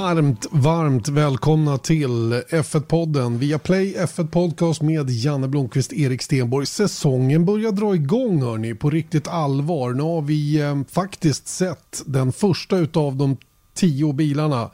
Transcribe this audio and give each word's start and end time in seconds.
Varmt, 0.00 0.46
varmt 0.50 1.08
välkomna 1.08 1.78
till 1.78 2.32
F1-podden 2.50 3.38
via 3.38 3.58
Play 3.58 3.96
F1 3.96 4.30
Podcast 4.30 4.82
med 4.82 5.10
Janne 5.10 5.48
Blomqvist, 5.48 5.92
Erik 5.92 6.22
Stenborg. 6.22 6.66
Säsongen 6.66 7.44
börjar 7.44 7.72
dra 7.72 7.94
igång 7.94 8.42
hörni, 8.42 8.74
på 8.74 8.90
riktigt 8.90 9.28
allvar. 9.28 9.92
Nu 9.92 10.02
har 10.02 10.22
vi 10.22 10.60
eh, 10.60 10.80
faktiskt 10.90 11.48
sett 11.48 12.02
den 12.06 12.32
första 12.32 12.76
av 12.94 13.16
de 13.16 13.36
tio 13.74 14.12
bilarna 14.12 14.70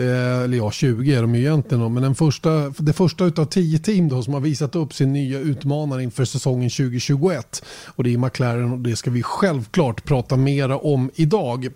Eh, 0.00 0.42
eller 0.42 0.56
ja, 0.56 0.70
20 0.70 1.14
är 1.14 1.22
de 1.22 1.34
ju 1.34 1.40
egentligen. 1.40 1.94
Men 1.94 2.02
den 2.02 2.14
första, 2.14 2.72
det 2.78 2.92
första 2.92 3.24
av 3.24 3.44
10 3.44 3.78
team 3.78 4.08
då 4.08 4.22
som 4.22 4.34
har 4.34 4.40
visat 4.40 4.76
upp 4.76 4.94
sin 4.94 5.12
nya 5.12 5.38
utmanare 5.38 6.02
inför 6.02 6.24
säsongen 6.24 6.70
2021. 6.70 7.64
Och 7.86 8.04
det 8.04 8.14
är 8.14 8.18
McLaren 8.18 8.72
och 8.72 8.78
det 8.78 8.96
ska 8.96 9.10
vi 9.10 9.22
självklart 9.22 10.04
prata 10.04 10.36
mera 10.36 10.78
om 10.78 11.10
idag. 11.14 11.68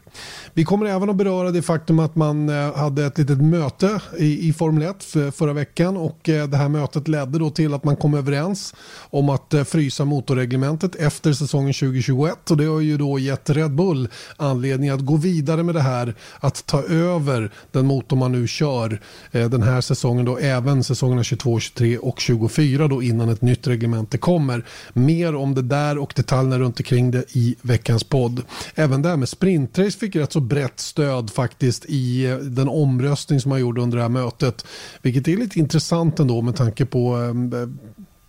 Vi 0.54 0.64
kommer 0.64 0.86
även 0.86 1.10
att 1.10 1.16
beröra 1.16 1.50
det 1.50 1.62
faktum 1.62 1.98
att 1.98 2.16
man 2.16 2.48
eh, 2.48 2.76
hade 2.76 3.06
ett 3.06 3.18
litet 3.18 3.42
möte 3.42 4.00
i, 4.18 4.48
i 4.48 4.52
Formel 4.52 4.82
1 4.82 5.16
eh, 5.16 5.30
förra 5.30 5.52
veckan 5.52 5.96
och 5.96 6.18
det 6.22 6.56
här 6.56 6.68
mötet 6.68 7.08
ledde 7.08 7.38
då 7.38 7.50
till 7.50 7.74
att 7.74 7.84
man 7.84 7.96
kom 7.96 8.14
överens 8.14 8.74
om 9.10 9.28
att 9.28 9.54
frysa 9.66 10.04
motorreglementet 10.04 10.94
efter 10.94 11.32
säsongen 11.32 11.72
2021 11.72 12.50
och 12.50 12.56
det 12.56 12.64
har 12.64 12.80
ju 12.80 12.96
då 12.96 13.18
gett 13.18 13.50
Red 13.50 13.74
Bull 13.74 14.08
anledning 14.36 14.90
att 14.90 15.00
gå 15.00 15.16
vidare 15.16 15.62
med 15.62 15.74
det 15.74 15.80
här 15.80 16.14
att 16.40 16.66
ta 16.66 16.82
över 16.82 17.50
den 17.72 17.86
motor 17.86 18.13
om 18.14 18.18
man 18.18 18.32
nu 18.32 18.46
kör 18.46 19.00
eh, 19.32 19.50
den 19.50 19.62
här 19.62 19.80
säsongen 19.80 20.24
då 20.24 20.38
även 20.38 20.84
säsongerna 20.84 21.22
22, 21.22 21.60
23 21.60 21.98
och 21.98 22.20
24 22.20 22.88
då 22.88 23.02
innan 23.02 23.28
ett 23.28 23.42
nytt 23.42 23.66
reglemente 23.66 24.18
kommer. 24.18 24.64
Mer 24.92 25.34
om 25.34 25.54
det 25.54 25.62
där 25.62 25.98
och 25.98 26.12
detaljerna 26.16 26.58
runt 26.58 26.80
omkring 26.80 27.10
det 27.10 27.24
i 27.36 27.56
veckans 27.62 28.04
podd. 28.04 28.42
Även 28.74 29.02
det 29.02 29.08
här 29.08 29.16
med 29.16 29.28
sprintrace 29.28 29.98
fick 29.98 30.16
rätt 30.16 30.32
så 30.32 30.40
brett 30.40 30.80
stöd 30.80 31.30
faktiskt 31.30 31.84
i 31.88 32.26
eh, 32.26 32.36
den 32.36 32.68
omröstning 32.68 33.40
som 33.40 33.48
man 33.48 33.60
gjorde 33.60 33.80
under 33.80 33.96
det 33.96 34.02
här 34.02 34.08
mötet. 34.08 34.66
Vilket 35.02 35.28
är 35.28 35.36
lite 35.36 35.58
intressant 35.58 36.20
ändå 36.20 36.42
med 36.42 36.56
tanke 36.56 36.86
på 36.86 37.22
eh, 37.22 37.68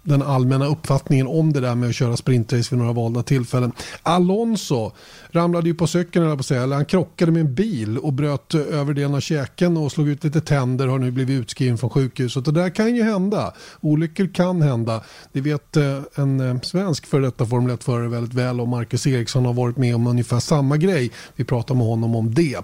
den 0.06 0.22
allmänna 0.22 0.66
uppfattningen 0.66 1.28
om 1.28 1.54
det 1.54 1.60
där 1.60 1.76
med 1.76 1.90
att 1.90 1.96
köra 1.96 2.18
sprintrace 2.18 2.76
vid 2.76 2.80
några 2.80 2.94
valda 2.94 3.24
tillfällen. 3.24 3.72
Alonso 4.04 4.92
ramlade 5.32 5.68
ju 5.68 5.76
på 5.76 5.88
cykeln, 5.88 6.26
eller 6.26 6.36
på 6.36 6.44
sig, 6.44 6.58
eller 6.58 6.76
han 6.76 6.86
krockade 6.86 7.32
med 7.32 7.42
en 7.42 7.56
bil 7.56 7.98
och 7.98 8.14
bröt 8.14 8.56
över 8.56 8.94
delen 8.94 9.16
av 9.16 9.20
käken 9.20 9.78
och 9.78 9.92
slog 9.92 10.10
ut 10.10 10.24
lite 10.24 10.42
tänder 10.42 10.86
och 10.86 10.92
har 10.92 11.00
nu 11.00 11.12
blivit 11.12 11.42
utskriven 11.42 11.78
från 11.78 11.90
sjukhuset. 11.90 12.48
Och 12.48 12.54
det 12.54 12.62
där 12.62 12.70
kan 12.70 12.96
ju 12.96 13.04
hända. 13.04 13.54
Olyckor 13.82 14.34
kan 14.34 14.62
hända. 14.62 15.02
Det 15.32 15.42
vet 15.42 15.78
eh, 15.78 16.00
en 16.16 16.40
eh, 16.40 16.62
svensk 16.62 17.06
för 17.06 17.22
detta 17.22 17.46
Formel 17.46 17.76
1-förare 17.78 18.08
väldigt 18.08 18.34
väl 18.34 18.62
och 18.62 18.68
Marcus 18.68 19.08
Eriksson 19.08 19.46
har 19.46 19.54
varit 19.54 19.78
med 19.78 19.96
om 19.96 20.08
ungefär 20.08 20.40
samma 20.40 20.78
grej. 20.78 21.12
Vi 21.36 21.44
pratar 21.44 21.76
med 21.76 21.86
honom 21.86 22.16
om 22.16 22.34
det. 22.34 22.58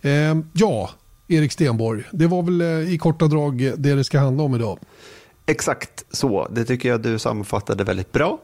Eh, 0.00 0.36
ja, 0.52 0.90
Erik 1.28 1.52
Stenborg, 1.52 2.04
det 2.12 2.26
var 2.26 2.42
väl 2.42 2.60
eh, 2.60 2.94
i 2.94 2.98
korta 2.98 3.26
drag 3.26 3.72
det 3.76 3.94
det 3.94 4.04
ska 4.04 4.18
handla 4.18 4.42
om 4.42 4.54
idag. 4.54 4.78
Exakt 5.46 6.04
så. 6.10 6.48
Det 6.50 6.64
tycker 6.64 6.88
jag 6.88 7.00
du 7.00 7.18
sammanfattade 7.18 7.84
väldigt 7.84 8.12
bra. 8.12 8.38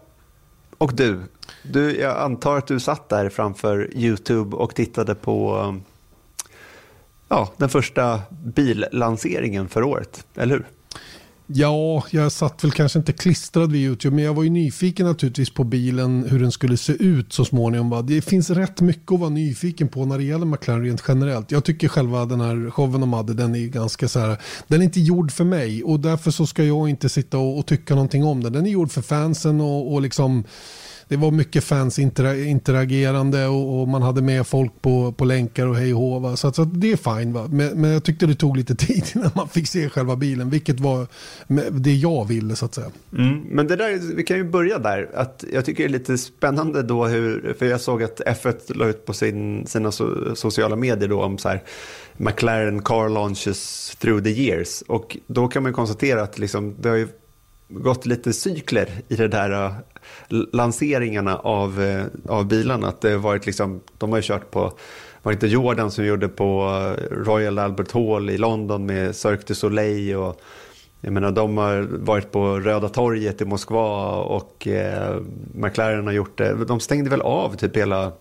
Och 0.79 0.95
du, 0.95 1.21
du, 1.63 2.01
jag 2.01 2.17
antar 2.17 2.57
att 2.57 2.67
du 2.67 2.81
satt 2.81 3.09
där 3.09 3.29
framför 3.29 3.91
YouTube 3.97 4.57
och 4.57 4.75
tittade 4.75 5.15
på 5.15 5.81
ja, 7.29 7.53
den 7.57 7.69
första 7.69 8.21
billanseringen 8.31 9.69
för 9.69 9.83
året, 9.83 10.27
eller 10.35 10.55
hur? 10.55 10.67
Ja, 11.53 12.05
jag 12.11 12.33
satt 12.33 12.65
väl 12.65 12.73
kanske 12.73 12.99
inte 12.99 13.13
klistrad 13.13 13.73
vid 13.73 13.81
YouTube, 13.81 14.17
men 14.17 14.25
jag 14.25 14.35
var 14.35 14.43
ju 14.43 14.51
nyfiken 14.51 15.07
naturligtvis 15.07 15.51
på 15.51 15.65
bilen, 15.65 16.27
hur 16.29 16.41
den 16.41 16.53
skulle 16.53 16.77
se 16.77 16.93
ut 16.93 17.33
så 17.33 17.45
småningom. 17.45 18.07
Det 18.07 18.23
finns 18.23 18.51
rätt 18.51 18.81
mycket 18.81 19.13
att 19.13 19.21
vara 19.21 19.31
nyfiken 19.31 19.89
på 19.89 20.05
när 20.05 20.19
det 20.19 20.25
gäller 20.25 20.47
McLaren 20.47 20.85
rent 20.85 21.03
generellt. 21.09 21.51
Jag 21.51 21.65
tycker 21.65 21.89
själva 21.89 22.25
den 22.25 22.41
här 22.41 22.71
showen 22.71 23.01
de 23.01 23.13
hade, 23.13 23.35
den 23.35 23.55
är 23.55 23.67
ganska 23.67 24.09
så 24.09 24.21
här, 24.21 24.41
den 24.69 24.81
är 24.81 24.85
inte 24.85 25.01
gjord 25.01 25.33
för 25.33 25.45
mig 25.45 25.85
och 25.85 26.01
därför 26.01 26.31
så 26.31 26.47
ska 26.47 26.65
jag 26.65 26.89
inte 26.89 27.09
sitta 27.09 27.39
och, 27.39 27.59
och 27.59 27.67
tycka 27.67 27.95
någonting 27.95 28.25
om 28.25 28.43
den. 28.43 28.53
Den 28.53 28.67
är 28.67 28.71
gjord 28.71 28.91
för 28.91 29.03
fansen 29.03 29.61
och, 29.61 29.93
och 29.93 30.03
liksom 30.03 30.45
det 31.11 31.17
var 31.17 31.31
mycket 31.31 31.65
fans 31.65 31.99
interagerande 31.99 33.47
och, 33.47 33.81
och, 33.81 33.89
man 33.89 34.03
hade 34.03 34.23
med 34.23 34.47
folk 34.47 34.83
på, 34.83 35.13
på 35.13 35.25
länkar 35.25 35.67
och 35.67 35.77
hej 35.77 35.95
och 35.95 36.01
hå, 36.01 36.37
Så, 36.37 36.53
så 36.53 36.65
det 36.65 36.93
är 36.93 36.97
fine. 36.97 37.33
Va? 37.33 37.49
Men, 37.51 37.81
men 37.81 37.91
jag 37.91 38.05
tyckte 38.05 38.27
det 38.27 38.35
tog 38.35 38.57
lite 38.57 38.75
tid 38.87 39.05
innan 39.15 39.31
man 39.35 39.49
fick 39.49 39.69
se 39.69 39.89
själva 39.89 40.17
bilen, 40.17 40.51
vilket 40.51 40.81
var 40.81 41.07
det 41.71 41.95
jag 41.95 42.29
ville 42.29 42.57
så 42.57 42.65
att 42.65 42.75
säga. 42.75 42.91
Mm, 43.19 43.41
men 43.41 43.67
det 43.67 43.77
där, 43.77 44.15
vi 44.17 44.23
kan 44.23 44.37
ju 44.37 44.45
börja 44.45 44.79
där. 44.79 45.11
Att 45.15 45.45
jag 45.53 45.65
tycker 45.65 45.83
det 45.83 45.89
är 45.89 45.99
lite 45.99 46.19
spännande 46.19 46.83
då 46.83 47.07
hur, 47.07 47.55
för 47.59 47.67
jag 47.67 47.81
såg 47.81 48.03
att 48.03 48.21
F1 48.21 48.77
la 48.77 48.87
ut 48.87 49.07
på 49.07 49.13
sin, 49.13 49.67
sina 49.67 49.93
so, 49.93 50.35
sociala 50.35 50.77
medier 50.77 51.09
då 51.09 51.23
om 51.23 51.39
så 51.39 51.49
här 51.49 51.63
McLaren 52.17 52.83
car 52.83 53.09
launches 53.09 53.97
through 53.99 54.23
the 54.23 54.31
years. 54.31 54.83
Och 54.87 55.17
då 55.27 55.49
kan 55.49 55.63
man 55.63 55.73
konstatera 55.73 56.23
att 56.23 56.39
liksom, 56.39 56.77
det 56.81 56.89
har 56.89 56.97
ju 56.97 57.09
gått 57.71 58.07
lite 58.07 58.33
cykler 58.33 58.89
i 59.09 59.17
det 59.17 59.29
där 59.29 59.65
uh, 59.65 59.73
lanseringarna 60.53 61.37
av, 61.37 61.81
uh, 61.81 62.05
av 62.29 62.47
bilarna. 62.47 62.89
Att 62.89 63.01
det 63.01 63.17
varit 63.17 63.47
liksom, 63.47 63.81
de 63.99 64.11
har 64.11 64.19
ju 64.19 64.23
kört 64.23 64.51
på, 64.51 64.73
var 65.23 65.33
inte 65.33 65.47
Jordan 65.47 65.91
som 65.91 66.05
gjorde 66.05 66.29
på 66.29 66.65
uh, 66.65 67.15
Royal 67.15 67.59
Albert 67.59 67.93
Hall 67.93 68.31
i 68.31 68.39
London 68.39 68.87
med 68.87 69.17
Cirque 69.17 69.45
du 69.47 69.55
Soleil 69.55 70.17
och 70.17 70.41
jag 71.01 71.13
menar, 71.13 71.31
de 71.31 71.59
har 71.59 71.89
varit 71.91 72.33
på 72.33 72.61
Röda 72.61 72.89
torget 72.89 73.41
i 73.41 73.45
Moskva 73.45 74.11
och 74.17 74.67
eh, 74.67 75.21
McLaren 75.55 76.07
har 76.07 76.13
gjort 76.13 76.39
det. 76.39 76.65
De 76.65 76.81
stängde 76.81 77.11
väl 77.11 77.21
av 77.21 77.57
typ 77.57 77.77
hela... 77.77 78.13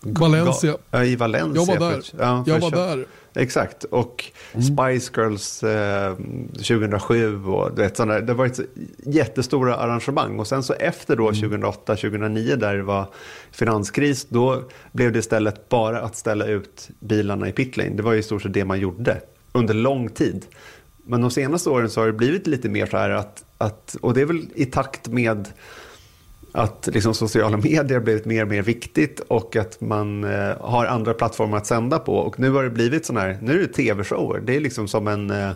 Valencia. 0.00 0.76
Ja, 0.90 1.04
i 1.04 1.16
Valencia. 1.16 1.62
Jag 1.62 1.80
var 1.80 1.90
där. 1.90 2.02
Ja, 2.18 2.44
jag 2.46 2.60
var 2.60 2.70
där. 2.70 3.06
Exakt, 3.34 3.84
och 3.84 4.24
mm. 4.52 4.62
Spice 4.62 5.12
Girls 5.16 5.62
eh, 5.62 6.16
2007 6.52 7.44
och 7.44 7.74
du 7.74 7.82
vet, 7.82 7.96
sådana, 7.96 8.20
det 8.20 8.32
har 8.32 8.38
varit 8.38 8.60
jättestora 9.06 9.76
arrangemang. 9.76 10.38
Och 10.38 10.46
sen 10.46 10.62
så 10.62 10.72
efter 10.72 11.16
då 11.16 11.30
2008-2009 11.30 12.46
mm. 12.46 12.58
där 12.58 12.76
det 12.76 12.82
var 12.82 13.06
finanskris, 13.50 14.26
då 14.28 14.62
blev 14.92 15.12
det 15.12 15.18
istället 15.18 15.68
bara 15.68 16.00
att 16.00 16.16
ställa 16.16 16.46
ut 16.46 16.90
bilarna 17.00 17.48
i 17.48 17.52
pitlane. 17.52 17.90
Det 17.90 18.02
var 18.02 18.14
i 18.14 18.22
stort 18.22 18.42
sett 18.42 18.52
det 18.52 18.64
man 18.64 18.80
gjorde 18.80 19.20
under 19.52 19.74
lång 19.74 20.08
tid. 20.08 20.46
Men 21.04 21.20
de 21.20 21.30
senaste 21.30 21.70
åren 21.70 21.90
så 21.90 22.00
har 22.00 22.06
det 22.06 22.12
blivit 22.12 22.46
lite 22.46 22.68
mer 22.68 22.86
så 22.86 22.96
här 22.96 23.10
att, 23.10 23.44
att 23.58 23.96
och 24.00 24.14
det 24.14 24.20
är 24.20 24.26
väl 24.26 24.46
i 24.54 24.64
takt 24.64 25.08
med 25.08 25.48
att 26.52 26.88
liksom 26.92 27.14
sociala 27.14 27.56
medier 27.56 28.00
blivit 28.00 28.24
mer 28.24 28.42
och 28.42 28.48
mer 28.48 28.62
viktigt 28.62 29.20
och 29.20 29.56
att 29.56 29.80
man 29.80 30.24
eh, 30.24 30.56
har 30.60 30.86
andra 30.86 31.14
plattformar 31.14 31.56
att 31.56 31.66
sända 31.66 31.98
på. 31.98 32.14
Och 32.14 32.40
nu 32.40 32.50
har 32.50 32.62
det 32.62 32.70
blivit 32.70 33.06
sån 33.06 33.16
här, 33.16 33.38
nu 33.42 33.52
är 33.52 33.58
det 33.58 33.72
tv-shower. 33.72 34.40
Det 34.40 34.56
är 34.56 34.60
liksom 34.60 34.88
som 34.88 35.08
en 35.08 35.30
eh, 35.30 35.50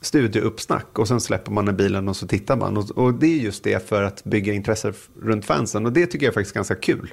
studieuppsnack 0.00 0.98
och 0.98 1.08
sen 1.08 1.20
släpper 1.20 1.52
man 1.52 1.68
i 1.68 1.72
bilen 1.72 2.08
och 2.08 2.16
så 2.16 2.26
tittar 2.26 2.56
man. 2.56 2.76
Och, 2.76 2.90
och, 2.90 3.14
det 3.14 3.26
är 3.26 3.38
just 3.38 3.64
det 3.64 3.88
för 3.88 4.02
att 4.02 4.24
bygga 4.24 4.52
intresse 4.52 4.92
runt 5.22 5.44
fansen 5.44 5.86
och 5.86 5.92
det 5.92 6.06
tycker 6.06 6.26
jag 6.26 6.34
faktiskt 6.34 6.54
är 6.54 6.58
ganska 6.58 6.74
kul. 6.74 7.12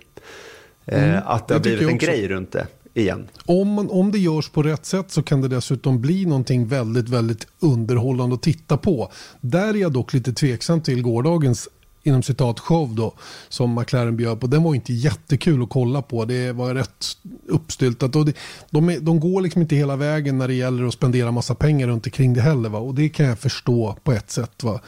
Eh, 0.86 1.10
mm, 1.10 1.22
att 1.26 1.48
det 1.48 1.54
har 1.54 1.62
blivit 1.62 1.90
en 1.90 1.98
grej 1.98 2.28
runt 2.28 2.52
det 2.52 2.68
igen. 2.94 3.28
Om, 3.46 3.68
man, 3.68 3.90
om 3.90 4.12
det 4.12 4.20
görs 4.20 4.50
på 4.50 4.64
rätt 4.64 4.86
sätt 4.86 5.12
så 5.12 5.24
kan 5.24 5.42
det 5.42 5.48
dessutom 5.48 6.02
bli 6.02 6.26
någonting 6.26 6.68
väldigt, 6.68 7.10
väldigt 7.10 7.48
underhållande 7.60 8.36
att 8.36 8.44
titta 8.44 8.78
på. 8.78 9.12
Där 9.42 9.68
är 9.68 9.74
jag 9.74 9.94
dock 9.94 10.14
lite 10.14 10.34
tveksam 10.34 10.82
till 10.82 11.02
gårdagens 11.02 11.70
inom 12.08 12.24
citat 12.24 12.60
show 12.60 12.96
då 12.96 13.14
som 13.50 13.76
McLaren 13.76 14.18
bjöd 14.18 14.40
på. 14.40 14.48
Den 14.48 14.64
var 14.64 14.76
inte 14.76 14.94
jättekul 14.94 15.64
att 15.64 15.70
kolla 15.70 16.02
på. 16.02 16.26
Det 16.26 16.52
var 16.52 16.74
rätt 16.74 17.06
uppstyltat. 17.48 18.16
Och 18.16 18.26
det, 18.26 18.34
de, 18.70 18.98
de 19.02 19.20
går 19.20 19.42
liksom 19.42 19.62
inte 19.62 19.76
hela 19.76 19.96
vägen 19.96 20.38
när 20.38 20.48
det 20.48 20.54
gäller 20.54 20.86
att 20.86 20.94
spendera 20.94 21.32
massa 21.32 21.56
pengar 21.56 21.88
runt 21.88 22.06
omkring 22.06 22.34
det 22.34 22.42
heller. 22.42 22.70
Va? 22.70 22.80
Och 22.80 22.96
det 22.96 23.10
kan 23.10 23.26
jag 23.26 23.40
förstå 23.40 23.98
på 24.04 24.12
ett 24.12 24.32
sätt. 24.32 24.64
Va? 24.64 24.80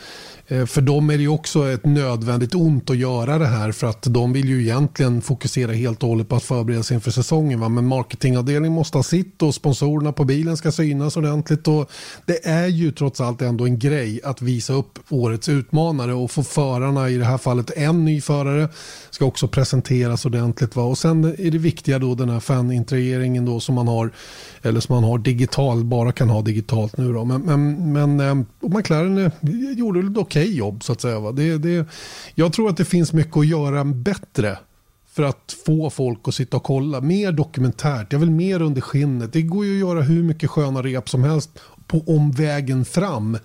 Eh, 0.51 0.65
för 0.65 0.81
dem 0.81 1.09
är 1.09 1.17
det 1.17 1.27
också 1.27 1.69
ett 1.69 1.85
nödvändigt 1.85 2.55
ont 2.55 2.89
att 2.89 2.97
göra 2.97 3.37
det 3.37 3.45
här 3.45 3.71
för 3.71 3.87
att 3.87 4.03
de 4.03 4.33
vill 4.33 4.49
ju 4.49 4.61
egentligen 4.61 5.21
fokusera 5.21 5.71
helt 5.71 6.03
och 6.03 6.09
hållet 6.09 6.29
på 6.29 6.35
att 6.35 6.43
förbereda 6.43 6.83
sig 6.83 6.95
inför 6.95 7.11
säsongen. 7.11 7.59
Va? 7.59 7.69
Men 7.69 7.85
marketingavdelningen 7.85 8.75
måste 8.75 8.97
ha 8.97 9.03
sitt 9.03 9.41
och 9.41 9.55
sponsorerna 9.55 10.11
på 10.11 10.23
bilen 10.23 10.57
ska 10.57 10.71
synas 10.71 11.17
ordentligt. 11.17 11.67
Och 11.67 11.91
det 12.25 12.47
är 12.47 12.67
ju 12.67 12.91
trots 12.91 13.21
allt 13.21 13.41
ändå 13.41 13.65
en 13.65 13.79
grej 13.79 14.19
att 14.23 14.41
visa 14.41 14.73
upp 14.73 14.99
årets 15.09 15.49
utmanare 15.49 16.13
och 16.13 16.31
få 16.31 16.43
förarna, 16.43 17.09
i 17.09 17.17
det 17.17 17.25
här 17.25 17.37
fallet 17.37 17.71
en 17.77 18.05
ny 18.05 18.21
förare, 18.21 18.69
ska 19.09 19.25
också 19.25 19.47
presenteras 19.47 20.25
ordentligt. 20.25 20.75
Va? 20.75 20.83
Och 20.83 20.97
sen 20.97 21.23
är 21.23 21.51
det 21.51 21.57
viktiga 21.57 21.99
då 21.99 22.15
den 22.15 22.29
här 22.29 22.39
fanintegreringen 22.39 23.45
då 23.45 23.59
som 23.59 23.75
man 23.75 23.87
har, 23.87 24.11
eller 24.61 24.79
som 24.79 24.95
man 24.95 25.03
har 25.03 25.17
digital, 25.17 25.83
bara 25.83 26.11
kan 26.11 26.29
ha 26.29 26.41
digitalt 26.41 26.97
nu 26.97 27.13
då. 27.13 27.25
Men, 27.25 27.41
men, 27.41 27.93
men 27.93 28.19
eh, 28.19 28.45
och 28.61 28.71
McLaren 28.71 29.17
eh, 29.17 29.31
gjorde 29.77 30.09
det 30.09 30.19
okej 30.19 30.38
okay 30.41 30.55
jobb 30.55 30.83
så 30.83 30.91
att 30.91 31.01
säga. 31.01 31.19
Va? 31.19 31.31
Det, 31.31 31.57
det, 31.57 31.85
jag 32.35 32.53
tror 32.53 32.69
att 32.69 32.77
det 32.77 32.85
finns 32.85 33.13
mycket 33.13 33.37
att 33.37 33.47
göra 33.47 33.83
bättre 33.83 34.57
för 35.11 35.23
att 35.23 35.55
få 35.65 35.89
folk 35.89 36.19
att 36.27 36.35
sitta 36.35 36.57
och 36.57 36.63
kolla. 36.63 37.01
Mer 37.01 37.31
dokumentärt, 37.31 38.13
jag 38.13 38.19
vill 38.19 38.31
mer 38.31 38.61
under 38.61 38.81
skinnet. 38.81 39.33
Det 39.33 39.41
går 39.41 39.65
ju 39.65 39.73
att 39.73 39.89
göra 39.89 40.01
hur 40.01 40.23
mycket 40.23 40.49
sköna 40.49 40.81
rep 40.81 41.09
som 41.09 41.23
helst 41.23 41.59
på 41.87 42.03
omvägen 42.07 42.85
fram 42.85 43.37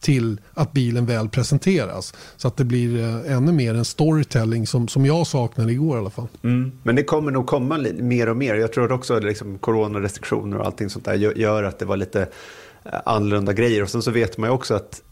till 0.00 0.40
att 0.54 0.72
bilen 0.72 1.06
väl 1.06 1.28
presenteras. 1.28 2.14
Så 2.36 2.48
att 2.48 2.56
det 2.56 2.64
blir 2.64 3.00
eh, 3.00 3.36
ännu 3.36 3.52
mer 3.52 3.74
en 3.74 3.84
storytelling 3.84 4.66
som, 4.66 4.88
som 4.88 5.06
jag 5.06 5.26
saknade 5.26 5.72
igår 5.72 5.96
i 5.96 6.00
alla 6.00 6.10
fall. 6.10 6.28
Mm. 6.42 6.72
Men 6.82 6.96
det 6.96 7.04
kommer 7.04 7.30
nog 7.30 7.46
komma 7.46 7.86
mer 7.94 8.28
och 8.28 8.36
mer. 8.36 8.54
Jag 8.54 8.72
tror 8.72 8.92
också 8.92 9.14
att 9.14 9.24
liksom, 9.24 9.58
coronarestriktioner 9.58 10.58
och 10.58 10.66
allting 10.66 10.90
sånt 10.90 11.04
där 11.04 11.14
gör 11.14 11.62
att 11.62 11.78
det 11.78 11.84
var 11.84 11.96
lite 11.96 12.20
eh, 12.84 12.92
annorlunda 13.06 13.52
grejer. 13.52 13.82
Och 13.82 13.88
sen 13.88 14.02
så 14.02 14.10
vet 14.10 14.38
man 14.38 14.48
ju 14.48 14.54
också 14.54 14.74
att 14.74 15.02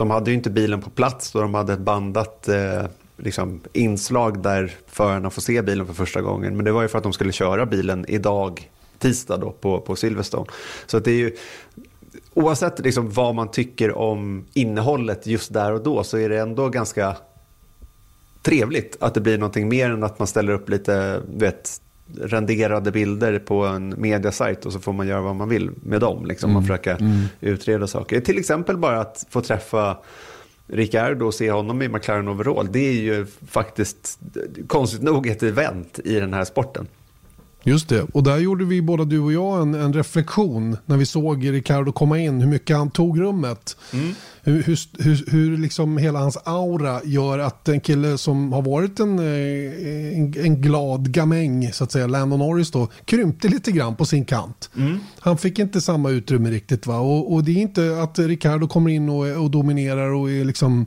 de 0.00 0.10
hade 0.10 0.30
ju 0.30 0.36
inte 0.36 0.50
bilen 0.50 0.80
på 0.80 0.90
plats 0.90 1.34
och 1.34 1.42
de 1.42 1.54
hade 1.54 1.72
ett 1.72 1.80
bandat 1.80 2.48
eh, 2.48 2.84
liksom, 3.16 3.60
inslag 3.72 4.42
där 4.42 4.74
förarna 4.86 5.30
får 5.30 5.42
se 5.42 5.62
bilen 5.62 5.86
för 5.86 5.94
första 5.94 6.22
gången. 6.22 6.56
Men 6.56 6.64
det 6.64 6.72
var 6.72 6.82
ju 6.82 6.88
för 6.88 6.98
att 6.98 7.04
de 7.04 7.12
skulle 7.12 7.32
köra 7.32 7.66
bilen 7.66 8.04
idag, 8.08 8.70
tisdag 8.98 9.36
då, 9.36 9.50
på, 9.50 9.80
på 9.80 9.96
Silverstone. 9.96 10.46
Så 10.86 10.96
att 10.96 11.04
det 11.04 11.10
är 11.10 11.16
ju, 11.16 11.36
oavsett 12.34 12.78
liksom 12.78 13.10
vad 13.10 13.34
man 13.34 13.50
tycker 13.50 13.98
om 13.98 14.46
innehållet 14.52 15.26
just 15.26 15.52
där 15.52 15.72
och 15.72 15.82
då 15.82 16.04
så 16.04 16.18
är 16.18 16.28
det 16.28 16.40
ändå 16.40 16.68
ganska 16.68 17.16
trevligt 18.42 18.96
att 19.00 19.14
det 19.14 19.20
blir 19.20 19.38
någonting 19.38 19.68
mer 19.68 19.90
än 19.90 20.04
att 20.04 20.18
man 20.18 20.28
ställer 20.28 20.52
upp 20.52 20.68
lite 20.68 21.22
vet, 21.34 21.80
renderade 22.20 22.90
bilder 22.90 23.38
på 23.38 23.66
en 23.66 23.94
mediasajt 23.98 24.66
och 24.66 24.72
så 24.72 24.80
får 24.80 24.92
man 24.92 25.08
göra 25.08 25.20
vad 25.20 25.36
man 25.36 25.48
vill 25.48 25.70
med 25.82 26.00
dem. 26.00 26.26
Liksom, 26.26 26.50
mm. 26.50 26.54
Man 26.54 26.62
försöker 26.62 26.96
mm. 27.00 27.22
utreda 27.40 27.86
saker. 27.86 28.20
Till 28.20 28.38
exempel 28.38 28.76
bara 28.76 29.00
att 29.00 29.26
få 29.30 29.40
träffa 29.40 29.96
Ricardo 30.66 31.26
och 31.26 31.34
se 31.34 31.50
honom 31.50 31.82
i 31.82 31.88
McLaren 31.88 32.28
overall. 32.28 32.68
Det 32.72 32.88
är 32.88 32.92
ju 32.92 33.26
faktiskt 33.46 34.18
konstigt 34.66 35.02
nog 35.02 35.26
ett 35.26 35.42
event 35.42 36.00
i 36.04 36.14
den 36.14 36.34
här 36.34 36.44
sporten. 36.44 36.88
Just 37.62 37.88
det, 37.88 38.02
och 38.02 38.22
där 38.22 38.38
gjorde 38.38 38.64
vi 38.64 38.82
båda 38.82 39.04
du 39.04 39.18
och 39.18 39.32
jag 39.32 39.62
en, 39.62 39.74
en 39.74 39.92
reflektion 39.92 40.76
när 40.86 40.96
vi 40.96 41.06
såg 41.06 41.52
Ricardo 41.52 41.92
komma 41.92 42.18
in, 42.18 42.40
hur 42.40 42.48
mycket 42.48 42.76
han 42.76 42.90
tog 42.90 43.20
rummet. 43.20 43.76
Mm. 43.92 44.14
Hur, 44.42 44.62
hur, 44.98 45.30
hur, 45.30 45.58
liksom 45.58 45.98
hela 45.98 46.18
hans 46.18 46.38
aura 46.44 47.00
gör 47.04 47.38
att 47.38 47.68
en 47.68 47.80
kille 47.80 48.18
som 48.18 48.52
har 48.52 48.62
varit 48.62 49.00
en, 49.00 49.18
eh, 49.18 50.18
en, 50.18 50.34
en 50.44 50.62
glad 50.62 51.12
gamäng, 51.12 51.72
så 51.72 51.84
att 51.84 51.92
säga, 51.92 52.06
Landon 52.06 52.38
Norris 52.38 52.70
då, 52.70 52.88
krympte 53.04 53.48
lite 53.48 53.72
grann 53.72 53.96
på 53.96 54.04
sin 54.04 54.24
kant. 54.24 54.70
Mm. 54.76 54.98
Han 55.20 55.38
fick 55.38 55.58
inte 55.58 55.80
samma 55.80 56.10
utrymme 56.10 56.50
riktigt 56.50 56.86
va, 56.86 56.98
och, 56.98 57.32
och 57.32 57.44
det 57.44 57.52
är 57.52 57.56
inte 57.56 58.02
att 58.02 58.18
Ricardo 58.18 58.68
kommer 58.68 58.90
in 58.90 59.08
och, 59.08 59.42
och 59.42 59.50
dominerar 59.50 60.10
och 60.10 60.30
är 60.30 60.44
liksom 60.44 60.86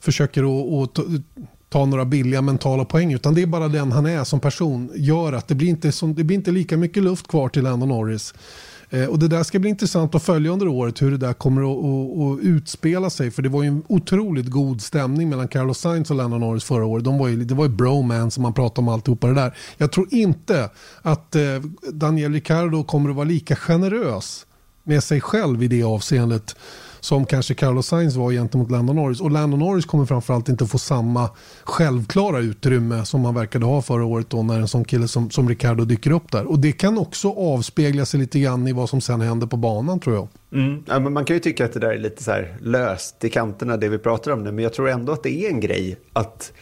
försöker 0.00 0.42
att 0.82 0.98
ta 1.74 1.84
några 1.84 2.04
billiga 2.04 2.42
mentala 2.42 2.84
poäng 2.84 3.12
utan 3.12 3.34
det 3.34 3.42
är 3.42 3.46
bara 3.46 3.68
den 3.68 3.92
han 3.92 4.06
är 4.06 4.24
som 4.24 4.40
person 4.40 4.90
gör 4.94 5.32
att 5.32 5.48
det 5.48 5.54
blir 5.54 5.68
inte, 5.68 5.92
som, 5.92 6.14
det 6.14 6.24
blir 6.24 6.36
inte 6.36 6.50
lika 6.50 6.76
mycket 6.76 7.02
luft 7.02 7.28
kvar 7.28 7.48
till 7.48 7.62
Lando 7.62 7.86
Norris. 7.86 8.34
Eh, 8.90 9.04
och 9.04 9.18
det 9.18 9.28
där 9.28 9.42
ska 9.42 9.58
bli 9.58 9.70
intressant 9.70 10.14
att 10.14 10.22
följa 10.22 10.50
under 10.50 10.68
året 10.68 11.02
hur 11.02 11.10
det 11.10 11.16
där 11.16 11.32
kommer 11.32 11.62
att, 11.62 11.84
att, 11.84 12.38
att, 12.38 12.44
utspela 12.44 13.10
sig. 13.10 13.30
För 13.30 13.42
det 13.42 13.48
var 13.48 13.62
ju 13.62 13.68
en 13.68 13.82
otroligt 13.88 14.46
god 14.46 14.82
stämning 14.82 15.28
mellan 15.28 15.48
Carlos 15.48 15.78
Sainz 15.78 16.10
och 16.10 16.16
Landon 16.16 16.40
Norris 16.40 16.64
förra 16.64 16.84
året. 16.84 17.04
De 17.04 17.18
var 17.18 17.28
ju, 17.28 17.44
det 17.44 17.54
var 17.54 17.64
ju 17.64 17.70
bromance 17.70 18.34
som 18.34 18.42
man 18.42 18.54
pratade 18.54 18.80
om 18.80 18.88
alltihopa 18.88 19.26
det 19.26 19.34
där. 19.34 19.56
Jag 19.76 19.92
tror 19.92 20.06
inte 20.10 20.70
att 21.02 21.36
eh, 21.36 21.42
Daniel 21.92 22.32
Ricciardo 22.32 22.84
kommer 22.84 23.10
att 23.10 23.16
vara 23.16 23.28
lika 23.28 23.56
generös 23.56 24.46
med 24.84 25.04
sig 25.04 25.20
själv 25.20 25.62
i 25.62 25.68
det 25.68 25.82
avseendet 25.82 26.56
som 27.04 27.26
kanske 27.26 27.54
Carlos 27.54 27.86
Sainz 27.86 28.16
var 28.16 28.32
gentemot 28.32 28.70
Lando 28.70 28.92
Norris. 28.92 29.20
Och 29.20 29.30
Lando 29.30 29.56
Norris 29.56 29.84
kommer 29.84 30.04
framförallt 30.04 30.48
inte 30.48 30.66
få 30.66 30.78
samma 30.78 31.30
självklara 31.64 32.38
utrymme 32.38 33.04
som 33.04 33.24
han 33.24 33.34
verkade 33.34 33.66
ha 33.66 33.82
förra 33.82 34.04
året 34.04 34.30
då 34.30 34.42
när 34.42 34.60
en 34.60 34.68
sån 34.68 34.84
kille 34.84 35.08
som, 35.08 35.30
som 35.30 35.48
Ricardo 35.48 35.84
dyker 35.84 36.10
upp 36.10 36.32
där. 36.32 36.50
Och 36.50 36.58
det 36.58 36.72
kan 36.72 36.98
också 36.98 37.32
avspegla 37.32 38.04
sig 38.04 38.20
lite 38.20 38.40
grann 38.40 38.68
i 38.68 38.72
vad 38.72 38.88
som 38.88 39.00
sen 39.00 39.20
händer 39.20 39.46
på 39.46 39.56
banan 39.56 40.00
tror 40.00 40.16
jag. 40.16 40.28
Mm. 40.52 40.84
Ja, 40.86 40.98
men 40.98 41.12
man 41.12 41.24
kan 41.24 41.36
ju 41.36 41.40
tycka 41.40 41.64
att 41.64 41.72
det 41.72 41.80
där 41.80 41.90
är 41.90 41.98
lite 41.98 42.22
så 42.22 42.30
här 42.30 42.56
löst 42.60 43.24
i 43.24 43.30
kanterna 43.30 43.76
det 43.76 43.88
vi 43.88 43.98
pratar 43.98 44.30
om 44.30 44.44
nu, 44.44 44.52
men 44.52 44.64
jag 44.64 44.72
tror 44.72 44.88
ändå 44.88 45.12
att 45.12 45.22
det 45.22 45.46
är 45.46 45.50
en 45.50 45.60
grej 45.60 45.96
att 46.12 46.52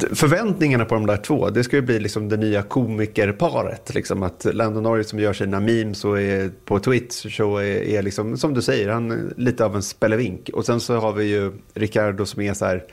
förväntningarna 0.00 0.84
på 0.84 0.94
de 0.94 1.06
där 1.06 1.16
två, 1.16 1.50
det 1.50 1.64
ska 1.64 1.76
ju 1.76 1.82
bli 1.82 1.98
liksom 1.98 2.28
det 2.28 2.36
nya 2.36 2.62
komikerparet. 2.62 3.94
Liksom 3.94 4.22
att 4.22 4.46
Lando 4.52 4.80
Norris 4.80 5.08
som 5.08 5.18
gör 5.18 5.32
sina 5.32 5.60
memes 5.60 6.04
och 6.04 6.20
är 6.20 6.50
på 6.64 6.78
Twitch 6.78 7.36
så 7.36 7.56
är, 7.56 7.82
är 7.82 8.02
liksom, 8.02 8.36
som 8.36 8.54
du 8.54 8.62
säger, 8.62 8.88
han 8.88 9.10
är 9.10 9.32
lite 9.36 9.64
av 9.64 9.76
en 9.76 9.82
spelevink. 9.82 10.50
Och 10.52 10.66
sen 10.66 10.80
så 10.80 10.96
har 10.96 11.12
vi 11.12 11.24
ju 11.24 11.52
Ricardo 11.74 12.26
som 12.26 12.42
är 12.42 12.54
så 12.54 12.64
här 12.64 12.84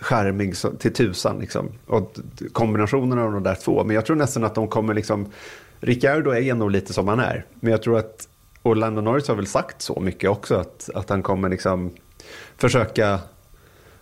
skärmig 0.00 0.54
till 0.78 0.92
tusan. 0.92 1.38
Liksom. 1.38 1.68
Och 1.86 2.16
kombinationen 2.52 3.18
av 3.18 3.32
de 3.32 3.42
där 3.42 3.54
två. 3.54 3.84
Men 3.84 3.94
jag 3.94 4.06
tror 4.06 4.16
nästan 4.16 4.44
att 4.44 4.54
de 4.54 4.68
kommer 4.68 4.94
liksom, 4.94 5.32
Ricardo 5.80 6.30
är 6.30 6.54
nog 6.54 6.70
lite 6.70 6.92
som 6.92 7.08
han 7.08 7.20
är. 7.20 7.44
Men 7.60 7.70
jag 7.70 7.82
tror 7.82 7.98
att, 7.98 8.28
och 8.62 8.76
Lando 8.76 9.00
Norris 9.00 9.28
har 9.28 9.34
väl 9.34 9.46
sagt 9.46 9.82
så 9.82 10.00
mycket 10.00 10.30
också, 10.30 10.54
att, 10.54 10.90
att 10.94 11.10
han 11.10 11.22
kommer 11.22 11.48
liksom 11.48 11.90
försöka 12.56 13.18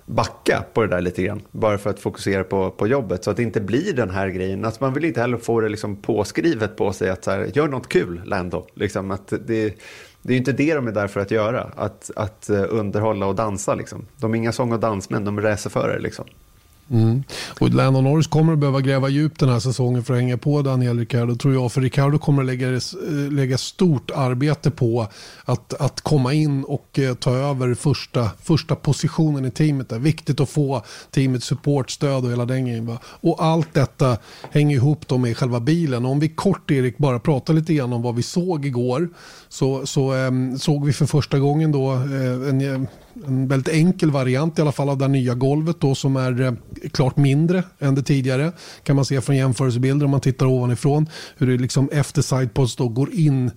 backa 0.09 0.65
på 0.73 0.83
det 0.83 0.89
där 0.89 1.01
lite 1.01 1.23
grann. 1.23 1.43
Bara 1.51 1.79
för 1.79 1.91
att 1.91 2.01
fokusera 2.01 2.45
på, 2.45 2.71
på 2.71 2.87
jobbet 2.87 3.25
så 3.25 3.31
att 3.31 3.37
det 3.37 3.43
inte 3.43 3.61
blir 3.61 3.93
den 3.93 4.11
här 4.11 4.29
grejen. 4.29 4.65
Alltså 4.65 4.85
man 4.85 4.95
vill 4.95 5.05
inte 5.05 5.21
heller 5.21 5.37
få 5.37 5.61
det 5.61 5.69
liksom 5.69 5.97
påskrivet 5.97 6.77
på 6.77 6.93
sig 6.93 7.11
att 7.11 7.25
så 7.25 7.31
här, 7.31 7.51
gör 7.55 7.69
något 7.69 7.89
kul 7.89 8.23
Lando. 8.25 8.67
Liksom 8.75 9.11
att 9.11 9.33
det, 9.47 9.75
det 10.23 10.35
är 10.35 10.37
inte 10.37 10.53
det 10.53 10.75
de 10.75 10.87
är 10.87 10.93
där 10.93 11.07
för 11.07 11.21
att 11.21 11.31
göra. 11.31 11.71
Att, 11.77 12.11
att 12.17 12.51
eh, 12.51 12.65
underhålla 12.69 13.27
och 13.27 13.35
dansa 13.35 13.75
liksom. 13.75 14.07
De 14.17 14.35
är 14.35 14.39
inga 14.39 14.53
sång 14.53 14.73
och 14.73 14.81
dansmän, 14.81 15.25
de 15.25 15.39
är 15.39 15.43
racerförare 15.43 15.99
liksom. 15.99 16.25
Mm. 16.90 17.23
Och 17.61 17.75
Landon 17.75 18.05
Norris 18.05 18.26
kommer 18.26 18.52
att 18.52 18.58
behöva 18.58 18.81
gräva 18.81 19.08
djupt 19.08 19.40
den 19.40 19.49
här 19.49 19.58
säsongen 19.58 20.05
för 20.05 20.14
att 20.14 20.20
hänga 20.20 20.37
på 20.37 20.62
Daniel 20.62 20.99
Ricciardo 20.99 21.37
tror 21.37 21.55
jag. 21.55 21.73
För 21.73 21.81
Ricciardo 21.81 22.19
kommer 22.19 22.43
att 22.43 22.46
lägga, 22.46 22.73
eh, 22.73 22.81
lägga 23.31 23.58
stort 23.58 24.11
arbete 24.11 24.70
på 24.70 25.06
att, 25.44 25.75
att 25.75 26.00
komma 26.00 26.32
in 26.32 26.64
och 26.64 26.99
eh, 26.99 27.14
ta 27.14 27.35
över 27.35 27.75
första, 27.75 28.31
första 28.43 28.75
positionen 28.75 29.44
i 29.44 29.50
teamet. 29.50 29.88
Det 29.88 29.94
är 29.94 30.00
viktigt 30.00 30.40
att 30.40 30.49
få 30.49 30.82
teamets 31.11 31.46
supportstöd 31.46 32.25
och 32.25 32.31
hela 32.31 32.44
den 32.44 32.67
grejen. 32.67 32.87
Va? 32.87 32.99
Och 33.05 33.44
allt 33.44 33.75
detta 33.75 34.17
hänger 34.50 34.76
ihop 34.76 35.08
då 35.08 35.19
med 35.19 35.37
själva 35.37 35.61
bilen. 35.61 36.05
Och 36.05 36.11
om 36.11 36.20
vi 36.20 36.29
kort 36.29 36.70
Erik 36.70 36.99
bara 36.99 37.19
pratar 37.19 37.55
lite 37.55 37.75
grann 37.75 37.93
om 37.93 38.02
vad 38.02 38.14
vi 38.14 38.23
såg 38.23 38.67
igår 38.67 39.08
så, 39.49 39.87
så 39.87 40.14
eh, 40.14 40.31
såg 40.58 40.87
vi 40.87 40.93
för 40.93 41.06
första 41.06 41.38
gången 41.38 41.73
då 41.73 41.93
eh, 41.93 42.49
en 42.49 42.61
eh, 42.61 42.88
en 43.26 43.49
väldigt 43.49 43.75
enkel 43.75 44.11
variant 44.11 44.59
i 44.59 44.62
alla 44.62 44.73
fall 44.73 44.88
av 44.88 44.99
det 44.99 45.09
nya 45.09 45.35
golvet 45.35 45.81
då 45.81 45.94
som 45.94 46.17
är 46.17 46.41
eh, 46.41 46.53
klart 46.93 47.17
mindre 47.17 47.62
än 47.79 47.94
det 47.94 48.03
tidigare. 48.03 48.53
Kan 48.82 48.97
man 48.97 49.05
se 49.05 49.20
från 49.20 49.37
jämförelsebilder 49.37 50.05
om 50.05 50.11
man 50.11 50.20
tittar 50.20 50.47
ovanifrån 50.47 51.09
hur 51.37 51.47
det 51.47 51.59
liksom 51.59 51.88
efter 51.93 52.23
sidepods 52.23 52.76
då 52.76 52.88
går 52.88 53.14
in 53.14 53.50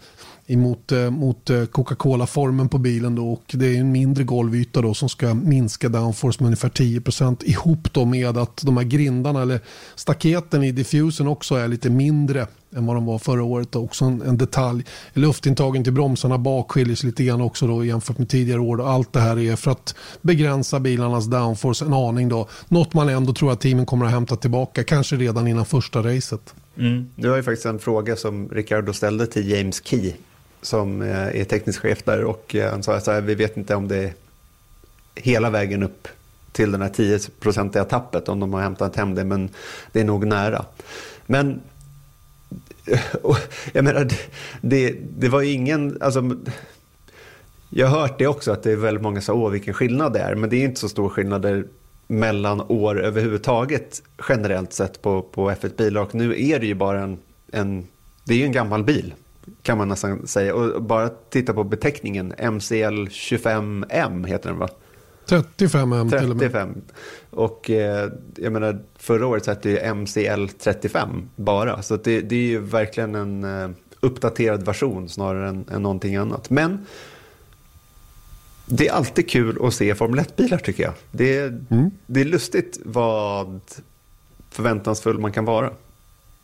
emot 0.48 0.92
eh, 0.92 1.10
mot 1.10 1.50
eh, 1.50 1.66
Coca-Cola-formen 1.66 2.70
på 2.70 2.78
bilen 2.78 3.16
då 3.16 3.32
och 3.32 3.44
det 3.54 3.76
är 3.76 3.80
en 3.80 3.92
mindre 3.92 4.24
golvyta 4.24 4.82
då 4.82 4.94
som 4.94 5.10
ska 5.10 5.34
minska 5.34 5.90
downforce 5.90 6.44
med 6.44 6.46
ungefär 6.46 6.70
10% 6.70 7.44
ihop 7.44 7.94
då 7.94 8.06
med 8.06 8.38
att 8.38 8.62
de 8.66 8.78
här 8.78 8.84
grindarna 8.84 9.42
eller 9.42 9.60
staketen 9.96 10.64
i 10.64 10.72
diffusen 10.72 11.28
också 11.28 11.56
är 11.56 11.68
lite 11.68 11.90
mindre 11.90 12.48
än 12.76 12.86
vad 12.86 12.96
de 12.96 13.06
var 13.06 13.20
förra 13.20 13.44
året. 13.44 13.76
Också 13.76 14.06
en, 14.06 14.22
en 14.22 14.38
detalj. 14.38 14.86
Luftintagen 15.14 15.84
till 15.84 15.94
bromsarna 15.94 16.38
bak 16.38 16.72
skiljer 16.72 16.96
sig 16.96 17.10
lite 17.10 17.24
grann 17.24 17.42
också 17.42 17.68
då 17.68 17.86
jämfört 17.86 18.18
med 18.18 18.30
tidigare 18.30 18.60
år. 18.60 18.90
Allt 18.90 19.14
det 19.14 19.20
här 19.20 19.40
är 19.40 19.56
för 19.56 19.72
att 19.72 19.96
begränsa 20.22 20.80
bilarnas 20.80 21.26
downforce 21.26 21.86
en 21.86 21.94
aning 21.94 22.30
då. 22.30 22.48
Något 22.68 22.94
man 22.94 23.10
ändå 23.10 23.34
tror 23.34 23.52
att 23.52 23.62
teamen 23.62 23.86
kommer 23.86 24.06
att 24.06 24.12
hämta 24.12 24.36
tillbaka, 24.36 24.84
kanske 24.84 25.16
redan 25.16 25.48
innan 25.48 25.66
första 25.66 26.00
racet. 26.00 26.54
Mm. 26.78 27.10
Det 27.16 27.30
var 27.30 27.38
ju 27.38 27.44
faktiskt 27.44 27.66
en 27.66 27.80
fråga 27.80 28.16
som 28.16 28.50
Ricardo 28.50 28.94
ställde 28.94 29.28
till 29.28 29.50
James 29.50 29.84
Key 29.84 30.14
som 30.62 31.02
eh, 31.02 31.42
är 31.42 31.44
teknisk 31.44 31.82
chef 31.82 32.04
där 32.04 32.24
och 32.24 32.56
eh, 32.56 32.72
han 32.72 32.84
sa 32.84 32.96
att 32.96 33.24
vi 33.24 33.36
vet 33.36 33.58
inte 33.58 33.76
om 33.76 33.88
det 33.88 33.98
är 33.98 34.14
hela 35.16 35.50
vägen 35.50 35.84
upp 35.84 36.08
till 36.52 36.72
den 36.72 36.82
här 36.82 36.90
10-procentiga 36.90 37.84
tappet 37.84 38.30
om 38.30 38.40
de 38.40 38.54
har 38.54 38.62
hämtat 38.62 38.96
hem 38.96 39.16
det 39.16 39.24
men 39.24 39.50
det 39.92 40.00
är 40.00 40.06
nog 40.06 40.28
nära. 40.28 40.66
Men 41.26 41.62
jag 43.74 43.84
menar, 43.84 44.08
det, 44.62 44.96
det 45.18 45.30
var 45.30 45.42
ju 45.42 45.52
ingen, 45.52 45.98
alltså, 46.02 46.36
jag 47.70 47.88
har 47.88 48.00
hört 48.00 48.20
det 48.20 48.28
också 48.28 48.52
att 48.52 48.64
det 48.64 48.72
är 48.72 48.76
väldigt 48.76 49.04
många 49.04 49.22
som 49.22 49.26
säger 49.26 49.46
åh 49.46 49.52
vilken 49.52 49.74
skillnad 49.74 50.14
det 50.14 50.20
är, 50.20 50.36
men 50.36 50.50
det 50.50 50.56
är 50.56 50.64
inte 50.64 50.80
så 50.80 50.90
stor 50.90 51.10
skillnader 51.10 51.66
mellan 52.08 52.62
år 52.62 53.02
överhuvudtaget 53.02 54.02
generellt 54.30 54.74
sett 54.74 55.02
på, 55.02 55.22
på 55.22 55.52
F1 55.52 55.78
bilar 55.78 56.02
och 56.02 56.16
nu 56.16 56.44
är 56.50 56.60
det 56.60 56.66
ju 56.66 56.76
bara 56.76 57.02
en, 57.02 57.18
en 57.52 57.88
det 58.24 58.34
är 58.34 58.38
ju 58.38 58.46
en 58.46 58.52
gammal 58.52 58.84
bil 58.84 59.14
kan 59.62 59.78
man 59.78 59.88
nästan 59.88 60.28
säga. 60.28 60.56
Och 60.56 60.84
bara 60.84 61.10
titta 61.10 61.54
på 61.54 61.64
beteckningen 61.64 62.28
MCL 62.28 63.08
25M 63.08 64.28
heter 64.28 64.50
den 64.50 64.60
va? 64.60 64.70
35M 65.32 66.10
35. 66.10 66.10
till 66.10 66.32
och 66.32 66.54
med. 66.54 66.82
Och 67.30 67.70
eh, 67.70 68.10
jag 68.36 68.54
menar, 68.54 68.80
förra 68.98 69.28
året 69.28 69.48
hette 69.48 69.70
det 69.70 69.94
MCL 69.94 70.48
35 70.60 71.30
bara. 71.36 71.82
Så 71.82 71.98
det, 71.98 72.22
det, 72.22 72.36
är 72.36 72.48
ju 72.48 72.60
verkligen 72.60 73.16
en 73.16 73.44
eh, 73.44 73.70
uppdaterad 74.00 74.66
version 74.66 75.10
snarare 75.10 75.50
än, 75.50 75.66
än 75.72 75.82
någonting 75.82 76.16
annat. 76.16 76.50
Men 76.50 76.86
det 78.66 78.88
är 78.88 78.94
alltid 78.94 79.30
kul 79.30 79.58
att 79.66 79.74
se 79.74 79.96
Formel 79.96 80.20
1-bilar 80.20 80.58
tycker 80.58 80.84
jag. 80.84 80.94
Det, 81.12 81.40
mm. 81.72 81.92
det 82.06 82.22
är 82.22 82.26
lustigt 82.26 82.80
vad 82.86 83.60
förväntansfull 84.50 85.20
man 85.20 85.32
kan 85.32 85.46
vara. 85.46 85.72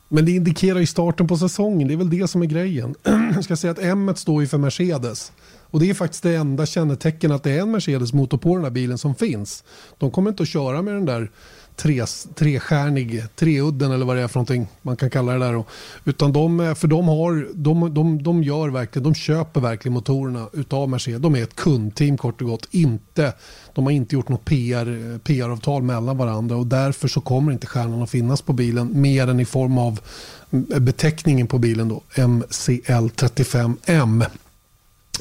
Men 0.09 0.25
det 0.25 0.31
indikerar 0.31 0.79
ju 0.79 0.85
starten 0.85 1.27
på 1.27 1.37
säsongen, 1.37 1.87
det 1.87 1.93
är 1.93 1.97
väl 1.97 2.09
det 2.09 2.27
som 2.27 2.41
är 2.41 2.45
grejen. 2.45 2.95
Jag 3.35 3.43
ska 3.43 3.55
säga 3.55 3.71
att 3.71 3.79
M 3.79 4.13
står 4.15 4.41
ju 4.41 4.47
för 4.47 4.57
Mercedes. 4.57 5.31
Och 5.71 5.79
det 5.79 5.89
är 5.89 5.93
faktiskt 5.93 6.23
det 6.23 6.35
enda 6.35 6.65
kännetecken 6.65 7.31
att 7.31 7.43
det 7.43 7.51
är 7.51 7.61
en 7.61 7.71
Mercedes-motor 7.71 8.37
på 8.37 8.55
den 8.55 8.63
här 8.63 8.71
bilen 8.71 8.97
som 8.97 9.15
finns. 9.15 9.63
De 9.97 10.11
kommer 10.11 10.29
inte 10.29 10.43
att 10.43 10.49
köra 10.49 10.81
med 10.81 10.93
den 10.93 11.05
där 11.05 11.31
tre, 11.77 12.05
trestjärnig, 12.35 13.23
treudden 13.35 13.91
eller 13.91 14.05
vad 14.05 14.15
det 14.15 14.21
är 14.21 14.27
för 14.27 14.39
någonting 14.39 14.67
man 14.81 14.97
kan 14.97 15.09
kalla 15.09 15.33
det 15.33 15.39
där. 15.39 15.53
Då. 15.53 15.65
Utan 16.05 16.33
de, 16.33 16.59
eh, 16.59 16.73
för 16.73 16.87
de, 16.87 17.07
har, 17.07 17.47
de, 17.53 17.93
de, 17.93 18.23
de 18.23 18.43
gör 18.43 18.69
verkligen, 18.69 19.03
de 19.03 19.15
köper 19.15 19.61
verkligen 19.61 19.93
motorerna 19.93 20.49
utav 20.53 20.89
Mercedes. 20.89 21.21
De 21.21 21.35
är 21.35 21.43
ett 21.43 21.55
kundteam 21.55 22.17
kort 22.17 22.41
och 22.41 22.47
gott. 22.47 22.67
Inte, 22.71 23.33
de 23.73 23.85
har 23.85 23.91
inte 23.91 24.15
gjort 24.15 24.29
något 24.29 24.45
PR, 24.45 25.19
PR-avtal 25.19 25.83
mellan 25.83 26.17
varandra 26.17 26.55
och 26.55 26.67
därför 26.67 27.07
så 27.07 27.21
kommer 27.21 27.51
inte 27.51 27.67
stjärnan 27.67 28.01
att 28.01 28.09
finnas 28.09 28.41
på 28.41 28.53
bilen 28.53 29.01
mer 29.01 29.27
än 29.27 29.39
i 29.39 29.45
form 29.45 29.77
av 29.77 29.99
mm, 30.51 30.85
beteckningen 30.85 31.47
på 31.47 31.57
bilen 31.57 31.89
då, 31.89 32.01
MCL35M. 32.15 34.25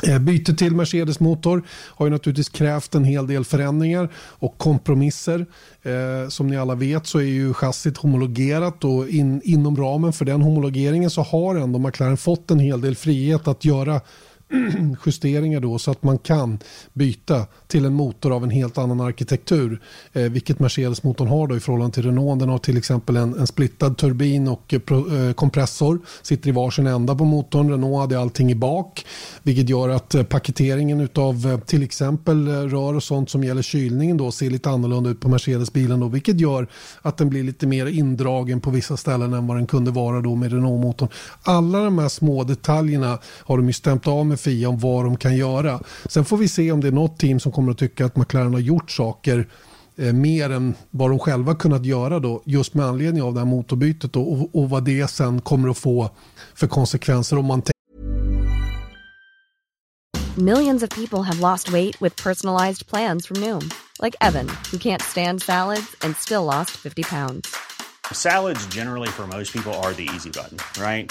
Eh, 0.02 0.18
byte 0.18 0.54
till 0.54 0.74
Mercedes-motor 0.74 1.62
har 1.70 2.06
ju 2.06 2.10
naturligtvis 2.10 2.48
krävt 2.48 2.94
en 2.94 3.04
hel 3.04 3.26
del 3.26 3.44
förändringar 3.44 4.08
och 4.16 4.58
kompromisser. 4.58 5.46
Eh, 5.82 6.28
som 6.28 6.48
ni 6.48 6.56
alla 6.56 6.74
vet 6.74 7.06
så 7.06 7.18
är 7.18 7.22
ju 7.22 7.54
chassit 7.54 7.96
homologerat 7.96 8.84
och 8.84 9.08
in, 9.08 9.40
inom 9.44 9.76
ramen 9.76 10.12
för 10.12 10.24
den 10.24 10.42
homologeringen 10.42 11.10
så 11.10 11.22
har 11.22 11.56
ändå 11.56 11.78
McLaren 11.78 12.16
fått 12.16 12.50
en 12.50 12.58
hel 12.58 12.80
del 12.80 12.96
frihet 12.96 13.48
att 13.48 13.64
göra 13.64 14.00
justeringar 15.06 15.60
då 15.60 15.78
så 15.78 15.90
att 15.90 16.02
man 16.02 16.18
kan 16.18 16.58
byta 16.92 17.46
till 17.66 17.84
en 17.84 17.94
motor 17.94 18.32
av 18.32 18.44
en 18.44 18.50
helt 18.50 18.78
annan 18.78 19.00
arkitektur. 19.00 19.80
Eh, 20.12 20.22
vilket 20.22 20.58
Mercedes-motorn 20.58 21.28
har 21.28 21.46
då 21.46 21.56
i 21.56 21.60
förhållande 21.60 21.94
till 21.94 22.02
Renault. 22.02 22.40
Den 22.40 22.48
har 22.48 22.58
till 22.58 22.76
exempel 22.76 23.16
en, 23.16 23.34
en 23.38 23.46
splittad 23.46 23.96
turbin 23.96 24.48
och 24.48 24.74
eh, 24.74 24.80
eh 25.28 25.32
kompressor. 25.32 25.98
Sitter 26.22 26.48
i 26.48 26.52
varsin 26.52 26.86
ända 26.86 27.14
på 27.14 27.24
motorn. 27.24 27.70
Renault 27.70 28.00
hade 28.00 28.20
allting 28.20 28.50
i 28.50 28.54
bak. 28.54 29.06
Vilket 29.42 29.68
gör 29.68 29.88
att 29.88 30.14
eh, 30.14 30.22
paketeringen 30.22 31.08
av 31.14 31.46
eh, 31.46 31.58
till 31.58 31.82
exempel 31.82 32.48
eh, 32.48 32.52
rör 32.52 32.94
och 32.94 33.02
sånt 33.02 33.30
som 33.30 33.44
gäller 33.44 33.62
kylningen 33.62 34.16
då 34.16 34.32
ser 34.32 34.50
lite 34.50 34.70
annorlunda 34.70 35.10
ut 35.10 35.20
på 35.20 35.28
Mercedes-bilen. 35.28 36.00
Då, 36.00 36.08
vilket 36.08 36.40
gör 36.40 36.66
att 37.02 37.16
den 37.16 37.28
blir 37.28 37.42
lite 37.42 37.66
mer 37.66 37.86
indragen 37.86 38.60
på 38.60 38.70
vissa 38.70 38.96
ställen 38.96 39.32
än 39.32 39.46
vad 39.46 39.56
den 39.56 39.66
kunde 39.66 39.90
vara 39.90 40.20
då 40.20 40.34
med 40.34 40.52
Renault-motorn. 40.52 41.08
Alla 41.42 41.84
de 41.84 41.98
här 41.98 42.08
små 42.08 42.44
detaljerna 42.44 43.18
har 43.24 43.56
de 43.56 43.66
ju 43.66 43.72
stämt 43.72 44.06
av 44.06 44.26
med 44.26 44.35
FIA 44.36 44.68
om 44.68 44.78
vad 44.78 45.04
de 45.04 45.16
kan 45.16 45.36
göra. 45.36 45.80
Sen 46.08 46.24
får 46.24 46.36
vi 46.36 46.48
se 46.48 46.72
om 46.72 46.80
det 46.80 46.88
är 46.88 46.92
något 46.92 47.18
team 47.18 47.40
som 47.40 47.52
kommer 47.52 47.72
att 47.72 47.78
tycka 47.78 48.06
att 48.06 48.16
McLaren 48.16 48.52
har 48.52 48.60
gjort 48.60 48.90
saker 48.90 49.48
eh, 49.96 50.12
mer 50.12 50.50
än 50.50 50.74
vad 50.90 51.10
de 51.10 51.18
själva 51.18 51.54
kunnat 51.54 51.84
göra 51.84 52.18
då, 52.20 52.42
just 52.44 52.74
med 52.74 52.86
anledning 52.86 53.22
av 53.22 53.34
det 53.34 53.40
här 53.40 53.46
motorbytet 53.46 54.12
då, 54.12 54.22
och, 54.22 54.62
och 54.62 54.70
vad 54.70 54.84
det 54.84 55.08
sen 55.10 55.40
kommer 55.40 55.68
att 55.68 55.78
få 55.78 56.10
för 56.54 56.66
konsekvenser 56.66 57.38
om 57.38 57.44
man 57.44 57.62
Millions 60.38 60.82
of 60.82 60.90
people 60.90 61.22
have 61.22 61.40
lost 61.40 61.72
weight 61.72 61.98
with 62.02 62.14
personalized 62.22 62.86
plans 62.86 63.24
from 63.24 63.40
Noom. 63.40 63.70
Like 64.02 64.14
Evan, 64.20 64.48
who 64.70 64.76
can't 64.76 65.00
stand 65.00 65.40
salads 65.40 65.96
and 66.02 66.14
still 66.14 66.44
lost 66.44 66.72
50 66.72 67.04
pounds. 67.04 67.56
Salads 68.12 68.66
generally 68.66 69.08
for 69.08 69.26
most 69.26 69.50
people 69.50 69.72
are 69.72 69.94
the 69.94 70.06
easy 70.14 70.28
button, 70.28 70.58
right? 70.78 71.10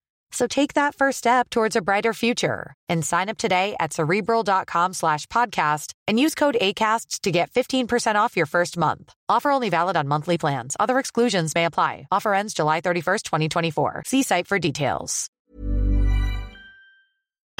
So 0.31 0.47
take 0.47 0.73
that 0.73 0.95
first 0.95 1.17
step 1.17 1.49
towards 1.49 1.75
a 1.75 1.81
brighter 1.81 2.13
future 2.13 2.73
and 2.89 3.05
sign 3.05 3.29
up 3.29 3.37
today 3.37 3.75
at 3.79 3.93
cerebral.com 3.93 4.93
slash 4.93 5.27
podcast 5.27 5.93
and 6.07 6.19
use 6.19 6.35
code 6.35 6.57
ACasts 6.59 7.19
to 7.21 7.31
get 7.31 7.51
15% 7.51 8.15
off 8.15 8.37
your 8.37 8.45
first 8.45 8.77
month. 8.77 9.13
Offer 9.29 9.51
only 9.51 9.69
valid 9.69 9.97
on 9.97 10.07
monthly 10.07 10.37
plans. 10.37 10.75
Other 10.79 10.99
exclusions 10.99 11.53
may 11.53 11.65
apply. 11.65 12.07
Offer 12.11 12.33
ends 12.33 12.53
July 12.53 12.81
31st, 12.81 13.23
2024. 13.23 14.03
See 14.05 14.23
site 14.23 14.47
for 14.47 14.57
details. 14.57 15.29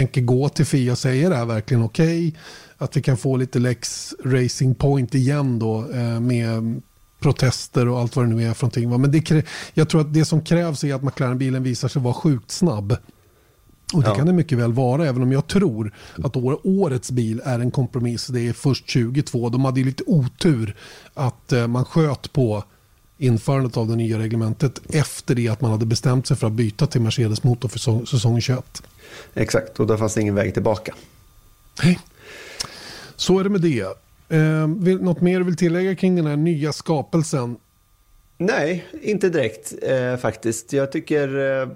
tänker 0.01 0.21
gå 0.21 0.49
till 0.49 0.65
Fia 0.65 0.91
och 0.91 0.97
säga 0.97 1.29
det 1.29 1.35
här 1.35 1.45
verkligen 1.45 1.83
okej? 1.83 2.27
Okay? 2.27 2.39
Att 2.77 2.97
vi 2.97 3.01
kan 3.01 3.17
få 3.17 3.37
lite 3.37 3.59
Lex 3.59 4.13
Racing 4.25 4.75
Point 4.75 5.15
igen 5.15 5.59
då 5.59 5.91
eh, 5.93 6.19
med 6.19 6.81
protester 7.21 7.87
och 7.87 7.99
allt 7.99 8.15
vad 8.15 8.25
det 8.25 8.35
nu 8.35 8.43
är 8.43 8.53
för 8.53 8.65
någonting. 8.65 9.01
Men 9.01 9.11
det, 9.11 9.45
jag 9.73 9.89
tror 9.89 10.01
att 10.01 10.13
det 10.13 10.25
som 10.25 10.41
krävs 10.41 10.83
är 10.83 10.93
att 10.93 11.03
McLaren-bilen 11.03 11.63
visar 11.63 11.87
sig 11.87 12.01
vara 12.01 12.13
sjukt 12.13 12.51
snabb. 12.51 12.97
Och 13.93 14.01
det 14.03 14.09
ja. 14.09 14.15
kan 14.15 14.27
det 14.27 14.33
mycket 14.33 14.57
väl 14.57 14.73
vara, 14.73 15.07
även 15.07 15.21
om 15.21 15.31
jag 15.31 15.47
tror 15.47 15.93
att 16.23 16.35
årets 16.63 17.11
bil 17.11 17.41
är 17.45 17.59
en 17.59 17.71
kompromiss. 17.71 18.27
Det 18.27 18.47
är 18.47 18.53
först 18.53 18.89
22. 18.89 19.49
De 19.49 19.65
hade 19.65 19.79
ju 19.79 19.85
lite 19.85 20.03
otur 20.07 20.75
att 21.13 21.51
eh, 21.51 21.67
man 21.67 21.85
sköt 21.85 22.33
på 22.33 22.63
införandet 23.17 23.77
av 23.77 23.87
det 23.87 23.95
nya 23.95 24.19
reglementet 24.19 24.81
efter 24.89 25.35
det 25.35 25.47
att 25.47 25.61
man 25.61 25.71
hade 25.71 25.85
bestämt 25.85 26.27
sig 26.27 26.37
för 26.37 26.47
att 26.47 26.53
byta 26.53 26.87
till 26.87 27.01
Mercedes-motor 27.01 27.69
för 27.69 28.05
säsong 28.05 28.41
21. 28.41 28.83
Exakt, 29.33 29.79
och 29.79 29.87
då 29.87 29.97
fanns 29.97 30.13
det 30.13 30.21
ingen 30.21 30.35
väg 30.35 30.53
tillbaka. 30.53 30.95
Nej, 31.83 31.99
så 33.15 33.39
är 33.39 33.43
det 33.43 33.49
med 33.49 33.61
det. 33.61 33.85
Eh, 34.31 34.67
vill, 34.67 35.01
något 35.01 35.21
mer 35.21 35.39
du 35.39 35.45
vill 35.45 35.55
tillägga 35.55 35.95
kring 35.95 36.15
den 36.15 36.25
här 36.25 36.37
nya 36.37 36.73
skapelsen? 36.73 37.57
Nej, 38.37 38.85
inte 39.01 39.29
direkt 39.29 39.73
eh, 39.81 40.17
faktiskt. 40.17 40.73
Jag 40.73 40.91
tycker 40.91 41.59
eh, 41.61 41.69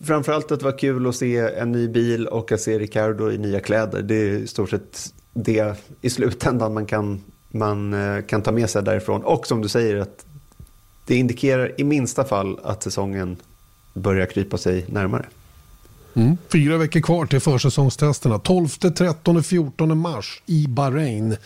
framförallt 0.00 0.52
att 0.52 0.58
det 0.58 0.64
var 0.64 0.78
kul 0.78 1.06
att 1.06 1.16
se 1.16 1.36
en 1.36 1.72
ny 1.72 1.88
bil 1.88 2.26
och 2.26 2.52
att 2.52 2.60
se 2.60 2.78
Ricardo 2.78 3.30
i 3.30 3.38
nya 3.38 3.60
kläder. 3.60 4.02
Det 4.02 4.14
är 4.14 4.32
i 4.32 4.46
stort 4.46 4.70
sett 4.70 5.14
det 5.32 5.76
i 6.00 6.10
slutändan 6.10 6.74
man 6.74 6.86
kan, 6.86 7.20
man, 7.48 7.94
eh, 7.94 8.22
kan 8.22 8.42
ta 8.42 8.52
med 8.52 8.70
sig 8.70 8.82
därifrån. 8.82 9.24
Och 9.24 9.46
som 9.46 9.62
du 9.62 9.68
säger 9.68 9.96
att 9.96 10.26
det 11.06 11.16
indikerar 11.16 11.80
i 11.80 11.84
minsta 11.84 12.24
fall 12.24 12.58
att 12.62 12.82
säsongen 12.82 13.36
börjar 13.94 14.26
krypa 14.26 14.58
sig 14.58 14.84
närmare. 14.88 15.26
Mm. 16.14 16.36
Fyra 16.52 16.76
veckor 16.76 17.00
kvar 17.00 17.26
till 17.26 17.40
försäsongstesterna. 17.40 18.38
12, 18.38 18.68
13, 18.68 19.42
14 19.42 19.98
mars 19.98 20.42
i 20.46 20.66
Bahrain. 20.68 21.36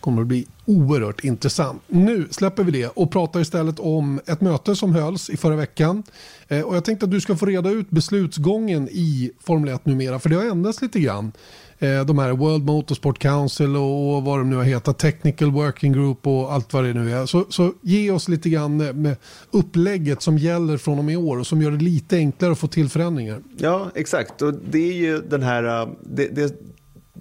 kommer 0.00 0.22
att 0.22 0.28
bli 0.28 0.46
oerhört 0.64 1.24
intressant. 1.24 1.82
Nu 1.86 2.28
släpper 2.30 2.64
vi 2.64 2.72
det 2.72 2.86
och 2.86 3.10
pratar 3.10 3.40
istället 3.40 3.78
om 3.78 4.20
ett 4.26 4.40
möte 4.40 4.76
som 4.76 4.94
hölls 4.94 5.30
i 5.30 5.36
förra 5.36 5.56
veckan. 5.56 6.02
Eh, 6.48 6.60
och 6.60 6.76
jag 6.76 6.84
tänkte 6.84 7.04
att 7.04 7.10
du 7.10 7.20
ska 7.20 7.36
få 7.36 7.46
reda 7.46 7.70
ut 7.70 7.90
beslutsgången 7.90 8.88
i 8.88 9.30
Formel 9.40 9.74
1 9.74 9.86
numera, 9.86 10.18
för 10.18 10.28
det 10.28 10.36
har 10.36 10.44
ändrats 10.44 10.82
lite 10.82 11.00
grann. 11.00 11.32
Eh, 11.80 12.04
de 12.04 12.18
här 12.18 12.32
World 12.32 12.64
Motorsport 12.64 13.18
Council 13.18 13.76
och 13.76 14.22
vad 14.22 14.38
de 14.38 14.50
nu 14.50 14.56
har 14.56 14.62
hetat, 14.62 14.98
Technical 14.98 15.50
Working 15.50 15.92
Group 15.92 16.26
och 16.26 16.52
allt 16.52 16.72
vad 16.72 16.84
det 16.84 16.92
nu 16.92 17.12
är. 17.12 17.26
Så, 17.26 17.44
så 17.48 17.72
ge 17.80 18.10
oss 18.10 18.28
lite 18.28 18.48
grann 18.48 18.76
med 18.76 19.16
upplägget 19.50 20.22
som 20.22 20.38
gäller 20.38 20.76
från 20.76 20.98
och 20.98 21.04
med 21.04 21.12
i 21.12 21.16
år 21.16 21.38
och 21.38 21.46
som 21.46 21.62
gör 21.62 21.70
det 21.70 21.84
lite 21.84 22.16
enklare 22.16 22.52
att 22.52 22.58
få 22.58 22.66
till 22.66 22.88
förändringar. 22.88 23.42
Ja, 23.58 23.90
exakt. 23.94 24.42
Och 24.42 24.54
det 24.70 24.88
är 24.88 24.94
ju 24.94 25.20
den 25.20 25.42
här, 25.42 25.82
eh, 25.82 25.88
det, 26.02 26.28
det 26.28 26.54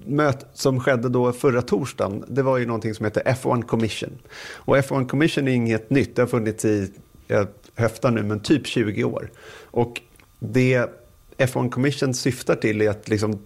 mötet 0.06 0.50
som 0.54 0.80
skedde 0.80 1.10
då 1.10 1.32
förra 1.32 1.62
torsdagen, 1.62 2.24
det 2.28 2.42
var 2.42 2.58
ju 2.58 2.66
någonting 2.66 2.94
som 2.94 3.06
heter 3.06 3.24
F1 3.24 3.62
Commission. 3.62 4.18
Och 4.54 4.78
F1 4.78 5.08
Commission 5.08 5.48
är 5.48 5.52
inget 5.52 5.90
nytt, 5.90 6.16
det 6.16 6.22
har 6.22 6.28
funnits 6.28 6.66
i, 6.66 6.92
jag 7.28 7.48
höftar 7.76 8.12
nu, 8.12 8.24
men 8.24 8.40
typ 8.40 8.68
20 8.68 9.04
år. 9.04 9.32
Och 9.64 10.02
det 10.40 10.90
F1 11.38 11.70
Commission 11.70 12.14
syftar 12.14 12.56
till 12.56 12.82
är 12.82 12.90
att 12.90 13.10
liksom 13.10 13.40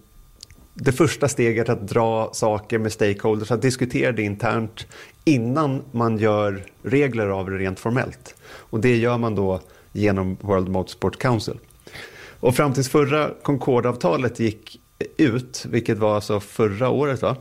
det 0.74 0.92
första 0.92 1.28
steget 1.28 1.68
att 1.68 1.88
dra 1.88 2.30
saker 2.32 2.78
med 2.78 2.92
stakeholders, 2.92 3.50
att 3.50 3.62
diskutera 3.62 4.12
det 4.12 4.22
internt 4.22 4.86
innan 5.24 5.82
man 5.90 6.18
gör 6.18 6.64
regler 6.82 7.26
av 7.26 7.50
det 7.50 7.58
rent 7.58 7.80
formellt. 7.80 8.34
Och 8.44 8.80
det 8.80 8.96
gör 8.96 9.18
man 9.18 9.34
då 9.34 9.60
genom 9.92 10.36
World 10.40 10.68
Motorsport 10.68 11.18
Council. 11.18 11.58
Och 12.40 12.56
fram 12.56 12.72
tills 12.72 12.88
förra 12.88 13.30
Concorde-avtalet 13.42 14.40
gick 14.40 14.80
ut, 15.16 15.66
vilket 15.70 15.98
var 15.98 16.14
alltså 16.14 16.40
förra 16.40 16.90
året 16.90 17.22
va? 17.22 17.36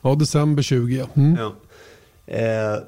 Ja, 0.00 0.14
december 0.14 0.62
20. 0.62 1.06
Mm. 1.14 1.36
Ja. 1.38 1.54
Eh, 2.26 2.78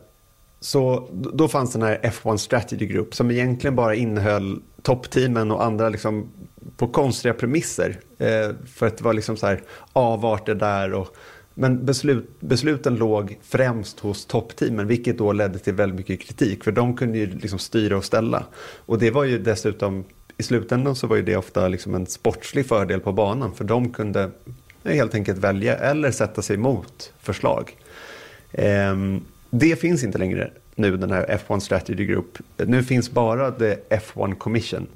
så 0.60 1.08
då 1.12 1.48
fanns 1.48 1.72
den 1.72 1.82
här 1.82 2.00
F1 2.02 2.36
Strategy 2.36 2.86
Group 2.86 3.14
som 3.14 3.30
egentligen 3.30 3.76
bara 3.76 3.94
innehöll 3.94 4.60
toppteamen 4.82 5.50
och 5.50 5.64
andra 5.64 5.88
liksom 5.88 6.28
på 6.76 6.88
konstiga 6.88 7.34
premisser. 7.34 8.00
Eh, 8.18 8.50
för 8.74 8.86
att 8.86 8.98
det 8.98 9.04
var 9.04 9.14
liksom 9.14 9.36
så 9.36 9.46
här 9.46 9.62
avarter 9.92 10.54
där. 10.54 10.92
Och, 10.92 11.16
men 11.54 11.86
beslut, 11.86 12.40
besluten 12.40 12.96
låg 12.96 13.38
främst 13.42 14.00
hos 14.00 14.26
toppteamen 14.26 14.86
vilket 14.86 15.18
då 15.18 15.32
ledde 15.32 15.58
till 15.58 15.74
väldigt 15.74 15.98
mycket 15.98 16.26
kritik. 16.26 16.64
För 16.64 16.72
de 16.72 16.96
kunde 16.96 17.18
ju 17.18 17.26
liksom 17.26 17.58
styra 17.58 17.96
och 17.96 18.04
ställa. 18.04 18.44
Och 18.86 18.98
det 18.98 19.10
var 19.10 19.24
ju 19.24 19.38
dessutom, 19.38 20.04
i 20.38 20.42
slutändan 20.42 20.96
så 20.96 21.06
var 21.06 21.16
ju 21.16 21.22
det 21.22 21.36
ofta 21.36 21.68
liksom 21.68 21.94
en 21.94 22.06
sportslig 22.06 22.66
fördel 22.66 23.00
på 23.00 23.12
banan. 23.12 23.54
För 23.54 23.64
de 23.64 23.92
kunde 23.92 24.30
helt 24.84 25.14
enkelt 25.14 25.38
välja 25.38 25.76
eller 25.76 26.10
sätta 26.10 26.42
sig 26.42 26.56
emot 26.56 27.12
förslag. 27.20 27.76
Eh, 28.52 28.96
det 29.50 29.76
finns 29.76 30.04
inte 30.04 30.18
längre 30.18 30.50
nu, 30.74 30.96
den 30.96 31.10
här 31.10 31.40
F1 31.48 31.60
Strategy 31.60 32.04
Group. 32.04 32.38
Nu 32.56 32.82
finns 32.82 33.10
bara 33.10 33.50
the 33.50 33.76
F1 33.90 34.34
Commission. 34.34 34.86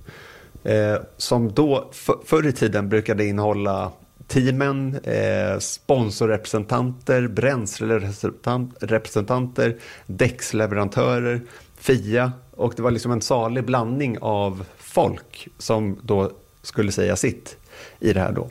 Eh, 0.65 0.97
som 1.17 1.53
då 1.53 1.89
för, 1.93 2.17
förr 2.25 2.47
i 2.47 2.53
tiden 2.53 2.89
brukade 2.89 3.27
innehålla 3.27 3.93
teamen, 4.27 4.99
eh, 5.05 5.59
sponsorrepresentanter, 5.59 7.29
bränslerepresentanter, 7.29 9.77
däcksleverantörer, 10.07 11.41
FIA 11.79 12.33
och 12.51 12.73
det 12.77 12.83
var 12.83 12.91
liksom 12.91 13.13
en 13.13 13.23
salig 13.23 13.65
blandning 13.65 14.19
av 14.21 14.65
folk 14.79 15.49
som 15.59 15.99
då 16.03 16.33
skulle 16.63 16.93
säga 16.93 17.17
sitt 17.17 17.57
i 18.01 18.13
det 18.13 18.21
här 18.21 18.33
då. 18.33 18.51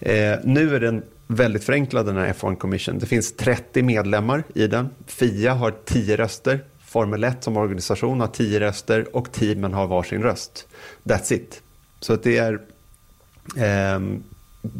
Eh, 0.00 0.38
nu 0.44 0.76
är 0.76 0.80
den 0.80 1.02
väldigt 1.26 1.64
förenklad 1.64 2.06
den 2.06 2.16
här 2.16 2.32
F1 2.32 2.56
Commission. 2.56 2.98
Det 2.98 3.06
finns 3.06 3.36
30 3.36 3.82
medlemmar 3.82 4.44
i 4.54 4.66
den. 4.66 4.88
FIA 5.06 5.54
har 5.54 5.74
10 5.84 6.16
röster. 6.16 6.64
Formel 6.86 7.24
1 7.24 7.44
som 7.44 7.56
organisation 7.56 8.20
har 8.20 8.26
tio 8.28 8.60
röster 8.60 9.16
och 9.16 9.32
teamen 9.32 9.74
har 9.74 9.86
varsin 9.86 10.22
röst. 10.22 10.66
That's 11.04 11.32
it. 11.32 11.62
Så 12.00 12.12
att 12.12 12.22
det 12.22 12.38
är 12.38 12.52
eh, 13.56 14.00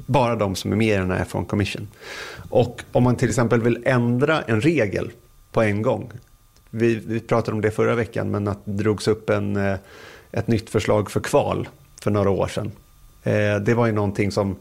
bara 0.06 0.36
de 0.36 0.54
som 0.54 0.72
är 0.72 0.76
med 0.76 0.94
i 0.94 0.98
den 0.98 1.10
här 1.10 1.24
F1 1.24 1.46
Commission. 1.46 1.88
Och 2.50 2.82
om 2.92 3.02
man 3.02 3.16
till 3.16 3.28
exempel 3.28 3.62
vill 3.62 3.82
ändra 3.86 4.42
en 4.42 4.60
regel 4.60 5.12
på 5.52 5.62
en 5.62 5.82
gång. 5.82 6.12
Vi, 6.70 6.94
vi 6.94 7.20
pratade 7.20 7.54
om 7.54 7.60
det 7.60 7.70
förra 7.70 7.94
veckan 7.94 8.30
men 8.30 8.48
att 8.48 8.58
det 8.64 8.72
drogs 8.72 9.08
upp 9.08 9.30
en, 9.30 9.56
eh, 9.56 9.76
ett 10.32 10.48
nytt 10.48 10.70
förslag 10.70 11.10
för 11.10 11.20
kval 11.20 11.68
för 12.02 12.10
några 12.10 12.30
år 12.30 12.48
sedan. 12.48 12.72
Eh, 13.22 13.56
det 13.56 13.74
var 13.74 13.86
ju 13.86 13.92
någonting 13.92 14.32
som 14.32 14.56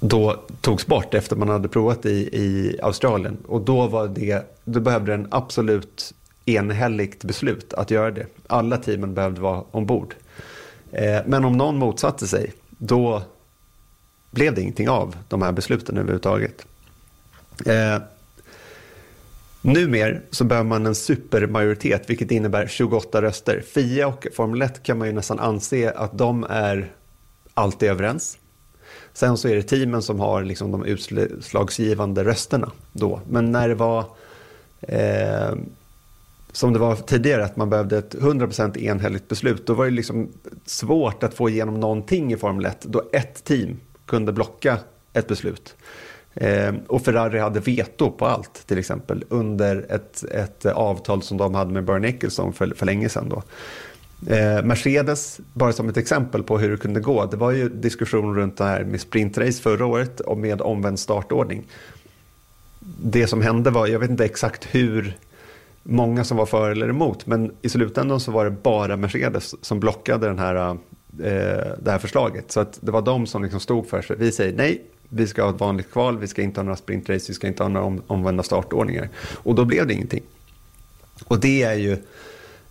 då 0.00 0.42
togs 0.60 0.86
bort 0.86 1.14
efter 1.14 1.36
man 1.36 1.48
hade 1.48 1.68
provat 1.68 2.06
i, 2.06 2.28
i 2.32 2.78
Australien. 2.82 3.36
Och 3.46 3.60
då, 3.60 3.86
var 3.86 4.08
det, 4.08 4.56
då 4.64 4.80
behövde 4.80 5.14
en 5.14 5.28
absolut 5.30 6.14
enhälligt 6.44 7.24
beslut 7.24 7.74
att 7.74 7.90
göra 7.90 8.10
det. 8.10 8.26
Alla 8.46 8.76
teamen 8.76 9.14
behövde 9.14 9.40
vara 9.40 9.62
ombord. 9.70 10.14
Eh, 10.92 11.20
men 11.26 11.44
om 11.44 11.56
någon 11.56 11.76
motsatte 11.76 12.26
sig, 12.26 12.52
då 12.68 13.22
blev 14.30 14.54
det 14.54 14.60
ingenting 14.60 14.88
av 14.88 15.16
de 15.28 15.42
här 15.42 15.52
besluten 15.52 15.96
överhuvudtaget. 15.96 16.66
Eh, 17.66 18.02
Numer 19.62 20.22
så 20.30 20.44
behöver 20.44 20.68
man 20.68 20.86
en 20.86 20.94
supermajoritet, 20.94 22.10
vilket 22.10 22.30
innebär 22.30 22.66
28 22.66 23.22
röster. 23.22 23.60
FIA 23.60 24.06
och 24.06 24.26
Formel 24.34 24.62
1 24.62 24.82
kan 24.82 24.98
man 24.98 25.06
ju 25.06 25.12
nästan 25.12 25.38
anse 25.38 25.90
att 25.90 26.18
de 26.18 26.44
är 26.50 26.92
alltid 27.54 27.88
överens. 27.88 28.37
Sen 29.18 29.36
så 29.36 29.48
är 29.48 29.56
det 29.56 29.62
teamen 29.62 30.02
som 30.02 30.20
har 30.20 30.42
liksom 30.42 30.70
de 30.70 30.84
utslagsgivande 30.84 32.24
rösterna 32.24 32.70
då. 32.92 33.20
Men 33.28 33.52
när 33.52 33.68
det 33.68 33.74
var 33.74 34.04
eh, 34.80 35.54
som 36.52 36.72
det 36.72 36.78
var 36.78 36.96
tidigare, 36.96 37.44
att 37.44 37.56
man 37.56 37.70
behövde 37.70 37.98
ett 37.98 38.14
100% 38.14 38.78
enhälligt 38.78 39.28
beslut, 39.28 39.66
då 39.66 39.74
var 39.74 39.84
det 39.84 39.90
liksom 39.90 40.28
svårt 40.64 41.22
att 41.22 41.34
få 41.34 41.48
igenom 41.48 41.80
någonting 41.80 42.32
i 42.32 42.36
Formel 42.36 42.66
1, 42.66 42.82
då 42.82 43.02
ett 43.12 43.44
team 43.44 43.80
kunde 44.06 44.32
blocka 44.32 44.78
ett 45.12 45.28
beslut. 45.28 45.76
Eh, 46.34 46.74
och 46.86 47.02
Ferrari 47.02 47.38
hade 47.38 47.60
veto 47.60 48.10
på 48.10 48.26
allt, 48.26 48.66
till 48.66 48.78
exempel, 48.78 49.24
under 49.28 49.86
ett, 49.88 50.24
ett 50.24 50.66
avtal 50.66 51.22
som 51.22 51.36
de 51.36 51.54
hade 51.54 51.72
med 51.72 51.84
Bernie 51.84 52.10
Ecclestone 52.10 52.52
för, 52.52 52.66
för 52.76 52.86
länge 52.86 53.08
sedan. 53.08 53.28
Då. 53.28 53.42
Eh, 54.26 54.62
Mercedes, 54.64 55.40
bara 55.52 55.72
som 55.72 55.88
ett 55.88 55.96
exempel 55.96 56.42
på 56.42 56.58
hur 56.58 56.70
det 56.70 56.76
kunde 56.76 57.00
gå, 57.00 57.26
det 57.26 57.36
var 57.36 57.50
ju 57.50 57.68
diskussion 57.68 58.34
runt 58.34 58.56
det 58.56 58.64
här 58.64 58.84
med 58.84 59.00
sprintrace 59.00 59.62
förra 59.62 59.86
året 59.86 60.20
och 60.20 60.38
med 60.38 60.60
omvänd 60.60 60.98
startordning. 60.98 61.66
Det 63.02 63.26
som 63.26 63.42
hände 63.42 63.70
var, 63.70 63.86
jag 63.86 63.98
vet 63.98 64.10
inte 64.10 64.24
exakt 64.24 64.74
hur 64.74 65.16
många 65.82 66.24
som 66.24 66.36
var 66.36 66.46
för 66.46 66.70
eller 66.70 66.88
emot, 66.88 67.26
men 67.26 67.52
i 67.62 67.68
slutändan 67.68 68.20
så 68.20 68.30
var 68.30 68.44
det 68.44 68.50
bara 68.50 68.96
Mercedes 68.96 69.64
som 69.64 69.80
blockade 69.80 70.26
den 70.26 70.38
här, 70.38 70.70
eh, 70.70 70.76
det 71.78 71.90
här 71.90 71.98
förslaget. 71.98 72.52
Så 72.52 72.60
att 72.60 72.78
det 72.80 72.90
var 72.90 73.02
de 73.02 73.26
som 73.26 73.42
liksom 73.42 73.60
stod 73.60 73.86
för 73.86 74.02
sig. 74.02 74.16
Vi 74.16 74.32
säger 74.32 74.56
nej, 74.56 74.82
vi 75.08 75.26
ska 75.26 75.42
ha 75.42 75.50
ett 75.50 75.60
vanligt 75.60 75.92
kval, 75.92 76.18
vi 76.18 76.26
ska 76.26 76.42
inte 76.42 76.60
ha 76.60 76.64
några 76.64 76.76
sprintrace, 76.76 77.24
vi 77.28 77.34
ska 77.34 77.46
inte 77.46 77.62
ha 77.62 77.68
några 77.68 77.86
om, 77.86 78.02
omvända 78.06 78.42
startordningar. 78.42 79.08
Och 79.34 79.54
då 79.54 79.64
blev 79.64 79.86
det 79.86 79.94
ingenting. 79.94 80.22
Och 81.24 81.40
det 81.40 81.62
är 81.62 81.74
ju 81.74 81.96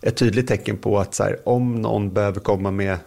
ett 0.00 0.16
tydligt 0.16 0.48
tecken 0.48 0.76
på 0.76 0.98
att 0.98 1.14
så 1.14 1.22
här, 1.22 1.48
om 1.48 1.82
någon 1.82 2.12
behöver 2.12 2.40
komma 2.40 2.70
med 2.70 2.98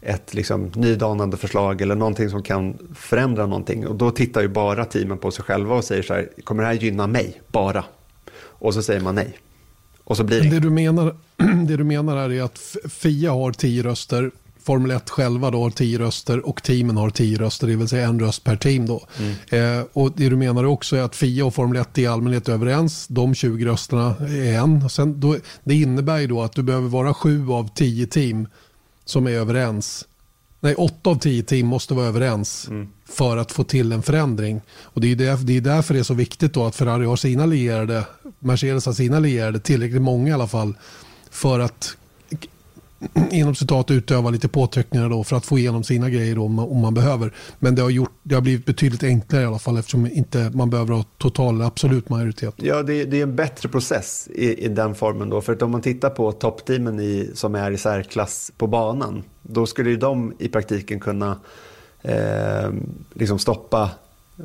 ett 0.00 0.34
liksom, 0.34 0.72
nydanande 0.74 1.36
förslag 1.36 1.80
eller 1.80 1.94
någonting 1.94 2.30
som 2.30 2.42
kan 2.42 2.78
förändra 2.94 3.46
någonting. 3.46 3.86
Och 3.86 3.94
då 3.94 4.10
tittar 4.10 4.40
ju 4.40 4.48
bara 4.48 4.84
teamen 4.84 5.18
på 5.18 5.30
sig 5.30 5.44
själva 5.44 5.74
och 5.74 5.84
säger 5.84 6.02
så 6.02 6.14
här, 6.14 6.28
kommer 6.44 6.62
det 6.62 6.68
här 6.68 6.74
gynna 6.74 7.06
mig 7.06 7.40
bara? 7.48 7.84
Och 8.36 8.74
så 8.74 8.82
säger 8.82 9.00
man 9.00 9.14
nej. 9.14 9.38
Och 10.04 10.16
så 10.16 10.24
blir 10.24 10.40
det. 10.40 10.50
Det 10.50 10.60
du 10.60 10.70
menar, 10.70 11.16
det 11.66 11.76
du 11.76 11.84
menar 11.84 12.30
är 12.30 12.42
att 12.42 12.76
FIA 12.88 13.32
har 13.32 13.52
tio 13.52 13.82
röster, 13.82 14.30
Formel 14.64 14.90
1 14.90 15.10
själva 15.10 15.50
då 15.50 15.62
har 15.62 15.70
tio 15.70 15.98
röster 15.98 16.46
och 16.46 16.62
teamen 16.62 16.96
har 16.96 17.10
tio 17.10 17.38
röster, 17.38 17.66
det 17.66 17.76
vill 17.76 17.88
säga 17.88 18.08
en 18.08 18.20
röst 18.20 18.44
per 18.44 18.56
team. 18.56 18.86
Då. 18.86 19.06
Mm. 19.18 19.80
Eh, 19.80 19.86
och 19.92 20.12
Det 20.16 20.28
du 20.28 20.36
menar 20.36 20.64
också 20.64 20.96
är 20.96 21.02
att 21.02 21.16
FIA 21.16 21.44
och 21.44 21.54
Formel 21.54 21.76
1 21.76 21.98
i 21.98 22.06
allmänhet 22.06 22.48
är 22.48 22.52
överens, 22.52 23.06
de 23.08 23.34
20 23.34 23.64
rösterna 23.64 24.16
är 24.20 24.58
en. 24.58 24.90
Sen 24.90 25.20
då, 25.20 25.36
det 25.64 25.74
innebär 25.74 26.18
ju 26.18 26.26
då 26.26 26.42
att 26.42 26.52
du 26.52 26.62
behöver 26.62 26.88
vara 26.88 27.14
sju 27.14 27.50
av 27.50 27.68
tio 27.74 28.06
team 28.06 28.48
som 29.04 29.26
är 29.26 29.30
överens. 29.30 30.06
Nej, 30.60 30.74
åtta 30.74 31.10
av 31.10 31.18
tio 31.18 31.42
team 31.42 31.66
måste 31.66 31.94
vara 31.94 32.06
överens 32.06 32.68
mm. 32.68 32.88
för 33.08 33.36
att 33.36 33.52
få 33.52 33.64
till 33.64 33.92
en 33.92 34.02
förändring. 34.02 34.60
Och 34.82 35.00
Det 35.00 35.12
är, 35.12 35.16
därför, 35.16 35.44
det 35.44 35.56
är 35.56 35.60
därför 35.60 35.94
det 35.94 36.00
är 36.00 36.04
så 36.04 36.14
viktigt 36.14 36.52
då 36.52 36.66
att 36.66 36.76
Ferrari 36.76 37.06
har 37.06 37.16
sina 37.16 37.46
lierade, 37.46 38.04
Mercedes 38.38 38.86
har 38.86 38.92
sina 38.92 39.18
lierade, 39.18 39.60
tillräckligt 39.60 40.02
många 40.02 40.28
i 40.28 40.32
alla 40.32 40.46
fall, 40.48 40.74
för 41.30 41.60
att 41.60 41.96
inom 43.30 43.54
citat 43.54 43.90
utöva 43.90 44.30
lite 44.30 44.48
påtryckningar 44.48 45.08
då 45.08 45.24
för 45.24 45.36
att 45.36 45.46
få 45.46 45.58
igenom 45.58 45.84
sina 45.84 46.10
grejer 46.10 46.34
då, 46.34 46.44
om, 46.44 46.54
man, 46.54 46.68
om 46.68 46.80
man 46.80 46.94
behöver. 46.94 47.32
Men 47.58 47.74
det 47.74 47.82
har, 47.82 47.90
gjort, 47.90 48.12
det 48.22 48.34
har 48.34 48.42
blivit 48.42 48.66
betydligt 48.66 49.02
enklare 49.02 49.42
i 49.42 49.46
alla 49.46 49.58
fall 49.58 49.76
eftersom 49.76 50.06
inte 50.06 50.50
man 50.54 50.70
behöver 50.70 50.94
ha 50.94 51.04
total 51.18 51.62
absolut 51.62 52.08
majoritet. 52.08 52.54
Ja, 52.56 52.82
det, 52.82 53.04
det 53.04 53.18
är 53.18 53.22
en 53.22 53.36
bättre 53.36 53.68
process 53.68 54.28
i, 54.34 54.64
i, 54.64 54.68
den 54.68 54.94
formen 54.94 55.28
då. 55.28 55.40
För 55.40 55.52
att 55.52 55.62
om 55.62 55.70
man 55.70 55.80
tittar 55.80 56.10
på 56.10 56.32
toppteamen 56.32 57.00
i, 57.00 57.30
som 57.34 57.54
är 57.54 57.70
i 57.70 57.78
särklass 57.78 58.52
på 58.56 58.66
banan, 58.66 59.22
då 59.42 59.66
skulle 59.66 59.90
ju 59.90 59.96
de 59.96 60.32
i 60.38 60.48
praktiken 60.48 61.00
kunna 61.00 61.40
eh, 62.02 62.70
liksom 63.14 63.38
stoppa 63.38 63.90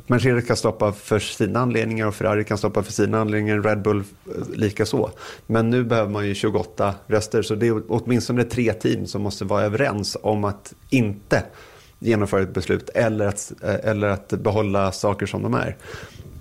Mercedes 0.06 0.46
kan 0.46 0.56
stoppa 0.56 0.92
för 0.92 1.18
sina 1.18 1.60
anledningar 1.60 2.06
och 2.06 2.14
Ferrari 2.14 2.44
kan 2.44 2.58
stoppa 2.58 2.82
för 2.82 2.92
sina 2.92 3.20
anledningar, 3.20 3.62
Red 3.62 3.82
Bull 3.82 3.98
eh, 3.98 4.04
likaså. 4.34 4.56
lika 4.56 4.86
så. 4.86 5.10
Men 5.46 5.70
nu 5.70 5.84
behöver 5.84 6.10
man 6.10 6.26
ju 6.26 6.34
28 6.34 6.94
röster 7.06 7.42
så 7.42 7.54
det 7.54 7.66
är 7.66 7.82
åtminstone 7.88 8.44
tre 8.44 8.72
team 8.72 9.06
som 9.06 9.22
måste 9.22 9.44
vara 9.44 9.62
överens 9.62 10.16
om 10.22 10.44
att 10.44 10.74
inte 10.90 11.42
genomföra 11.98 12.42
ett 12.42 12.54
beslut 12.54 12.88
eller 12.88 13.26
att, 13.26 13.52
eh, 13.62 13.90
eller 13.90 14.08
att 14.08 14.28
behålla 14.28 14.92
saker 14.92 15.26
som 15.26 15.42
de 15.42 15.54
är. 15.54 15.76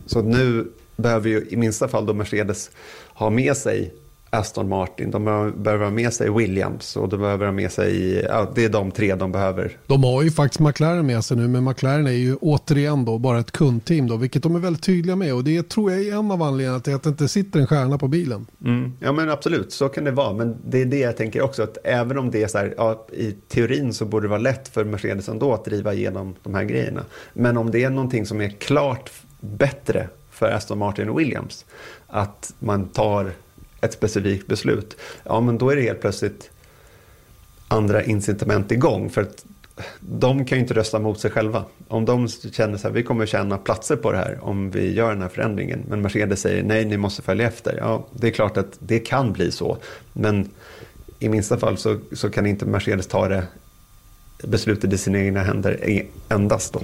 Så 0.06 0.22
nu 0.22 0.72
behöver 0.96 1.30
ju 1.30 1.48
i 1.50 1.58
minsta 1.58 1.88
fall 1.88 2.06
då 2.06 2.14
Mercedes 2.14 2.72
ha 3.14 3.30
med 3.30 3.58
sig 3.58 3.94
Aston 4.30 4.70
Martin, 4.70 5.12
de 5.12 5.24
behöver 5.58 5.84
ha 5.84 5.92
med 5.92 6.14
sig 6.14 6.32
Williams 6.32 6.96
och 6.96 7.10
de 7.10 7.20
behöver 7.20 7.46
ha 7.46 7.52
med 7.52 7.72
sig, 7.72 8.20
ja, 8.30 8.52
det 8.56 8.66
är 8.66 8.70
de 8.70 8.92
tre 8.92 9.16
de 9.16 9.32
behöver. 9.32 9.78
De 9.88 10.04
har 10.04 10.22
ju 10.22 10.32
faktiskt 10.32 10.60
McLaren 10.60 11.06
med 11.06 11.26
sig 11.26 11.38
nu, 11.38 11.48
men 11.48 11.64
McLaren 11.64 12.08
är 12.08 12.12
ju 12.12 12.36
återigen 12.36 13.06
då 13.06 13.18
bara 13.18 13.40
ett 13.40 13.52
kundteam 13.52 14.08
då, 14.08 14.18
vilket 14.18 14.44
de 14.44 14.56
är 14.56 14.60
väldigt 14.60 14.84
tydliga 14.84 15.16
med 15.16 15.34
och 15.34 15.44
det 15.44 15.70
tror 15.70 15.92
jag 15.92 16.02
är 16.02 16.14
en 16.14 16.32
av 16.32 16.44
anledningarna 16.44 16.80
till 16.80 16.96
att 16.96 17.04
det 17.04 17.10
inte 17.10 17.28
sitter 17.28 17.60
en 17.60 17.68
stjärna 17.68 17.98
på 17.98 18.08
bilen. 18.08 18.46
Mm. 18.66 18.94
Ja 19.00 19.12
men 19.12 19.30
absolut, 19.30 19.72
så 19.72 19.90
kan 19.90 20.04
det 20.04 20.12
vara, 20.12 20.34
men 20.34 20.58
det 20.68 20.82
är 20.82 20.86
det 20.86 21.00
jag 21.00 21.18
tänker 21.18 21.42
också, 21.42 21.64
att 21.64 21.78
även 21.84 22.18
om 22.18 22.32
det 22.32 22.44
är 22.44 22.48
så 22.48 22.58
här, 22.58 22.74
ja, 22.78 23.08
i 23.12 23.32
teorin 23.32 23.94
så 23.94 24.06
borde 24.06 24.26
det 24.26 24.30
vara 24.30 24.40
lätt 24.40 24.68
för 24.68 24.84
Mercedes 24.84 25.30
ändå 25.30 25.54
att 25.54 25.66
driva 25.66 25.94
igenom 25.94 26.36
de 26.44 26.54
här 26.54 26.64
grejerna. 26.64 27.04
Men 27.34 27.58
om 27.58 27.72
det 27.72 27.84
är 27.84 27.90
någonting 27.90 28.26
som 28.26 28.42
är 28.42 28.50
klart 28.50 29.12
bättre 29.40 30.08
för 30.32 30.52
Aston 30.52 30.78
Martin 30.78 31.10
och 31.10 31.20
Williams, 31.20 31.66
att 32.08 32.54
man 32.60 32.88
tar 32.88 33.32
ett 33.82 33.94
specifikt 33.94 34.48
beslut, 34.48 34.98
ja 35.24 35.42
men 35.42 35.58
då 35.58 35.70
är 35.70 35.76
det 35.76 35.82
helt 35.82 36.02
plötsligt 36.02 36.50
andra 37.68 38.04
incitament 38.04 38.72
igång. 38.72 39.10
För 39.10 39.22
att 39.22 39.46
de 40.00 40.46
kan 40.46 40.58
ju 40.58 40.62
inte 40.62 40.74
rösta 40.74 41.00
mot 41.00 41.20
sig 41.20 41.32
själva. 41.32 41.64
Om 41.88 42.06
de 42.06 42.28
känner 42.28 42.78
så 42.78 42.88
här, 42.88 42.94
vi 42.96 43.04
kommer 43.04 43.26
tjäna 43.26 43.58
platser 43.58 43.96
på 43.96 44.12
det 44.12 44.18
här 44.18 44.38
om 44.42 44.72
vi 44.72 44.94
gör 44.94 45.10
den 45.10 45.22
här 45.22 45.30
förändringen. 45.30 45.84
Men 45.90 46.02
Mercedes 46.02 46.42
säger 46.42 46.64
nej, 46.64 46.86
ni 46.86 46.98
måste 46.98 47.22
följa 47.22 47.48
efter. 47.48 47.78
Ja, 47.78 48.08
det 48.14 48.28
är 48.28 48.32
klart 48.32 48.58
att 48.58 48.78
det 48.80 49.00
kan 49.00 49.34
bli 49.34 49.52
så. 49.52 49.78
Men 50.14 50.50
i 51.20 51.30
minsta 51.30 51.58
fall 51.58 51.78
så, 51.78 52.00
så 52.12 52.30
kan 52.30 52.46
inte 52.46 52.66
Mercedes 52.66 53.08
ta 53.08 53.28
det 53.28 53.44
beslutet 54.44 54.94
i 54.94 54.98
sina 54.98 55.20
egna 55.20 55.44
händer 55.44 55.90
e- 55.90 56.06
endast 56.30 56.74
då. 56.74 56.82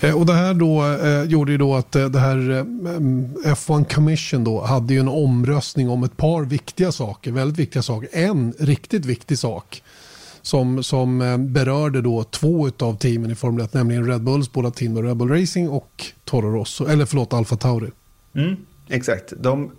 Eh, 0.00 0.18
och 0.18 0.26
det 0.26 0.32
här 0.32 0.54
då 0.54 0.86
eh, 0.86 1.22
gjorde 1.22 1.52
ju 1.52 1.58
då 1.58 1.74
att 1.74 1.96
eh, 1.96 2.08
det 2.08 2.18
här 2.18 2.50
eh, 2.50 2.64
F1 3.54 3.94
Commission 3.94 4.44
då 4.44 4.60
hade 4.60 4.94
ju 4.94 5.00
en 5.00 5.08
omröstning 5.08 5.90
om 5.90 6.04
ett 6.04 6.16
par 6.16 6.44
viktiga 6.44 6.92
saker, 6.92 7.32
väldigt 7.32 7.58
viktiga 7.58 7.82
saker. 7.82 8.08
En 8.12 8.54
riktigt 8.58 9.04
viktig 9.04 9.38
sak 9.38 9.82
som, 10.42 10.82
som 10.82 11.22
eh, 11.22 11.36
berörde 11.36 12.02
då 12.02 12.24
två 12.24 12.70
av 12.78 12.96
teamen 12.96 13.30
i 13.30 13.34
Formel 13.34 13.64
1, 13.64 13.74
nämligen 13.74 14.06
Red 14.06 14.22
Bulls 14.22 14.52
båda 14.52 14.70
team, 14.70 15.02
Red 15.02 15.16
Bull 15.16 15.28
Racing 15.28 15.70
och 15.70 16.04
Toro 16.24 16.50
Rosso, 16.50 16.86
eller 16.86 17.06
förlåt 17.06 17.32
Alfa 17.32 17.56
Tauri. 17.56 17.90
Mm, 18.34 18.56
exakt. 18.88 19.32
De, 19.40 19.70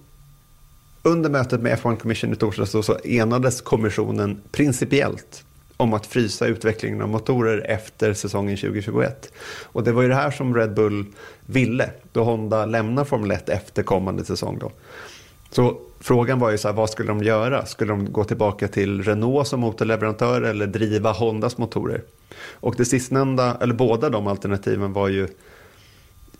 under 1.04 1.30
mötet 1.30 1.62
med 1.62 1.80
F1 1.80 1.97
Commission 1.97 2.34
i 2.34 2.36
torsdags 2.36 2.71
så 2.71 2.97
enades 3.04 3.62
kommissionen 3.62 4.41
principiellt 4.52 5.43
om 5.81 5.93
att 5.93 6.05
frysa 6.05 6.47
utvecklingen 6.47 7.01
av 7.01 7.09
motorer 7.09 7.65
efter 7.69 8.13
säsongen 8.13 8.57
2021. 8.57 9.33
Och 9.63 9.83
det 9.83 9.91
var 9.91 10.01
ju 10.01 10.07
det 10.07 10.15
här 10.15 10.31
som 10.31 10.55
Red 10.55 10.73
Bull 10.73 11.05
ville 11.45 11.89
då 12.11 12.23
Honda 12.23 12.65
lämnar 12.65 13.03
Formel 13.03 13.31
1 13.31 13.49
efter 13.49 13.83
kommande 13.83 14.25
säsong. 14.25 14.57
Då. 14.59 14.71
Så 15.51 15.77
frågan 15.99 16.39
var 16.39 16.51
ju 16.51 16.57
så 16.57 16.67
här, 16.67 16.75
vad 16.75 16.89
skulle 16.89 17.07
de 17.07 17.23
göra? 17.23 17.65
Skulle 17.65 17.91
de 17.91 18.11
gå 18.11 18.23
tillbaka 18.23 18.67
till 18.67 19.03
Renault 19.03 19.47
som 19.47 19.59
motorleverantör 19.59 20.41
eller 20.41 20.67
driva 20.67 21.11
Hondas 21.11 21.57
motorer? 21.57 22.01
Och 22.51 22.75
det 22.77 22.85
sistnämnda, 22.85 23.57
eller 23.61 23.73
båda 23.73 24.09
de 24.09 24.27
alternativen 24.27 24.93
var 24.93 25.07
ju 25.07 25.27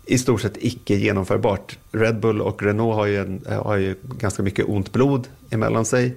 i 0.06 0.18
stort 0.18 0.40
sett 0.40 0.56
icke 0.64 0.94
genomförbart. 0.94 1.78
Red 1.92 2.20
Bull 2.20 2.40
och 2.40 2.62
Renault 2.62 2.94
har 2.94 3.06
ju, 3.06 3.18
en, 3.18 3.44
har 3.64 3.76
ju 3.76 3.94
ganska 4.02 4.42
mycket 4.42 4.68
ont 4.68 4.92
blod 4.92 5.28
emellan 5.50 5.84
sig. 5.84 6.16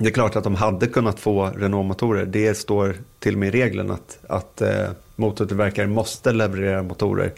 Det 0.00 0.06
är 0.06 0.10
klart 0.10 0.36
att 0.36 0.44
de 0.44 0.54
hade 0.54 0.86
kunnat 0.86 1.20
få 1.20 1.46
Renault-motorer. 1.46 2.26
Det 2.26 2.54
står 2.54 2.96
till 3.18 3.34
och 3.34 3.40
med 3.40 3.48
i 3.48 3.50
regeln 3.50 3.90
att, 3.90 4.18
att 4.28 4.60
eh, 4.60 4.88
motortillverkare 5.16 5.86
måste 5.86 6.32
leverera 6.32 6.82
motorer 6.82 7.32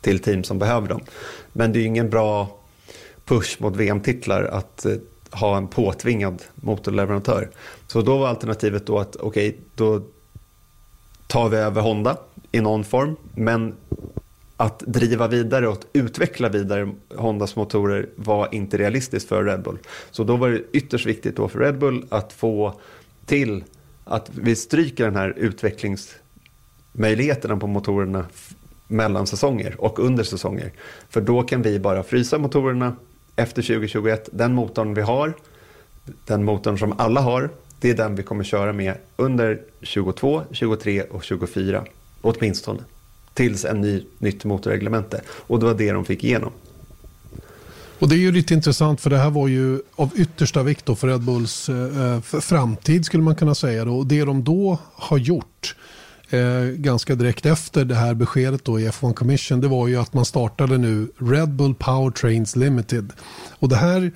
till 0.00 0.18
team 0.18 0.44
som 0.44 0.58
behöver 0.58 0.88
dem. 0.88 1.00
Men 1.52 1.72
det 1.72 1.78
är 1.78 1.80
ju 1.80 1.86
ingen 1.86 2.10
bra 2.10 2.58
push 3.24 3.56
mot 3.60 3.76
VM-titlar 3.76 4.42
att 4.42 4.86
eh, 4.86 4.92
ha 5.30 5.56
en 5.56 5.68
påtvingad 5.68 6.42
motorleverantör. 6.54 7.50
Så 7.86 8.02
då 8.02 8.18
var 8.18 8.28
alternativet 8.28 8.86
då 8.86 8.98
att 8.98 9.16
okej, 9.16 9.48
okay, 9.48 9.60
då 9.74 10.02
tar 11.26 11.48
vi 11.48 11.56
över 11.56 11.80
Honda 11.80 12.16
i 12.52 12.60
någon 12.60 12.84
form. 12.84 13.16
Men 13.34 13.74
att 14.56 14.78
driva 14.78 15.28
vidare 15.28 15.68
och 15.68 15.78
utveckla 15.92 16.48
vidare 16.48 16.94
Hondas 17.14 17.56
motorer 17.56 18.08
var 18.16 18.54
inte 18.54 18.78
realistiskt 18.78 19.28
för 19.28 19.44
Red 19.44 19.62
Bull. 19.62 19.78
Så 20.10 20.24
då 20.24 20.36
var 20.36 20.50
det 20.50 20.62
ytterst 20.72 21.06
viktigt 21.06 21.36
då 21.36 21.48
för 21.48 21.58
Red 21.58 21.78
Bull 21.78 22.06
att 22.08 22.32
få 22.32 22.80
till 23.26 23.64
att 24.04 24.30
vi 24.34 24.56
stryker 24.56 25.04
den 25.04 25.16
här 25.16 25.34
utvecklingsmöjligheterna 25.36 27.56
på 27.56 27.66
motorerna 27.66 28.26
mellan 28.88 29.26
säsonger 29.26 29.80
och 29.80 29.98
under 29.98 30.24
säsonger. 30.24 30.72
För 31.08 31.20
då 31.20 31.42
kan 31.42 31.62
vi 31.62 31.78
bara 31.78 32.02
frysa 32.02 32.38
motorerna 32.38 32.96
efter 33.36 33.62
2021. 33.62 34.28
Den 34.32 34.54
motorn 34.54 34.94
vi 34.94 35.02
har, 35.02 35.32
den 36.24 36.44
motorn 36.44 36.78
som 36.78 36.94
alla 36.98 37.20
har, 37.20 37.50
det 37.80 37.90
är 37.90 37.94
den 37.94 38.14
vi 38.14 38.22
kommer 38.22 38.44
köra 38.44 38.72
med 38.72 38.94
under 39.16 39.60
22, 39.82 40.42
23 40.50 41.02
och 41.02 41.24
24. 41.24 41.84
Åtminstone. 42.20 42.80
Tills 43.36 43.64
en 43.64 43.80
ny, 43.80 44.04
nytt 44.18 44.44
motorreglemente. 44.44 45.20
Och 45.28 45.60
det 45.60 45.66
var 45.66 45.74
det 45.74 45.92
de 45.92 46.04
fick 46.04 46.24
igenom. 46.24 46.52
Och 47.98 48.08
Det 48.08 48.14
är 48.14 48.18
ju 48.18 48.32
lite 48.32 48.54
intressant 48.54 49.00
för 49.00 49.10
det 49.10 49.18
här 49.18 49.30
var 49.30 49.48
ju 49.48 49.80
av 49.96 50.10
yttersta 50.16 50.62
vikt 50.62 50.98
för 50.98 51.08
Red 51.08 51.20
Bulls 51.20 51.68
eh, 51.68 52.20
framtid 52.20 53.04
skulle 53.04 53.22
man 53.22 53.36
kunna 53.36 53.54
säga. 53.54 53.84
Då. 53.84 53.96
Och 53.98 54.06
det 54.06 54.24
de 54.24 54.44
då 54.44 54.78
har 54.94 55.18
gjort 55.18 55.76
eh, 56.30 56.62
ganska 56.76 57.14
direkt 57.14 57.46
efter 57.46 57.84
det 57.84 57.94
här 57.94 58.14
beskedet 58.14 58.64
då 58.64 58.80
i 58.80 58.88
F1 58.88 59.14
Commission 59.14 59.60
det 59.60 59.68
var 59.68 59.88
ju 59.88 59.96
att 59.96 60.14
man 60.14 60.24
startade 60.24 60.78
nu 60.78 61.08
Red 61.18 61.50
Bull 61.50 61.74
Powertrains 61.74 62.56
Limited. 62.56 63.12
Och 63.58 63.68
det 63.68 63.76
här 63.76 64.12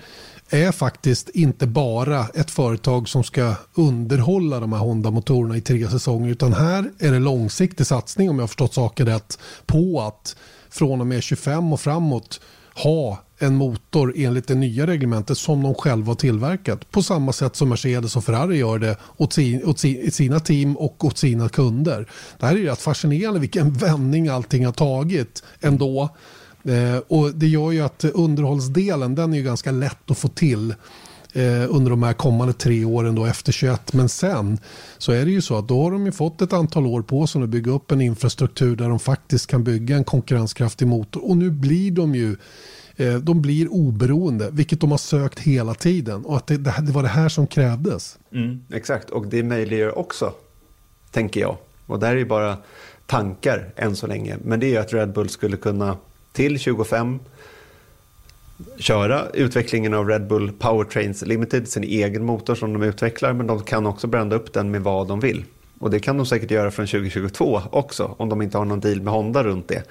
är 0.51 0.73
faktiskt 0.73 1.29
inte 1.29 1.67
bara 1.67 2.27
ett 2.35 2.51
företag 2.51 3.09
som 3.09 3.25
ska 3.25 3.55
underhålla 3.75 4.61
de 4.61 4.73
här 4.73 4.81
Honda-motorerna 4.81 5.57
i 5.57 5.61
tre 5.61 5.89
säsonger 5.89 6.31
utan 6.31 6.53
här 6.53 6.91
är 6.99 7.13
det 7.13 7.19
långsiktig 7.19 7.87
satsning 7.87 8.31
om 8.31 8.37
jag 8.37 8.43
har 8.43 8.49
förstått 8.49 8.75
saken 8.75 9.07
rätt 9.07 9.39
på 9.67 10.01
att 10.01 10.37
från 10.71 11.01
och 11.01 11.07
med 11.07 11.23
25 11.23 11.73
och 11.73 11.81
framåt 11.81 12.41
ha 12.75 13.19
en 13.39 13.57
motor 13.57 14.15
enligt 14.17 14.49
det 14.49 14.55
nya 14.55 14.87
reglementet 14.87 15.39
som 15.39 15.63
de 15.63 15.75
själva 15.75 16.07
har 16.07 16.15
tillverkat. 16.15 16.91
På 16.91 17.03
samma 17.03 17.33
sätt 17.33 17.57
som 17.57 17.69
Mercedes 17.69 18.17
och 18.17 18.25
Ferrari 18.25 18.57
gör 18.57 18.79
det 18.79 18.97
åt, 19.17 19.33
sin, 19.33 19.65
åt 19.65 19.79
sin, 19.79 20.13
sina 20.13 20.41
team 20.41 20.77
och 20.77 21.05
åt 21.05 21.19
sina 21.19 21.49
kunder. 21.49 22.07
Det 22.39 22.47
här 22.47 22.55
är 22.55 22.59
ju 22.59 22.67
rätt 22.67 22.81
fascinerande 22.81 23.41
vilken 23.41 23.73
vändning 23.73 24.29
allting 24.29 24.67
har 24.67 24.73
tagit 24.73 25.43
ändå 25.61 26.09
och 27.09 27.35
det 27.35 27.46
gör 27.46 27.70
ju 27.70 27.81
att 27.81 28.05
underhållsdelen 28.05 29.14
den 29.14 29.33
är 29.33 29.37
ju 29.37 29.42
ganska 29.42 29.70
lätt 29.70 30.11
att 30.11 30.18
få 30.18 30.29
till 30.29 30.75
eh, 31.33 31.75
under 31.75 31.90
de 31.90 32.03
här 32.03 32.12
kommande 32.12 32.53
tre 32.53 32.85
åren 32.85 33.14
då 33.14 33.25
efter 33.25 33.53
21. 33.53 33.92
Men 33.92 34.09
sen 34.09 34.59
så 34.99 35.12
är 35.12 35.25
det 35.25 35.31
ju 35.31 35.42
så 35.42 35.59
att 35.59 35.68
då 35.68 35.83
har 35.83 35.90
de 35.90 36.07
ju 36.07 36.12
fått 36.12 36.42
ett 36.42 36.53
antal 36.53 36.87
år 36.87 37.03
på 37.03 37.27
sig 37.27 37.42
att 37.42 37.49
bygga 37.49 37.73
upp 37.73 37.90
en 37.90 38.01
infrastruktur 38.01 38.77
där 38.77 38.88
de 38.88 38.99
faktiskt 38.99 39.46
kan 39.46 39.64
bygga 39.64 39.96
en 39.96 40.05
konkurrenskraftig 40.05 40.88
motor. 40.88 41.31
Och 41.31 41.37
nu 41.37 41.51
blir 41.51 41.90
de 41.90 42.14
ju 42.14 42.37
Eh, 43.01 43.14
de 43.14 43.42
blir 43.42 43.73
oberoende, 43.73 44.49
vilket 44.53 44.81
de 44.81 44.90
har 44.90 44.99
sökt 44.99 45.38
hela 45.38 45.75
tiden. 45.75 46.25
Och 46.25 46.37
att 46.37 46.46
det, 46.46 46.57
det 46.57 46.92
var 46.92 47.03
det 47.03 47.09
här 47.09 47.29
som 47.29 47.46
krävdes. 47.46 48.18
Mm, 48.33 48.64
exakt, 48.73 49.11
och 49.11 49.27
det 49.27 49.42
möjliggör 49.42 49.99
också, 49.99 50.33
tänker 51.11 51.40
jag. 51.40 51.57
Och 51.87 52.01
det 52.01 52.07
här 52.07 52.14
är 52.14 52.18
ju 52.18 52.25
bara 52.25 52.57
tankar 53.07 53.73
än 53.77 53.96
så 53.96 54.07
länge. 54.07 54.37
Men 54.44 54.61
det 54.61 54.66
är 54.66 54.68
ju 54.68 54.77
att 54.77 54.92
Red 54.92 55.12
Bull 55.12 55.29
skulle 55.29 55.57
kunna 55.57 55.96
till 56.33 56.59
25 56.59 57.19
köra 58.79 59.27
utvecklingen 59.35 59.95
av 59.95 60.09
Red 60.09 60.27
Bull 60.27 60.53
Powertrains 60.53 61.27
Limited, 61.27 61.69
sin 61.69 61.85
egen 61.85 62.25
motor 62.25 62.55
som 62.55 62.73
de 62.73 62.83
utvecklar. 62.83 63.33
Men 63.33 63.47
de 63.47 63.62
kan 63.62 63.87
också 63.87 64.07
brända 64.07 64.37
upp 64.37 64.53
den 64.53 64.71
med 64.71 64.83
vad 64.83 65.09
de 65.09 65.21
vill. 65.21 65.45
Och 65.79 65.90
det 65.90 66.01
kan 66.01 66.16
de 66.16 66.27
säkert 66.27 66.51
göra 66.51 66.71
från 66.71 66.87
2022 66.87 67.62
också, 67.71 68.14
om 68.19 68.29
de 68.29 68.43
inte 68.43 68.59
har 68.59 68.64
någon 68.64 68.81
deal 68.81 69.01
med 69.01 69.12
Honda 69.12 69.45
runt 69.45 69.69
det. 69.69 69.83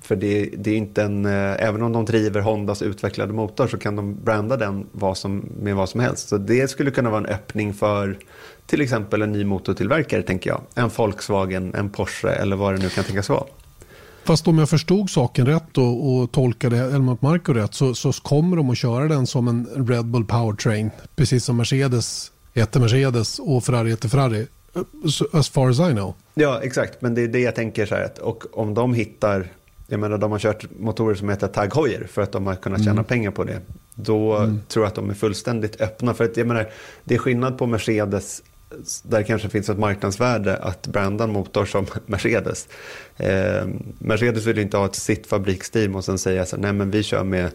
För 0.00 0.16
det, 0.16 0.50
det, 0.56 0.70
är 0.70 0.76
inte 0.76 1.02
en, 1.02 1.26
eh, 1.26 1.62
även 1.68 1.82
om 1.82 1.92
de 1.92 2.04
driver 2.04 2.40
Hondas 2.40 2.82
utvecklade 2.82 3.32
motor 3.32 3.66
så 3.66 3.78
kan 3.78 3.96
de 3.96 4.24
branda 4.24 4.56
den 4.56 4.86
vad 4.92 5.18
som, 5.18 5.44
med 5.60 5.76
vad 5.76 5.88
som 5.88 6.00
helst. 6.00 6.28
Så 6.28 6.38
det 6.38 6.70
skulle 6.70 6.90
kunna 6.90 7.10
vara 7.10 7.20
en 7.20 7.26
öppning 7.26 7.74
för 7.74 8.18
till 8.66 8.80
exempel 8.80 9.22
en 9.22 9.32
ny 9.32 9.44
motortillverkare 9.44 10.22
tänker 10.22 10.50
jag. 10.50 10.60
En 10.74 10.88
Volkswagen, 10.96 11.74
en 11.74 11.90
Porsche 11.90 12.28
eller 12.28 12.56
vad 12.56 12.74
det 12.74 12.82
nu 12.82 12.88
kan 12.88 13.04
tänkas 13.04 13.28
vara. 13.28 13.44
Fast 14.28 14.48
om 14.48 14.58
jag 14.58 14.68
förstod 14.68 15.10
saken 15.10 15.46
rätt 15.46 15.78
och, 15.78 16.14
och 16.14 16.32
tolkade 16.32 16.76
Helmut 16.76 17.22
Marko 17.22 17.52
rätt 17.52 17.74
så, 17.74 17.94
så 17.94 18.12
kommer 18.12 18.56
de 18.56 18.70
att 18.70 18.78
köra 18.78 19.08
den 19.08 19.26
som 19.26 19.48
en 19.48 19.86
Red 19.88 20.06
Bull 20.06 20.24
Powertrain. 20.24 20.90
Precis 21.16 21.44
som 21.44 21.56
Mercedes 21.56 22.32
heter 22.54 22.80
Mercedes 22.80 23.38
och 23.38 23.64
Ferrari 23.64 23.90
heter 23.90 24.08
Ferrari. 24.08 24.46
As 25.32 25.48
far 25.48 25.68
as 25.68 25.80
I 25.80 25.92
know. 25.92 26.14
Ja, 26.34 26.60
exakt. 26.62 27.02
Men 27.02 27.14
det 27.14 27.22
är 27.22 27.28
det 27.28 27.40
jag 27.40 27.54
tänker 27.54 27.86
så 27.86 27.94
här. 27.94 28.10
Och 28.22 28.44
om 28.52 28.74
de 28.74 28.94
hittar 28.94 29.48
jag 29.86 30.00
menar, 30.00 30.18
de 30.18 30.32
har 30.32 30.38
kört 30.38 30.64
motorer 30.78 31.14
som 31.14 31.28
heter 31.28 31.48
Tag 31.48 31.74
Heuer 31.74 32.06
för 32.10 32.22
att 32.22 32.32
de 32.32 32.46
har 32.46 32.54
kunnat 32.54 32.80
tjäna 32.80 32.92
mm. 32.92 33.04
pengar 33.04 33.30
på 33.30 33.44
det. 33.44 33.60
Då 33.94 34.36
mm. 34.36 34.60
tror 34.68 34.84
jag 34.84 34.88
att 34.88 34.94
de 34.94 35.10
är 35.10 35.14
fullständigt 35.14 35.80
öppna. 35.80 36.14
För 36.14 36.24
att, 36.24 36.36
jag 36.36 36.46
menar, 36.46 36.68
det 37.04 37.14
är 37.14 37.18
skillnad 37.18 37.58
på 37.58 37.66
Mercedes, 37.66 38.42
där 39.02 39.22
kanske 39.22 39.48
finns 39.48 39.68
ett 39.68 39.78
marknadsvärde 39.78 40.56
att 40.56 40.86
branda 40.86 41.24
en 41.24 41.32
motor 41.32 41.64
som 41.64 41.86
Mercedes. 42.06 42.68
Eh, 43.16 43.66
Mercedes 43.98 44.46
vill 44.46 44.58
inte 44.58 44.76
ha 44.76 44.86
ett 44.86 44.94
sitt 44.94 45.26
fabriksteam 45.26 45.96
och 45.96 46.04
sen 46.04 46.18
säga 46.18 46.46
så 46.46 46.56
nej 46.56 46.72
men 46.72 46.90
vi 46.90 47.02
kör 47.02 47.24
med 47.24 47.50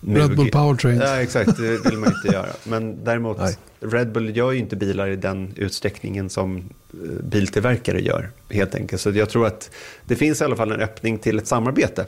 Red 0.00 0.36
Bull 0.36 0.50
Powertrain. 0.50 1.00
Ja, 1.00 1.22
exakt. 1.22 1.56
Det 1.56 1.90
vill 1.90 1.98
man 1.98 2.12
inte 2.12 2.36
göra. 2.36 2.46
Men 2.64 3.04
däremot, 3.04 3.38
Nej. 3.38 3.56
Red 3.80 4.12
Bull 4.12 4.36
gör 4.36 4.52
ju 4.52 4.58
inte 4.58 4.76
bilar 4.76 5.08
i 5.08 5.16
den 5.16 5.52
utsträckningen 5.56 6.30
som 6.30 6.56
eh, 6.56 7.24
biltillverkare 7.24 8.00
gör. 8.00 8.30
Helt 8.50 8.74
enkelt. 8.74 9.02
Så 9.02 9.10
jag 9.10 9.28
tror 9.28 9.46
att 9.46 9.70
det 10.04 10.16
finns 10.16 10.40
i 10.40 10.44
alla 10.44 10.56
fall 10.56 10.72
en 10.72 10.80
öppning 10.80 11.18
till 11.18 11.38
ett 11.38 11.46
samarbete 11.46 12.06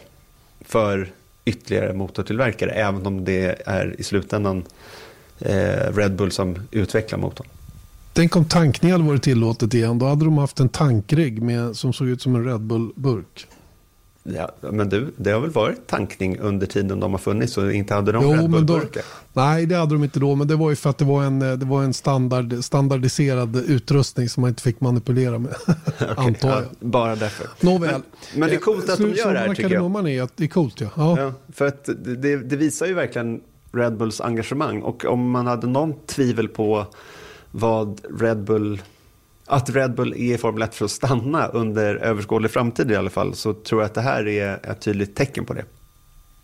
för 0.60 1.10
ytterligare 1.44 1.92
motortillverkare. 1.92 2.70
Även 2.70 3.06
om 3.06 3.24
det 3.24 3.62
är 3.66 3.94
i 3.98 4.02
slutändan 4.02 4.64
eh, 5.38 5.94
Red 5.94 6.14
Bull 6.14 6.32
som 6.32 6.58
utvecklar 6.70 7.18
motorn. 7.18 7.46
Tänk 8.12 8.36
om 8.36 8.44
tankning 8.44 8.92
hade 8.92 9.04
varit 9.04 9.22
tillåtet 9.22 9.74
igen. 9.74 9.98
Då 9.98 10.06
hade 10.06 10.24
de 10.24 10.38
haft 10.38 10.60
en 10.60 10.68
tankrigg 10.68 11.42
med, 11.42 11.76
som 11.76 11.92
såg 11.92 12.08
ut 12.08 12.22
som 12.22 12.36
en 12.36 12.44
Red 12.44 12.60
Bull-burk. 12.60 13.46
Ja, 14.22 14.50
men 14.60 14.88
du, 14.88 15.12
det 15.16 15.30
har 15.30 15.40
väl 15.40 15.50
varit 15.50 15.86
tankning 15.86 16.38
under 16.38 16.66
tiden 16.66 17.00
de 17.00 17.12
har 17.12 17.18
funnits 17.18 17.58
och 17.58 17.72
inte 17.72 17.94
hade 17.94 18.12
de 18.12 18.24
Jo, 18.24 18.32
Red 18.32 18.50
Bull-burkar? 18.50 19.02
nej, 19.32 19.66
det 19.66 19.76
hade 19.76 19.94
de 19.94 20.04
inte 20.04 20.20
då, 20.20 20.34
men 20.34 20.48
det 20.48 20.56
var 20.56 20.70
ju 20.70 20.76
för 20.76 20.90
att 20.90 20.98
det 20.98 21.04
var 21.04 21.24
en, 21.24 21.38
det 21.38 21.66
var 21.66 21.82
en 21.82 21.94
standard, 21.94 22.64
standardiserad 22.64 23.56
utrustning 23.56 24.28
som 24.28 24.40
man 24.40 24.48
inte 24.48 24.62
fick 24.62 24.80
manipulera 24.80 25.38
med, 25.38 25.54
antar 26.16 26.48
jag. 26.48 26.62
Ja, 26.62 26.64
bara 26.80 27.16
därför. 27.16 27.46
Nåväl. 27.60 27.90
Men, 27.90 28.02
men 28.34 28.48
det 28.48 28.54
är 28.54 28.60
coolt 28.60 28.90
att 28.90 28.98
de 28.98 29.12
gör 29.12 29.32
det 29.32 29.38
här 29.38 29.54
tycker 29.54 29.70
jag. 29.70 30.08
Är 30.08 30.22
att 30.22 30.36
det 30.36 30.44
är 30.44 30.48
coolt, 30.48 30.80
ja. 30.80 30.88
ja. 30.96 31.20
Ja, 31.20 31.32
för 31.52 31.66
att 31.66 31.88
det, 32.04 32.36
det 32.36 32.56
visar 32.56 32.86
ju 32.86 32.94
verkligen 32.94 33.40
Red 33.72 33.96
Bulls 33.96 34.20
engagemang. 34.20 34.82
Och 34.82 35.04
om 35.04 35.30
man 35.30 35.46
hade 35.46 35.66
någon 35.66 35.94
tvivel 36.06 36.48
på 36.48 36.86
vad 37.50 38.00
Red 38.20 38.44
Bull, 38.44 38.82
att 39.46 39.70
Red 39.70 39.94
Bull 39.94 40.12
är 40.12 40.34
i 40.34 40.38
Formel 40.38 40.62
1 40.62 40.74
för 40.74 40.84
att 40.84 40.90
stanna 40.90 41.46
under 41.46 41.94
överskådlig 41.94 42.50
framtid 42.50 42.90
i 42.90 42.96
alla 42.96 43.10
fall, 43.10 43.34
så 43.34 43.54
tror 43.54 43.80
jag 43.80 43.86
att 43.86 43.94
det 43.94 44.00
här 44.00 44.28
är 44.28 44.70
ett 44.70 44.80
tydligt 44.80 45.16
tecken 45.16 45.44
på 45.44 45.54
det. 45.54 45.64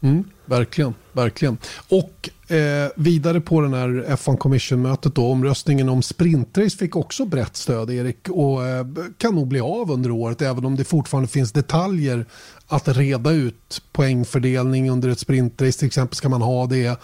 Mm, 0.01 0.25
verkligen, 0.45 0.95
verkligen. 1.13 1.59
Och 1.89 2.31
eh, 2.55 2.91
vidare 2.97 3.41
på 3.41 3.61
den 3.61 3.75
här 3.75 4.05
F1 4.09 4.37
Commission-mötet 4.37 5.15
då, 5.15 5.27
omröstningen 5.27 5.89
om 5.89 6.03
sprintrace 6.03 6.77
fick 6.77 6.97
också 6.97 7.25
brett 7.25 7.57
stöd, 7.57 7.91
Erik, 7.91 8.29
och 8.29 8.67
eh, 8.67 8.87
kan 9.19 9.35
nog 9.35 9.49
bli 9.49 9.61
av 9.61 9.91
under 9.91 10.11
året, 10.11 10.43
även 10.43 10.65
om 10.65 10.77
det 10.77 10.85
fortfarande 10.85 11.29
finns 11.29 11.53
detaljer 11.53 12.27
att 12.67 12.89
reda 12.89 13.31
ut. 13.31 13.83
Poängfördelning 13.93 14.91
under 14.91 15.09
ett 15.09 15.19
sprintrace, 15.19 15.79
till 15.79 15.87
exempel, 15.87 16.17
ska 16.17 16.29
man 16.29 16.43
ha 16.43 16.67
det? 16.67 17.01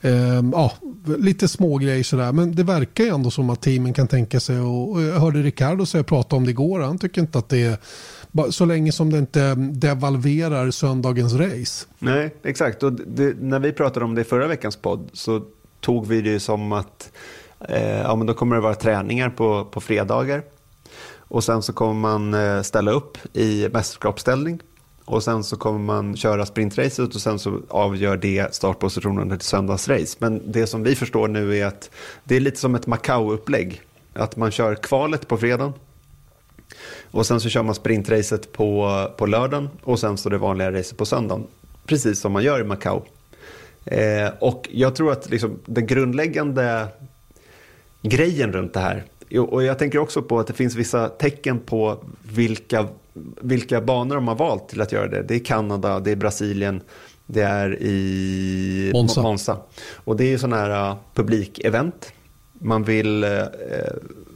Eh, 0.00 0.42
ja, 0.52 0.72
lite 1.18 1.48
små 1.48 1.78
grejer 1.78 2.04
sådär, 2.04 2.32
men 2.32 2.54
det 2.54 2.62
verkar 2.62 3.04
ju 3.04 3.10
ändå 3.10 3.30
som 3.30 3.50
att 3.50 3.60
teamen 3.60 3.92
kan 3.92 4.08
tänka 4.08 4.40
sig, 4.40 4.60
och 4.60 5.02
jag 5.02 5.20
hörde 5.20 5.42
Ricardo 5.42 5.86
säga 5.86 6.04
prata 6.04 6.36
om 6.36 6.44
det 6.44 6.50
igår, 6.50 6.80
han 6.80 6.98
tycker 6.98 7.20
inte 7.20 7.38
att 7.38 7.48
det 7.48 7.62
är 7.62 7.78
så 8.50 8.64
länge 8.64 8.92
som 8.92 9.10
det 9.10 9.18
inte 9.18 9.54
devalverar 9.54 10.70
söndagens 10.70 11.34
race. 11.34 11.86
Nej, 11.98 12.34
exakt. 12.42 12.82
Och 12.82 12.92
det, 12.92 13.36
när 13.40 13.58
vi 13.58 13.72
pratade 13.72 14.04
om 14.04 14.14
det 14.14 14.20
i 14.20 14.24
förra 14.24 14.46
veckans 14.46 14.76
podd 14.76 15.10
så 15.12 15.42
tog 15.80 16.06
vi 16.06 16.20
det 16.20 16.40
som 16.40 16.72
att 16.72 17.12
eh, 17.68 18.00
ja, 18.00 18.16
men 18.16 18.26
då 18.26 18.34
kommer 18.34 18.56
det 18.56 18.62
vara 18.62 18.74
träningar 18.74 19.30
på, 19.30 19.64
på 19.64 19.80
fredagar. 19.80 20.42
Och 21.16 21.44
sen 21.44 21.62
så 21.62 21.72
kommer 21.72 21.94
man 21.94 22.34
eh, 22.34 22.62
ställa 22.62 22.90
upp 22.90 23.18
i 23.32 23.68
mästerskapsställning. 23.72 24.60
Och 25.04 25.22
sen 25.22 25.44
så 25.44 25.56
kommer 25.56 25.78
man 25.78 26.16
köra 26.16 26.46
sprintracet 26.46 27.14
och 27.14 27.20
sen 27.20 27.38
så 27.38 27.60
avgör 27.68 28.16
det 28.16 28.54
startpositionen 28.54 29.38
till 29.38 29.48
söndagsrace. 29.48 30.16
Men 30.18 30.52
det 30.52 30.66
som 30.66 30.82
vi 30.82 30.94
förstår 30.94 31.28
nu 31.28 31.58
är 31.58 31.66
att 31.66 31.90
det 32.24 32.36
är 32.36 32.40
lite 32.40 32.60
som 32.60 32.74
ett 32.74 32.86
Macau-upplägg. 32.86 33.80
Att 34.12 34.36
man 34.36 34.50
kör 34.50 34.74
kvalet 34.74 35.28
på 35.28 35.36
fredagen 35.36 35.72
och 37.10 37.26
sen 37.26 37.40
så 37.40 37.48
kör 37.48 37.62
man 37.62 37.74
sprintracet 37.74 38.52
på, 38.52 39.06
på 39.16 39.26
lördagen 39.26 39.68
och 39.82 39.98
sen 39.98 40.16
så 40.16 40.28
det 40.28 40.38
vanliga 40.38 40.72
racet 40.72 40.96
på 40.96 41.06
söndagen. 41.06 41.46
Precis 41.86 42.20
som 42.20 42.32
man 42.32 42.42
gör 42.42 42.60
i 42.60 42.64
Macau. 42.64 43.02
Eh, 43.84 44.30
och 44.38 44.68
jag 44.72 44.94
tror 44.94 45.12
att 45.12 45.30
liksom, 45.30 45.58
den 45.66 45.86
grundläggande 45.86 46.86
grejen 48.02 48.52
runt 48.52 48.74
det 48.74 48.80
här, 48.80 49.04
och 49.38 49.62
jag 49.62 49.78
tänker 49.78 49.98
också 49.98 50.22
på 50.22 50.38
att 50.38 50.46
det 50.46 50.52
finns 50.52 50.74
vissa 50.74 51.08
tecken 51.08 51.58
på 51.58 52.04
vilka, 52.22 52.88
vilka 53.40 53.80
banor 53.80 54.14
de 54.14 54.28
har 54.28 54.34
valt 54.34 54.68
till 54.68 54.80
att 54.80 54.92
göra 54.92 55.08
det. 55.08 55.22
Det 55.22 55.34
är 55.34 55.44
Kanada, 55.44 56.00
det 56.00 56.10
är 56.10 56.16
Brasilien, 56.16 56.80
det 57.26 57.42
är 57.42 57.82
i 57.82 58.90
Monza. 58.94 59.22
Monza. 59.22 59.56
Och 59.94 60.16
det 60.16 60.32
är 60.32 60.38
sådana 60.38 60.56
här 60.56 60.90
uh, 60.90 60.96
publikevent. 61.14 62.12
Man 62.52 62.84
vill 62.84 63.24
eh, 63.24 63.30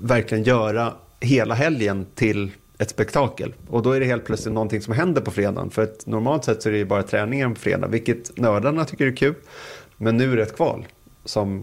verkligen 0.00 0.44
göra 0.44 0.92
hela 1.20 1.54
helgen 1.54 2.06
till 2.14 2.50
ett 2.78 2.90
spektakel. 2.90 3.54
Och 3.68 3.82
då 3.82 3.92
är 3.92 4.00
det 4.00 4.06
helt 4.06 4.24
plötsligt 4.24 4.54
någonting 4.54 4.80
som 4.80 4.94
händer 4.94 5.20
på 5.20 5.30
fredagen. 5.30 5.70
För 5.70 5.82
att 5.82 6.06
normalt 6.06 6.44
sett 6.44 6.62
så 6.62 6.68
är 6.68 6.72
det 6.72 6.78
ju 6.78 6.84
bara 6.84 7.02
träningen 7.02 7.54
på 7.54 7.60
fredag, 7.60 7.86
vilket 7.86 8.36
nördarna 8.36 8.84
tycker 8.84 9.06
är 9.06 9.16
kul. 9.16 9.34
Men 9.96 10.16
nu 10.16 10.32
är 10.32 10.36
det 10.36 10.42
ett 10.42 10.56
kval 10.56 10.86
som 11.24 11.62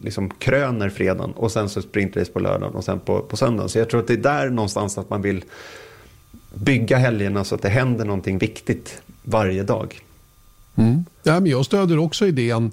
liksom 0.00 0.30
kröner 0.30 0.90
fredagen 0.90 1.32
och 1.32 1.52
sen 1.52 1.68
så 1.68 1.82
sprintrace 1.82 2.32
på 2.32 2.40
lördagen 2.40 2.74
och 2.74 2.84
sen 2.84 3.00
på, 3.00 3.20
på 3.20 3.36
söndagen. 3.36 3.68
Så 3.68 3.78
jag 3.78 3.90
tror 3.90 4.00
att 4.00 4.06
det 4.06 4.12
är 4.12 4.16
där 4.16 4.50
någonstans 4.50 4.98
att 4.98 5.10
man 5.10 5.22
vill 5.22 5.44
bygga 6.54 6.96
helgerna 6.96 7.44
så 7.44 7.54
att 7.54 7.62
det 7.62 7.68
händer 7.68 8.04
någonting 8.04 8.38
viktigt 8.38 9.02
varje 9.22 9.62
dag. 9.62 10.00
Mm. 10.74 11.04
Ja, 11.22 11.40
men 11.40 11.50
jag 11.50 11.64
stöder 11.64 11.98
också 11.98 12.26
idén 12.26 12.72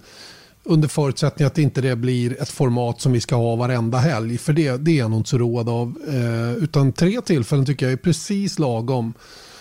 under 0.70 0.88
förutsättning 0.88 1.46
att 1.46 1.58
inte 1.58 1.82
det 1.82 1.96
blir 1.96 2.42
ett 2.42 2.50
format 2.50 3.02
som 3.02 3.12
vi 3.12 3.22
ska 3.22 3.36
ha 3.36 3.56
varenda 3.56 3.98
helg. 3.98 4.38
För 4.38 4.54
det, 4.54 4.78
det 4.78 4.92
är 4.92 4.98
jag 4.98 5.12
nog 5.12 5.20
inte 5.20 5.30
så 5.30 5.38
road 5.38 5.70
av. 5.70 5.98
Eh, 6.08 6.64
utan 6.64 6.92
tre 6.94 7.22
tillfällen 7.22 7.66
tycker 7.66 7.86
jag 7.86 7.94
är 7.94 7.98
precis 7.98 8.60
lagom. 8.60 9.14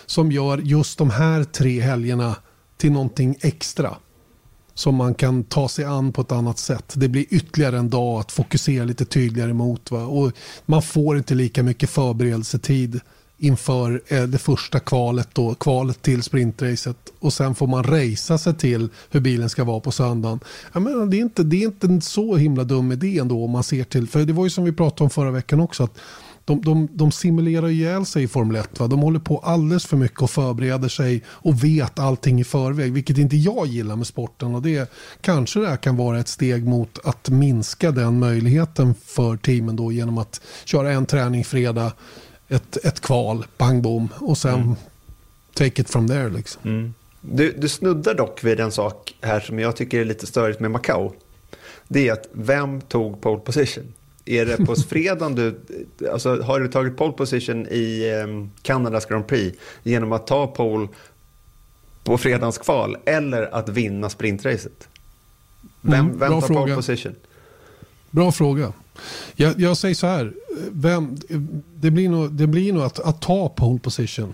Som 0.05 0.31
gör 0.31 0.57
just 0.57 0.97
de 0.97 1.09
här 1.09 1.43
tre 1.43 1.81
helgerna 1.81 2.35
till 2.77 2.91
någonting 2.91 3.35
extra. 3.41 3.95
Som 4.73 4.95
man 4.95 5.13
kan 5.13 5.43
ta 5.43 5.69
sig 5.69 5.85
an 5.85 6.13
på 6.13 6.21
ett 6.21 6.31
annat 6.31 6.59
sätt. 6.59 6.93
Det 6.95 7.07
blir 7.07 7.25
ytterligare 7.29 7.77
en 7.77 7.89
dag 7.89 8.19
att 8.19 8.31
fokusera 8.31 8.85
lite 8.85 9.05
tydligare 9.05 9.53
mot. 9.53 9.91
Va? 9.91 10.03
Och 10.03 10.31
man 10.65 10.81
får 10.81 11.17
inte 11.17 11.35
lika 11.35 11.63
mycket 11.63 11.89
förberedelsetid 11.89 12.99
inför 13.39 14.01
eh, 14.07 14.23
det 14.23 14.37
första 14.37 14.79
kvalet, 14.79 15.29
då, 15.33 15.55
kvalet 15.55 16.01
till 16.01 16.23
sprintracet 16.23 16.97
och 17.19 17.33
sen 17.33 17.55
får 17.55 17.67
man 17.67 17.83
racea 17.83 18.37
sig 18.37 18.53
till 18.53 18.89
hur 19.09 19.19
bilen 19.19 19.49
ska 19.49 19.63
vara 19.63 19.79
på 19.79 19.91
söndagen. 19.91 20.39
Jag 20.73 20.81
menar, 20.81 21.05
det, 21.05 21.17
är 21.17 21.21
inte, 21.21 21.43
det 21.43 21.63
är 21.63 21.65
inte 21.65 21.87
en 21.87 22.01
så 22.01 22.35
himla 22.35 22.63
dum 22.63 22.91
idé 22.91 23.17
ändå 23.19 23.43
om 23.43 23.51
man 23.51 23.63
ser 23.63 23.83
till, 23.83 24.07
för 24.07 24.19
det 24.25 24.33
var 24.33 24.43
ju 24.43 24.49
som 24.49 24.63
vi 24.63 24.71
pratade 24.71 25.03
om 25.03 25.09
förra 25.09 25.31
veckan 25.31 25.59
också, 25.59 25.83
att 25.83 25.99
de, 26.49 26.61
de, 26.61 26.87
de 26.91 27.11
simulerar 27.11 27.67
ihjäl 27.67 28.05
sig 28.05 28.23
i 28.23 28.27
Formel 28.27 28.55
1. 28.55 28.79
Va? 28.79 28.87
De 28.87 28.99
håller 28.99 29.19
på 29.19 29.37
alldeles 29.37 29.85
för 29.85 29.97
mycket 29.97 30.21
och 30.21 30.29
förbereder 30.29 30.87
sig 30.87 31.23
och 31.27 31.63
vet 31.63 31.99
allting 31.99 32.39
i 32.39 32.43
förväg, 32.43 32.93
vilket 32.93 33.17
inte 33.17 33.37
jag 33.37 33.67
gillar 33.67 33.95
med 33.95 34.07
sporten. 34.07 34.55
Och 34.55 34.61
det 34.61 34.91
Kanske 35.21 35.59
det 35.59 35.67
här 35.67 35.77
kan 35.77 35.97
vara 35.97 36.19
ett 36.19 36.27
steg 36.27 36.67
mot 36.67 36.99
att 37.03 37.29
minska 37.29 37.91
den 37.91 38.19
möjligheten 38.19 38.95
för 39.05 39.37
teamen 39.37 39.75
då 39.75 39.91
genom 39.91 40.17
att 40.17 40.41
köra 40.65 40.91
en 40.91 41.05
träning 41.05 41.45
fredag, 41.45 41.91
ett, 42.49 42.77
ett 42.85 42.99
kval, 42.99 43.45
bang 43.57 43.81
boom 43.81 44.09
och 44.19 44.37
sen 44.37 44.61
mm. 44.61 44.75
take 45.53 45.81
it 45.81 45.89
from 45.89 46.07
there. 46.07 46.29
Liksom. 46.29 46.61
Mm. 46.65 46.93
Du, 47.21 47.51
du 47.51 47.69
snuddar 47.69 48.13
dock 48.13 48.43
vid 48.43 48.59
en 48.59 48.71
sak 48.71 49.15
här 49.21 49.39
som 49.39 49.59
jag 49.59 49.75
tycker 49.75 49.99
är 49.99 50.05
lite 50.05 50.27
störigt 50.27 50.59
med 50.59 50.71
Macau. 50.71 51.11
Det 51.87 52.07
är 52.07 52.13
att 52.13 52.29
vem 52.31 52.81
tog 52.81 53.21
pole 53.21 53.39
position? 53.39 53.93
Är 54.25 54.45
det 54.45 54.65
på 54.65 54.75
fredagen 54.89 55.35
du, 55.35 55.59
alltså 56.11 56.41
har 56.41 56.59
du 56.59 56.67
tagit 56.67 56.97
pole 56.97 57.13
position 57.13 57.67
i 57.67 58.03
Kanadas 58.61 59.05
Grand 59.05 59.27
Prix 59.27 59.57
genom 59.83 60.11
att 60.11 60.27
ta 60.27 60.47
pole 60.47 60.87
på 62.03 62.17
fredagens 62.17 62.57
kval 62.57 62.97
eller 63.05 63.55
att 63.55 63.69
vinna 63.69 64.09
sprintracet? 64.09 64.87
Vem, 65.81 66.05
Mm, 66.05 66.19
vem 66.19 66.31
tar 66.31 66.41
fråga. 66.41 66.61
pole 66.61 66.75
position? 66.75 67.15
Bra 68.11 68.31
fråga. 68.31 68.73
Jag, 69.35 69.59
jag 69.59 69.77
säger 69.77 69.95
så 69.95 70.07
här. 70.07 70.33
Vem, 70.71 71.17
det 71.75 71.91
blir 71.91 72.09
nog, 72.09 72.31
det 72.31 72.47
blir 72.47 72.73
nog 72.73 72.83
att, 72.83 72.99
att 72.99 73.21
ta 73.21 73.49
pole 73.49 73.79
position. 73.79 74.33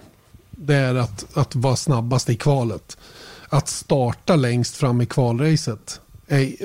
Det 0.51 0.75
är 0.75 0.95
att, 0.95 1.37
att 1.37 1.55
vara 1.55 1.75
snabbast 1.75 2.29
i 2.29 2.35
kvalet. 2.35 2.97
Att 3.49 3.67
starta 3.67 4.35
längst 4.35 4.75
fram 4.75 5.01
i 5.01 5.05
kvalracet 5.05 6.01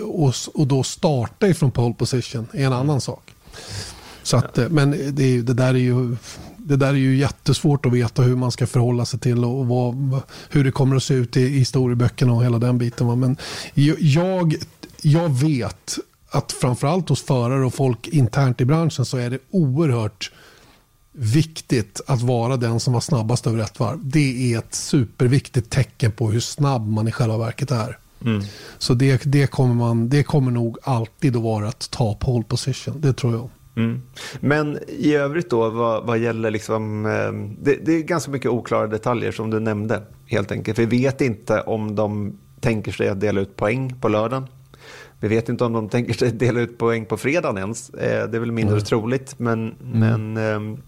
och, 0.04 0.34
och 0.54 0.66
då 0.66 0.82
starta 0.82 1.48
ifrån 1.48 1.70
pole 1.70 1.94
position 1.94 2.46
är 2.52 2.66
en 2.66 2.72
annan 2.72 3.00
sak. 3.00 3.34
Så 4.22 4.36
att, 4.36 4.56
men 4.70 4.90
det, 4.90 5.42
det, 5.42 5.54
där 5.54 5.74
är 5.74 5.78
ju, 5.78 6.16
det 6.56 6.76
där 6.76 6.88
är 6.88 6.92
ju 6.94 7.16
jättesvårt 7.16 7.86
att 7.86 7.92
veta 7.92 8.22
hur 8.22 8.36
man 8.36 8.52
ska 8.52 8.66
förhålla 8.66 9.04
sig 9.04 9.20
till 9.20 9.44
och 9.44 9.66
vad, 9.66 10.20
hur 10.50 10.64
det 10.64 10.72
kommer 10.72 10.96
att 10.96 11.02
se 11.02 11.14
ut 11.14 11.36
i 11.36 11.48
historieböckerna 11.48 12.32
och 12.32 12.44
hela 12.44 12.58
den 12.58 12.78
biten. 12.78 13.20
Men 13.20 13.36
jag, 14.00 14.54
jag 15.02 15.28
vet 15.28 15.98
att 16.30 16.52
framförallt 16.52 17.08
hos 17.08 17.22
förare 17.22 17.64
och 17.64 17.74
folk 17.74 18.08
internt 18.08 18.60
i 18.60 18.64
branschen 18.64 19.04
så 19.04 19.16
är 19.16 19.30
det 19.30 19.38
oerhört 19.50 20.32
viktigt 21.12 22.00
att 22.06 22.22
vara 22.22 22.56
den 22.56 22.80
som 22.80 22.92
var 22.92 23.00
snabbast 23.00 23.46
över 23.46 23.58
ett 23.58 23.80
varv. 23.80 23.98
Det 24.02 24.54
är 24.54 24.58
ett 24.58 24.74
superviktigt 24.74 25.70
tecken 25.70 26.12
på 26.12 26.30
hur 26.30 26.40
snabb 26.40 26.88
man 26.88 27.08
i 27.08 27.12
själva 27.12 27.38
verket 27.38 27.70
är. 27.70 27.98
Så 28.78 28.94
det, 28.94 29.22
det, 29.24 29.46
kommer 29.46 29.74
man, 29.74 30.08
det 30.08 30.22
kommer 30.22 30.50
nog 30.50 30.78
alltid 30.82 31.36
att 31.36 31.42
vara 31.42 31.68
att 31.68 31.90
ta 31.90 32.14
pole 32.14 32.44
position. 32.44 33.00
Det 33.00 33.12
tror 33.12 33.32
jag. 33.32 33.50
Mm. 33.76 34.02
Men 34.40 34.78
i 34.88 35.14
övrigt 35.14 35.50
då, 35.50 35.70
vad, 35.70 36.06
vad 36.06 36.18
gäller 36.18 36.50
liksom, 36.50 37.06
eh, 37.06 37.32
det, 37.62 37.78
det 37.84 37.92
är 37.92 38.02
ganska 38.02 38.30
mycket 38.30 38.50
oklara 38.50 38.86
detaljer 38.86 39.32
som 39.32 39.50
du 39.50 39.60
nämnde 39.60 40.02
helt 40.26 40.52
enkelt. 40.52 40.78
Vi 40.78 40.86
vet 40.86 41.20
inte 41.20 41.60
om 41.60 41.94
de 41.94 42.38
tänker 42.60 42.92
sig 42.92 43.08
att 43.08 43.20
dela 43.20 43.40
ut 43.40 43.56
poäng 43.56 43.94
på 44.00 44.08
lördagen. 44.08 44.46
Vi 45.20 45.28
vet 45.28 45.48
inte 45.48 45.64
om 45.64 45.72
de 45.72 45.88
tänker 45.88 46.12
sig 46.12 46.32
dela 46.32 46.60
ut 46.60 46.78
poäng 46.78 47.06
på 47.06 47.16
fredagen 47.16 47.58
ens. 47.58 47.90
Eh, 47.90 48.28
det 48.28 48.36
är 48.36 48.40
väl 48.40 48.52
mindre 48.52 48.74
Mm. 48.74 48.84
troligt, 48.84 49.38
men, 49.38 49.74
men 49.92 50.36
eh, 50.36 50.78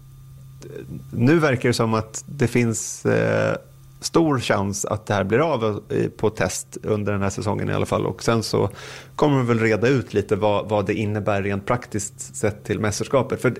nu 1.11 1.39
verkar 1.39 1.69
det 1.69 1.73
som 1.73 1.93
att 1.93 2.23
det 2.27 2.47
finns 2.47 3.05
eh, 3.05 3.55
stor 3.99 4.39
chans 4.39 4.85
att 4.85 5.05
det 5.05 5.13
här 5.13 5.23
blir 5.23 5.39
av 5.39 5.81
eh, 5.89 6.09
på 6.09 6.29
test 6.29 6.77
under 6.83 7.11
den 7.11 7.21
här 7.21 7.29
säsongen 7.29 7.69
i 7.69 7.73
alla 7.73 7.85
fall. 7.85 8.05
Och 8.05 8.23
sen 8.23 8.43
så 8.43 8.69
kommer 9.15 9.41
vi 9.41 9.47
väl 9.47 9.59
reda 9.59 9.87
ut 9.87 10.13
lite 10.13 10.35
vad, 10.35 10.69
vad 10.69 10.85
det 10.85 10.93
innebär 10.93 11.41
rent 11.43 11.65
praktiskt 11.65 12.35
sett 12.35 12.63
till 12.63 12.79
mästerskapet. 12.79 13.41
För 13.41 13.53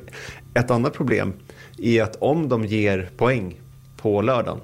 ett 0.53 0.71
annat 0.71 0.93
problem 0.93 1.33
är 1.77 2.03
att 2.03 2.15
om 2.15 2.49
de 2.49 2.65
ger 2.65 3.09
poäng 3.17 3.59
på 3.97 4.21
lördagen 4.21 4.59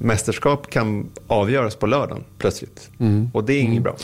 mästerskap 0.00 0.70
kan 0.70 1.08
avgöras 1.26 1.74
på 1.76 1.86
lördagen 1.86 2.24
plötsligt. 2.38 2.90
Mm. 2.98 3.30
Och 3.34 3.44
det 3.44 3.52
är 3.52 3.60
inget 3.60 3.82
bra. 3.82 3.96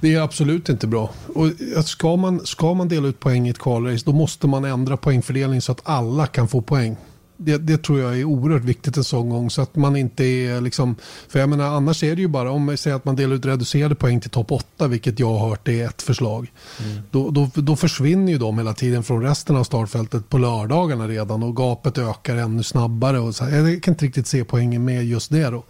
Det 0.00 0.14
är 0.14 0.20
absolut 0.20 0.68
inte 0.68 0.86
bra. 0.86 1.10
Och 1.34 1.50
ska, 1.84 2.16
man, 2.16 2.46
ska 2.46 2.74
man 2.74 2.88
dela 2.88 3.08
ut 3.08 3.20
poäng 3.20 3.46
i 3.46 3.50
ett 3.50 3.58
kvalrace 3.58 4.02
då 4.06 4.12
måste 4.12 4.46
man 4.46 4.64
ändra 4.64 4.96
poängfördelning 4.96 5.60
så 5.60 5.72
att 5.72 5.80
alla 5.84 6.26
kan 6.26 6.48
få 6.48 6.62
poäng. 6.62 6.96
Det, 7.40 7.56
det, 7.58 7.82
tror 7.82 8.00
jag 8.00 8.18
är 8.18 8.24
oerhört 8.24 8.64
viktigt 8.64 8.96
en 8.96 9.04
sån 9.04 9.28
gång. 9.28 9.50
Så 9.50 9.62
att 9.62 9.76
man 9.76 9.96
inte 9.96 10.24
är 10.24 10.60
liksom, 10.60 10.96
för 11.28 11.38
jag 11.38 11.48
menar 11.48 11.64
annars 11.64 12.02
är 12.02 12.16
det 12.16 12.22
ju 12.22 12.28
bara 12.28 12.50
om 12.50 12.64
man 12.64 12.76
säger 12.76 12.96
att 12.96 13.04
man 13.04 13.16
delar 13.16 13.36
ut 13.36 13.46
reducerade 13.46 13.94
poäng 13.94 14.20
till 14.20 14.30
topp 14.30 14.52
8, 14.52 14.86
vilket 14.86 15.20
jag 15.20 15.34
har 15.34 15.48
hört 15.48 15.68
är 15.68 15.86
ett 15.86 16.02
förslag. 16.02 16.52
Mm. 16.84 17.02
Då, 17.10 17.30
då, 17.30 17.50
då, 17.54 17.76
försvinner 17.76 18.32
ju 18.32 18.38
de 18.38 18.58
hela 18.58 18.74
tiden 18.74 19.02
från 19.02 19.22
resten 19.22 19.56
av 19.56 19.64
startfältet 19.64 20.28
på 20.28 20.38
lördagarna 20.38 21.08
redan 21.08 21.42
och 21.42 21.56
gapet 21.56 21.98
ökar 21.98 22.36
ännu 22.36 22.62
snabbare. 22.62 23.18
Och 23.18 23.34
så 23.34 23.44
Jag 23.44 23.82
kan 23.82 23.94
inte 23.94 24.04
riktigt 24.04 24.26
se 24.26 24.44
poängen 24.44 24.84
med 24.84 25.04
just 25.04 25.30
det 25.30 25.50
då. 25.50 25.64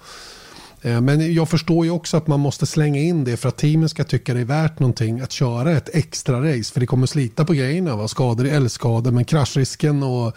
Eh, 0.82 1.00
men 1.00 1.34
jag 1.34 1.48
förstår 1.48 1.84
ju 1.84 1.90
också 1.90 2.16
att 2.16 2.26
man 2.26 2.40
måste 2.40 2.66
slänga 2.66 3.00
in 3.00 3.24
det 3.24 3.36
för 3.36 3.48
att 3.48 3.56
teamen 3.56 3.88
ska 3.88 4.04
tycka 4.04 4.34
det 4.34 4.40
är 4.40 4.44
värt 4.44 4.78
någonting 4.78 5.20
att 5.20 5.32
köra 5.32 5.72
ett 5.72 5.88
extra 5.92 6.40
race. 6.40 6.72
För 6.72 6.80
det 6.80 6.86
kommer 6.86 7.06
slita 7.06 7.44
på 7.44 7.52
grejerna. 7.52 7.96
Va? 7.96 8.08
Skador 8.08 8.46
eller 8.46 8.68
skador, 8.68 9.10
men 9.10 9.24
kraschrisken 9.24 10.02
och 10.02 10.36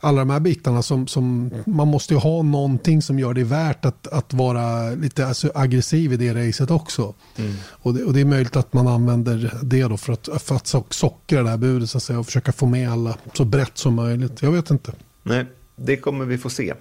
alla 0.00 0.18
de 0.18 0.30
här 0.30 0.40
bitarna 0.40 0.82
som, 0.82 1.06
som 1.06 1.50
man 1.66 1.88
måste 1.88 2.14
ju 2.14 2.20
ha 2.20 2.42
någonting 2.42 3.02
som 3.02 3.18
gör 3.18 3.34
det 3.34 3.44
värt 3.44 3.84
att, 3.84 4.06
att 4.06 4.32
vara 4.32 4.90
lite 4.90 5.26
alltså, 5.26 5.50
aggressiv 5.54 6.12
i 6.12 6.16
det 6.16 6.34
racet 6.34 6.70
också. 6.70 7.14
Mm. 7.36 7.54
Och, 7.66 7.94
det, 7.94 8.04
och, 8.04 8.12
det, 8.12 8.20
är 8.20 8.24
möjligt 8.24 8.56
att 8.56 8.72
man 8.72 8.86
använder 8.86 9.54
det 9.62 9.82
då 9.82 9.96
för 9.96 10.12
att, 10.12 10.28
för 10.42 10.56
att 10.56 10.92
sockra 10.94 11.42
det 11.42 11.50
här 11.50 11.56
budet 11.56 11.90
så 11.90 11.98
att 11.98 12.02
säga, 12.02 12.18
och 12.18 12.26
försöka 12.26 12.52
få 12.52 12.66
med 12.66 12.92
alla 12.92 13.16
så 13.32 13.44
brett 13.44 13.78
som 13.78 13.94
möjligt. 13.94 14.42
Jag 14.42 14.52
vet 14.52 14.70
inte. 14.70 14.92
Nej, 15.22 15.46
det 15.76 15.96
kommer 15.96 16.24
vi 16.24 16.38
få 16.38 16.50
se. 16.50 16.74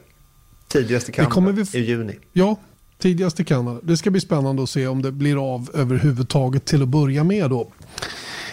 Tidigast 0.68 1.10
i 1.10 1.12
Kanada 1.12 1.66
i 1.74 1.80
juni. 1.80 2.16
Ja, 2.34 2.56
tidigast 3.04 3.40
i 3.40 3.44
Kanada. 3.44 3.80
Det 3.84 3.98
ska 3.98 4.12
bli 4.12 4.22
spännande 4.22 4.64
att 4.64 4.70
se 4.70 4.88
om 4.88 5.02
det 5.02 5.12
blir 5.12 5.54
av 5.54 5.70
överhuvudtaget 5.74 6.66
till 6.66 6.82
att 6.82 6.88
börja 6.88 7.24
med 7.24 7.50
då. 7.50 7.72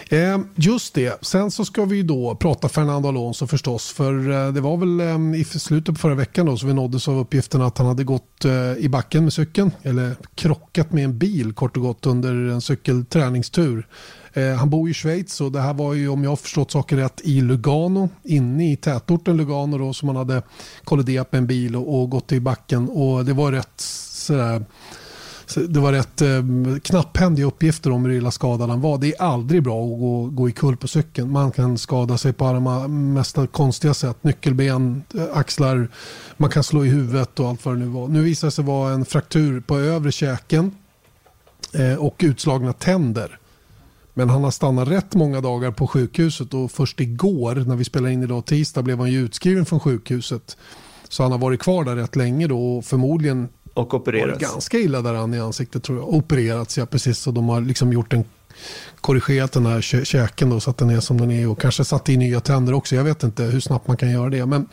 Eh, 0.09 0.39
just 0.55 0.93
det, 0.93 1.17
sen 1.21 1.51
så 1.51 1.65
ska 1.65 1.85
vi 1.85 2.03
då 2.03 2.35
prata 2.35 2.69
Fernando 2.69 3.09
Alonso 3.09 3.47
förstås. 3.47 3.91
För 3.91 4.31
eh, 4.31 4.53
det 4.53 4.61
var 4.61 4.77
väl 4.77 4.99
eh, 4.99 5.41
i 5.41 5.43
slutet 5.43 5.95
på 5.95 5.99
förra 5.99 6.15
veckan 6.15 6.45
då 6.45 6.57
så 6.57 6.67
vi 6.67 6.73
nåddes 6.73 7.07
av 7.07 7.17
uppgiften 7.17 7.61
att 7.61 7.77
han 7.77 7.87
hade 7.87 8.03
gått 8.03 8.45
eh, 8.45 8.73
i 8.77 8.89
backen 8.89 9.23
med 9.23 9.33
cykeln. 9.33 9.71
Eller 9.83 10.15
krockat 10.35 10.91
med 10.91 11.03
en 11.03 11.17
bil 11.17 11.53
kort 11.53 11.77
och 11.77 11.83
gott 11.83 12.05
under 12.05 12.33
en 12.33 12.61
cykelträningstur. 12.61 13.87
Eh, 14.33 14.53
han 14.53 14.69
bor 14.69 14.89
i 14.89 14.93
Schweiz 14.93 15.41
och 15.41 15.51
det 15.51 15.61
här 15.61 15.73
var 15.73 15.93
ju 15.93 16.09
om 16.09 16.23
jag 16.23 16.31
har 16.31 16.35
förstått 16.35 16.71
saker 16.71 16.97
rätt 16.97 17.21
i 17.23 17.41
Lugano. 17.41 18.09
Inne 18.23 18.71
i 18.71 18.75
tätorten 18.75 19.37
Lugano 19.37 19.77
då 19.77 19.93
som 19.93 20.07
han 20.07 20.15
hade 20.15 20.41
kolliderat 20.83 21.31
med 21.31 21.39
en 21.39 21.47
bil 21.47 21.75
och, 21.75 22.01
och 22.01 22.09
gått 22.09 22.31
i 22.31 22.39
backen. 22.39 22.89
Och 22.89 23.25
det 23.25 23.33
var 23.33 23.51
rätt 23.51 23.81
sådär 24.31 24.65
det 25.55 25.79
var 25.79 25.91
rätt 25.91 26.21
eh, 26.21 26.43
knapphändiga 26.83 27.45
uppgifter 27.45 27.91
om 27.91 28.05
hur 28.05 28.11
illa 28.11 28.31
skadad 28.31 28.69
han 28.69 28.81
var. 28.81 28.97
Det 28.97 29.07
är 29.07 29.21
aldrig 29.21 29.63
bra 29.63 29.83
att 29.83 29.99
gå, 29.99 30.25
gå 30.25 30.49
i 30.49 30.51
kull 30.51 30.77
på 30.77 30.87
cykeln. 30.87 31.31
Man 31.31 31.51
kan 31.51 31.77
skada 31.77 32.17
sig 32.17 32.33
på 32.33 32.45
alla 32.45 32.87
mest 32.87 33.37
konstiga 33.51 33.93
sätt. 33.93 34.23
Nyckelben, 34.23 35.03
eh, 35.15 35.37
axlar, 35.37 35.87
man 36.37 36.49
kan 36.49 36.63
slå 36.63 36.85
i 36.85 36.89
huvudet 36.89 37.39
och 37.39 37.47
allt 37.47 37.65
vad 37.65 37.75
det 37.75 37.79
nu 37.79 37.85
var. 37.85 38.07
Nu 38.07 38.21
visar 38.21 38.47
det 38.47 38.51
sig 38.51 38.65
vara 38.65 38.93
en 38.93 39.05
fraktur 39.05 39.61
på 39.61 39.77
övre 39.79 40.11
käken 40.11 40.71
eh, 41.73 41.95
och 41.95 42.15
utslagna 42.19 42.73
tänder. 42.73 43.37
Men 44.13 44.29
han 44.29 44.43
har 44.43 44.51
stannat 44.51 44.87
rätt 44.87 45.15
många 45.15 45.41
dagar 45.41 45.71
på 45.71 45.87
sjukhuset 45.87 46.53
och 46.53 46.71
först 46.71 46.99
igår 46.99 47.55
när 47.55 47.75
vi 47.75 47.83
spelar 47.83 48.09
in 48.09 48.23
idag 48.23 48.45
tisdag 48.45 48.81
blev 48.81 48.99
han 48.99 49.11
ju 49.11 49.19
utskriven 49.19 49.65
från 49.65 49.79
sjukhuset. 49.79 50.57
Så 51.09 51.23
han 51.23 51.31
har 51.31 51.39
varit 51.39 51.59
kvar 51.59 51.83
där 51.83 51.95
rätt 51.95 52.15
länge 52.15 52.47
då 52.47 52.77
och 52.77 52.85
förmodligen 52.85 53.49
och 53.73 53.93
opererats. 53.93 54.39
Ganska 54.39 54.77
illa 54.77 55.01
däran 55.01 55.33
i 55.33 55.39
ansiktet 55.39 55.83
tror 55.83 55.97
jag. 55.97 56.13
Opererats 56.13 56.77
ja 56.77 56.85
precis. 56.85 57.19
Så 57.19 57.31
de 57.31 57.49
har 57.49 57.61
liksom 57.61 57.93
gjort 57.93 58.13
en 58.13 58.23
korrigerat 59.01 59.51
den 59.51 59.65
här 59.65 59.81
käken 60.03 60.49
då, 60.49 60.59
så 60.59 60.69
att 60.69 60.77
den 60.77 60.89
är 60.89 60.99
som 60.99 61.21
den 61.21 61.31
är 61.31 61.49
och 61.49 61.61
kanske 61.61 61.85
satt 61.85 62.09
i 62.09 62.17
nya 62.17 62.39
tänder 62.39 62.73
också. 62.73 62.95
Jag 62.95 63.03
vet 63.03 63.23
inte 63.23 63.43
hur 63.43 63.59
snabbt 63.59 63.87
man 63.87 63.97
kan 63.97 64.11
göra 64.11 64.29
det. 64.29 64.45
Men 64.45 64.67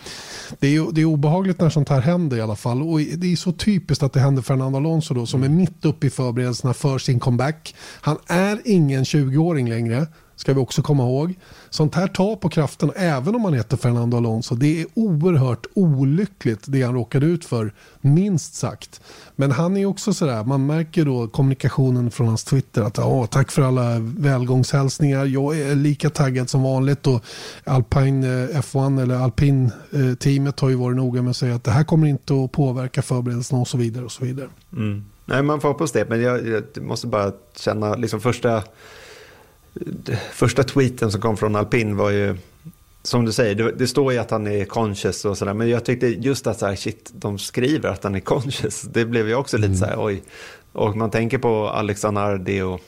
det 0.58 0.76
är, 0.76 0.92
det 0.92 1.00
är 1.00 1.04
obehagligt 1.04 1.60
när 1.60 1.70
sånt 1.70 1.88
här 1.88 2.00
händer 2.00 2.36
i 2.36 2.40
alla 2.40 2.56
fall. 2.56 2.82
Och 2.82 3.00
det 3.00 3.32
är 3.32 3.36
så 3.36 3.52
typiskt 3.52 4.02
att 4.02 4.12
det 4.12 4.20
händer 4.20 4.42
Fernando 4.42 4.78
Alonso 4.78 5.14
då 5.14 5.26
som 5.26 5.42
är 5.42 5.48
mitt 5.48 5.84
uppe 5.84 6.06
i 6.06 6.10
förberedelserna 6.10 6.74
för 6.74 6.98
sin 6.98 7.20
comeback. 7.20 7.74
Han 8.00 8.18
är 8.26 8.60
ingen 8.64 9.04
20-åring 9.04 9.68
längre 9.68 10.06
ska 10.38 10.54
vi 10.54 10.60
också 10.60 10.82
komma 10.82 11.02
ihåg. 11.02 11.34
Sånt 11.70 11.94
här 11.94 12.06
tar 12.06 12.36
på 12.36 12.48
kraften 12.48 12.92
även 12.96 13.34
om 13.34 13.42
man 13.42 13.54
heter 13.54 13.76
Fernando 13.76 14.16
Alonso. 14.16 14.54
Det 14.54 14.80
är 14.80 14.86
oerhört 14.94 15.66
olyckligt 15.74 16.64
det 16.66 16.82
han 16.82 16.94
råkade 16.94 17.26
ut 17.26 17.44
för, 17.44 17.72
minst 18.00 18.54
sagt. 18.54 19.00
Men 19.36 19.50
han 19.50 19.76
är 19.76 19.86
också 19.86 20.14
sådär, 20.14 20.44
man 20.44 20.66
märker 20.66 21.04
då 21.04 21.28
kommunikationen 21.28 22.10
från 22.10 22.28
hans 22.28 22.44
Twitter 22.44 22.82
att 22.82 23.30
tack 23.30 23.50
för 23.50 23.62
alla 23.62 23.98
välgångshälsningar. 23.98 25.24
Jag 25.24 25.60
är 25.60 25.74
lika 25.74 26.10
taggad 26.10 26.50
som 26.50 26.62
vanligt 26.62 27.06
och 27.06 27.24
Alpine 27.64 28.24
eh, 28.24 28.60
F1 28.60 29.02
eller 29.02 29.14
Alpin 29.14 29.70
eh, 29.92 30.14
teamet 30.14 30.60
har 30.60 30.68
ju 30.68 30.74
varit 30.74 30.96
noga 30.96 31.22
med 31.22 31.30
att 31.30 31.36
säga 31.36 31.54
att 31.54 31.64
det 31.64 31.70
här 31.70 31.84
kommer 31.84 32.06
inte 32.06 32.34
att 32.44 32.52
påverka 32.52 33.02
förberedelserna 33.02 33.60
och 33.60 33.68
så 33.68 33.78
vidare 33.78 34.04
och 34.04 34.12
så 34.12 34.24
vidare. 34.24 34.48
Mm. 34.72 35.04
Nej, 35.24 35.42
man 35.42 35.60
får 35.60 35.68
hoppas 35.68 35.92
det, 35.92 36.08
men 36.08 36.22
jag, 36.22 36.48
jag 36.48 36.62
måste 36.82 37.06
bara 37.06 37.32
känna 37.56 37.94
liksom 37.94 38.20
första 38.20 38.62
första 40.32 40.62
tweeten 40.62 41.12
som 41.12 41.20
kom 41.20 41.36
från 41.36 41.56
Alpin 41.56 41.96
var 41.96 42.10
ju, 42.10 42.36
som 43.02 43.24
du 43.24 43.32
säger, 43.32 43.54
det, 43.54 43.72
det 43.72 43.86
står 43.86 44.12
ju 44.12 44.18
att 44.18 44.30
han 44.30 44.46
är 44.46 44.64
conscious 44.64 45.24
och 45.24 45.38
sådär, 45.38 45.54
men 45.54 45.68
jag 45.68 45.84
tyckte 45.84 46.06
just 46.06 46.46
att 46.46 46.58
så 46.58 46.66
här, 46.66 46.76
shit, 46.76 47.10
de 47.14 47.38
skriver 47.38 47.88
att 47.88 48.04
han 48.04 48.14
är 48.14 48.20
conscious, 48.20 48.82
det 48.82 49.04
blev 49.04 49.28
ju 49.28 49.34
också 49.34 49.56
lite 49.56 49.66
mm. 49.66 49.78
så 49.78 49.84
här, 49.84 49.94
oj. 49.98 50.22
Och 50.72 50.96
man 50.96 51.10
tänker 51.10 51.38
på 51.38 51.68
Alexander 51.68 52.64
och 52.64 52.80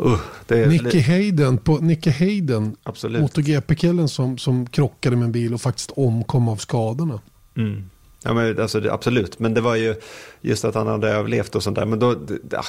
Uh, 0.00 0.68
Nicky 0.68 1.00
Hayden, 1.00 1.58
på 1.58 1.76
Nicky 1.76 2.10
Hayden 2.10 2.76
MotoGP-killen 3.02 4.08
som, 4.08 4.38
som 4.38 4.66
krockade 4.66 5.16
med 5.16 5.24
en 5.24 5.32
bil 5.32 5.54
och 5.54 5.60
faktiskt 5.60 5.90
omkom 5.90 6.48
av 6.48 6.56
skadorna. 6.56 7.20
Mm. 7.56 7.90
Ja, 8.22 8.34
men, 8.34 8.60
alltså, 8.60 8.90
absolut, 8.90 9.38
men 9.38 9.54
det 9.54 9.60
var 9.60 9.76
ju 9.76 9.94
just 10.40 10.64
att 10.64 10.74
han 10.74 10.86
hade 10.86 11.08
överlevt 11.08 11.54
och 11.54 11.62
sånt 11.62 11.76
där. 11.76 11.86
Men 11.86 11.98
då, 11.98 12.14
det, 12.14 12.62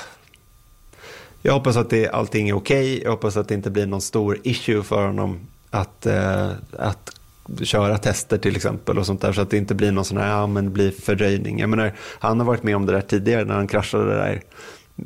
jag 1.42 1.54
hoppas 1.54 1.78
att 1.78 1.90
det, 1.90 2.10
allting 2.10 2.50
är 2.50 2.54
okej. 2.54 2.94
Okay. 2.94 3.04
Jag 3.04 3.12
hoppas 3.12 3.38
att 3.38 3.48
det 3.48 3.54
inte 3.54 3.70
blir 3.72 3.86
någon 3.86 4.02
stor 4.02 4.38
issue 4.44 4.84
för 4.84 5.06
honom 5.06 5.40
att, 5.70 6.06
eh, 6.06 6.50
att 6.78 7.16
köra 7.64 7.98
tester 7.98 8.38
till 8.38 8.56
exempel 8.56 8.98
och 8.98 9.06
sånt 9.06 9.22
där 9.22 9.34
så 9.34 9.42
att 9.42 9.50
det 9.50 9.58
inte 9.58 9.76
blir 9.76 9.92
någon 9.92 10.06
sån 10.06 10.18
här, 10.18 10.30
ja 10.30 10.48
men 10.48 10.66
det 10.66 10.72
blir 10.72 10.92
fördröjning. 10.92 11.60
Jag 11.60 11.70
menar, 11.70 11.94
han 12.20 12.40
har 12.40 12.48
varit 12.48 12.64
med 12.64 12.76
om 12.76 12.86
det 12.86 12.94
där 12.94 13.02
tidigare 13.02 13.46
när 13.46 13.56
han 13.56 13.68
kraschade 13.68 14.06
det 14.06 14.16
där 14.16 14.42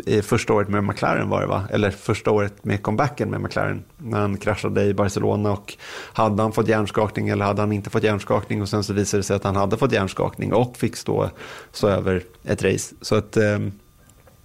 i 0.05 0.21
första 0.21 0.53
året 0.53 0.69
med 0.69 0.83
McLaren 0.83 1.29
var 1.29 1.41
det 1.41 1.47
va? 1.47 1.63
Eller 1.71 1.91
första 1.91 2.31
året 2.31 2.65
med 2.65 2.83
comebacken 2.83 3.29
med 3.29 3.41
McLaren. 3.41 3.83
När 3.97 4.19
han 4.19 4.37
kraschade 4.37 4.83
i 4.83 4.93
Barcelona 4.93 5.51
och 5.51 5.73
hade 6.13 6.41
han 6.41 6.51
fått 6.51 6.67
hjärnskakning 6.67 7.29
eller 7.29 7.45
hade 7.45 7.61
han 7.61 7.71
inte 7.71 7.89
fått 7.89 8.03
hjärnskakning 8.03 8.61
och 8.61 8.69
sen 8.69 8.83
så 8.83 8.93
visade 8.93 9.19
det 9.19 9.23
sig 9.23 9.35
att 9.35 9.43
han 9.43 9.55
hade 9.55 9.77
fått 9.77 9.91
hjärnskakning 9.91 10.53
och 10.53 10.77
fick 10.77 10.95
stå, 10.95 11.29
stå 11.71 11.87
över 11.87 12.23
ett 12.43 12.63
race. 12.63 12.95
Så 13.01 13.15
att 13.15 13.37
eh, 13.37 13.59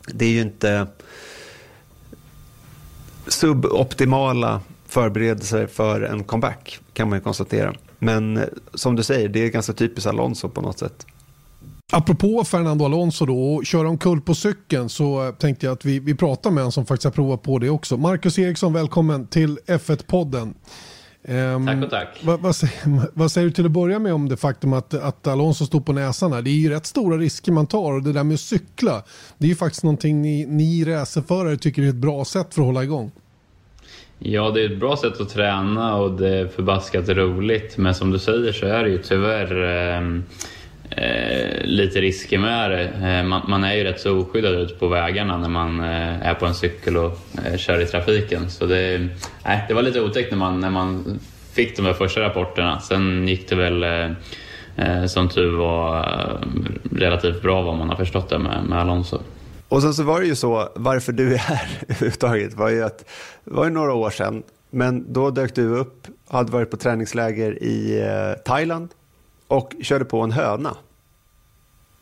det 0.07 0.24
är 0.24 0.31
ju 0.31 0.40
inte 0.40 0.87
suboptimala 3.32 4.60
förberedelser 4.86 5.66
för 5.66 6.00
en 6.00 6.24
comeback 6.24 6.78
kan 6.92 7.08
man 7.08 7.18
ju 7.18 7.22
konstatera. 7.22 7.74
Men 7.98 8.36
eh, 8.36 8.44
som 8.74 8.96
du 8.96 9.02
säger, 9.02 9.28
det 9.28 9.44
är 9.44 9.48
ganska 9.48 9.72
typiskt 9.72 10.08
Alonso 10.08 10.48
på 10.48 10.60
något 10.60 10.78
sätt. 10.78 11.06
Apropå 11.92 12.44
Fernando 12.44 12.84
Alonso 12.84 13.26
då, 13.26 13.54
och 13.54 13.66
köra 13.66 13.88
omkull 13.88 14.20
på 14.20 14.34
cykeln 14.34 14.88
så 14.88 15.26
eh, 15.26 15.34
tänkte 15.34 15.66
jag 15.66 15.72
att 15.72 15.84
vi, 15.84 15.98
vi 15.98 16.14
pratar 16.14 16.50
med 16.50 16.64
en 16.64 16.72
som 16.72 16.86
faktiskt 16.86 17.04
har 17.04 17.12
provat 17.12 17.42
på 17.42 17.58
det 17.58 17.70
också. 17.70 17.96
Marcus 17.96 18.38
Eriksson, 18.38 18.72
välkommen 18.72 19.26
till 19.26 19.58
F1-podden. 19.66 20.54
Um, 21.28 21.66
tack 21.66 21.85
och 21.85 21.90
tack. 21.90 22.20
Vad, 22.24 22.40
vad, 22.40 22.56
säger, 22.56 23.09
vad, 23.14 23.30
säger, 23.30 23.46
du 23.46 23.52
till 23.52 23.66
att 23.66 23.70
börja 23.70 23.98
med 23.98 24.14
om 24.14 24.28
det 24.28 24.37
faktum 24.37 24.72
att, 24.72 24.94
att 24.94 25.26
Alonso 25.26 25.66
står 25.66 25.80
på 25.80 25.92
näsan 25.92 26.33
här? 26.33 26.42
Det 26.42 26.50
är 26.50 26.54
ju 26.54 26.70
rätt 26.70 26.87
stora 26.87 27.16
risker 27.16 27.52
man 27.52 27.66
tar 27.66 27.92
och 27.92 28.02
det 28.02 28.12
där 28.12 28.24
med 28.24 28.35
att 28.35 28.40
cykla, 28.40 29.02
det 29.38 29.46
är 29.46 29.48
ju 29.48 29.56
faktiskt 29.56 29.85
någonting 29.85 30.22
ni, 30.22 30.46
ni 30.46 30.85
racerförare 30.85 31.57
tycker 31.57 31.82
är 31.82 31.88
ett 31.88 31.94
bra 31.94 32.24
sätt 32.24 32.55
för 32.55 32.62
att 32.62 32.66
hålla 32.66 32.84
igång. 32.84 33.12
Ja, 34.18 34.51
det 34.51 34.62
är 34.62 34.72
ett 34.72 34.80
bra 34.80 34.97
sätt 34.97 35.20
att 35.20 35.28
träna 35.28 35.97
och 35.97 36.12
det 36.12 36.28
är 36.28 36.49
förbaskat 36.49 37.09
roligt. 37.09 37.76
Men 37.76 37.94
som 37.94 38.11
du 38.11 38.18
säger 38.18 38.53
så 38.53 38.66
är 38.66 38.84
det 38.84 38.90
ju 38.90 38.99
tyvärr 38.99 39.62
eh, 39.97 40.20
eh, 40.91 41.64
lite 41.64 42.01
risker 42.01 42.38
med 42.38 42.70
det. 42.70 42.82
Eh, 42.82 43.24
man, 43.24 43.43
man, 43.49 43.64
är 43.64 43.74
ju 43.74 43.84
rätt 43.84 44.01
så 44.01 44.18
oskyddad 44.18 44.55
ute 44.55 44.74
på 44.74 44.88
vägarna 44.88 45.38
när 45.38 45.49
man 45.49 45.80
eh, 45.80 46.26
är 46.26 46.34
på 46.34 46.47
en 46.47 46.55
cykel 46.55 46.97
och 46.97 47.18
eh, 47.45 47.57
kör 47.57 47.80
i 47.80 47.86
trafiken. 47.86 48.51
Så 48.51 48.66
det, 48.66 49.09
det 49.68 49.74
var 49.74 49.82
lite 49.82 50.01
otäckt 50.01 50.30
när 50.30 50.38
man, 50.38 50.61
när 50.61 50.70
man 50.70 51.20
fick 51.53 51.76
de 51.76 51.86
här 51.86 51.93
första 51.93 52.20
rapporterna. 52.20 52.80
Sen 52.80 53.28
gick 53.28 53.49
det 53.49 53.57
väl 53.57 53.82
eh, 53.82 54.11
eh 54.76 55.07
som 55.07 55.28
tur 55.28 55.57
var 55.57 55.99
eh, 55.99 56.38
relativt 56.97 57.43
bra 57.43 57.62
vad 57.62 57.76
man 57.76 57.88
har 57.88 57.97
förstått 57.97 58.28
det 58.28 58.38
med, 58.38 58.64
med 58.64 58.78
Alonso. 58.78 59.18
Och 59.68 59.82
sen 59.82 59.95
så 59.95 60.03
var 60.03 60.20
det 60.20 60.26
ju 60.26 60.34
så, 60.34 60.68
varför 60.74 61.12
du 61.12 61.34
är 61.34 61.38
här 61.38 61.68
överhuvudtaget 61.88 62.55
var 62.55 62.68
ju 62.68 62.82
att 62.82 62.99
det 63.45 63.51
var 63.51 63.64
ju 63.64 63.70
några 63.70 63.95
år 63.95 64.11
sedan, 64.11 64.43
men 64.70 65.12
då 65.12 65.30
dök 65.30 65.55
du 65.55 65.68
upp, 65.68 66.07
hade 66.28 66.53
varit 66.53 66.70
på 66.70 66.76
träningsläger 66.76 67.62
i 67.62 68.01
eh, 68.01 68.43
Thailand 68.45 68.88
och 69.51 69.74
körde 69.82 70.05
på 70.05 70.20
en 70.20 70.32
höna. 70.32 70.76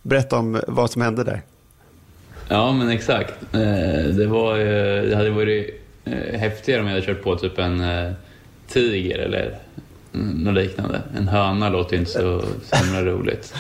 Berätta 0.02 0.38
om 0.38 0.60
vad 0.66 0.90
som 0.90 1.02
hände 1.02 1.24
där. 1.24 1.42
Ja, 2.48 2.72
men 2.72 2.88
exakt. 2.88 3.34
Eh, 3.52 4.14
det, 4.16 4.26
var, 4.26 4.58
det 5.08 5.16
hade 5.16 5.30
varit 5.30 5.82
eh, 6.04 6.38
häftigare 6.40 6.80
om 6.80 6.86
jag 6.86 6.94
hade 6.94 7.06
kört 7.06 7.22
på 7.22 7.36
typ 7.36 7.58
en 7.58 7.80
eh, 7.80 8.12
tiger 8.66 9.18
eller 9.18 9.58
något 10.12 10.54
liknande. 10.54 11.02
En 11.16 11.28
höna 11.28 11.68
låter 11.68 11.92
ju 11.92 11.98
inte 11.98 12.10
så 12.10 12.42
himla 12.84 13.02
roligt. 13.02 13.54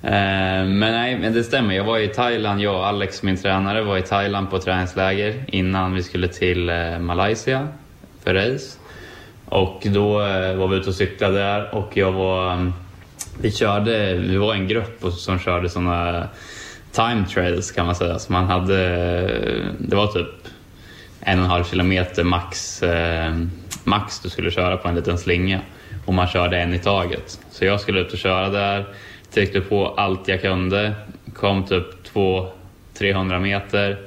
Men 0.00 0.78
nej, 0.78 1.18
men 1.18 1.32
det 1.32 1.44
stämmer. 1.44 1.74
Jag 1.74 1.84
var 1.84 1.98
i 1.98 2.08
Thailand, 2.08 2.60
jag 2.60 2.74
och 2.74 2.86
Alex, 2.86 3.22
min 3.22 3.36
tränare, 3.36 3.82
var 3.82 3.98
i 3.98 4.02
Thailand 4.02 4.50
på 4.50 4.58
träningsläger 4.58 5.44
innan 5.46 5.94
vi 5.94 6.02
skulle 6.02 6.28
till 6.28 6.70
Malaysia 7.00 7.68
för 8.24 8.34
race. 8.34 8.78
Och 9.44 9.82
då 9.84 10.12
var 10.56 10.68
vi 10.68 10.76
ute 10.76 10.88
och 10.88 10.94
cyklade 10.94 11.38
där 11.38 11.74
och 11.74 11.96
jag 11.96 12.12
var... 12.12 12.52
Mm, 12.52 12.72
vi 13.42 13.52
körde, 13.52 14.14
vi 14.14 14.36
var 14.36 14.54
en 14.54 14.68
grupp 14.68 15.04
som 15.12 15.38
körde 15.38 15.68
sådana 15.68 16.28
time 16.92 17.24
trails 17.26 17.70
kan 17.70 17.86
man 17.86 17.94
säga. 17.94 18.18
Så 18.18 18.32
man 18.32 18.44
hade, 18.44 18.76
det 19.78 19.96
var 19.96 20.06
typ 20.06 20.28
en 21.20 21.38
och 21.38 21.44
en 21.44 21.50
halv 21.50 21.64
kilometer 21.64 22.24
max, 22.24 22.82
eh, 22.82 23.34
max 23.84 24.20
du 24.20 24.30
skulle 24.30 24.50
köra 24.50 24.76
på 24.76 24.88
en 24.88 24.94
liten 24.94 25.18
slinga. 25.18 25.60
Och 26.06 26.14
man 26.14 26.26
körde 26.26 26.58
en 26.58 26.74
i 26.74 26.78
taget. 26.78 27.40
Så 27.50 27.64
jag 27.64 27.80
skulle 27.80 28.00
ut 28.00 28.12
och 28.12 28.18
köra 28.18 28.48
där, 28.48 28.84
tryckte 29.34 29.60
på 29.60 29.88
allt 29.88 30.28
jag 30.28 30.40
kunde, 30.40 30.92
kom 31.34 31.66
typ 31.66 31.86
200-300 32.14 33.40
meter 33.40 33.98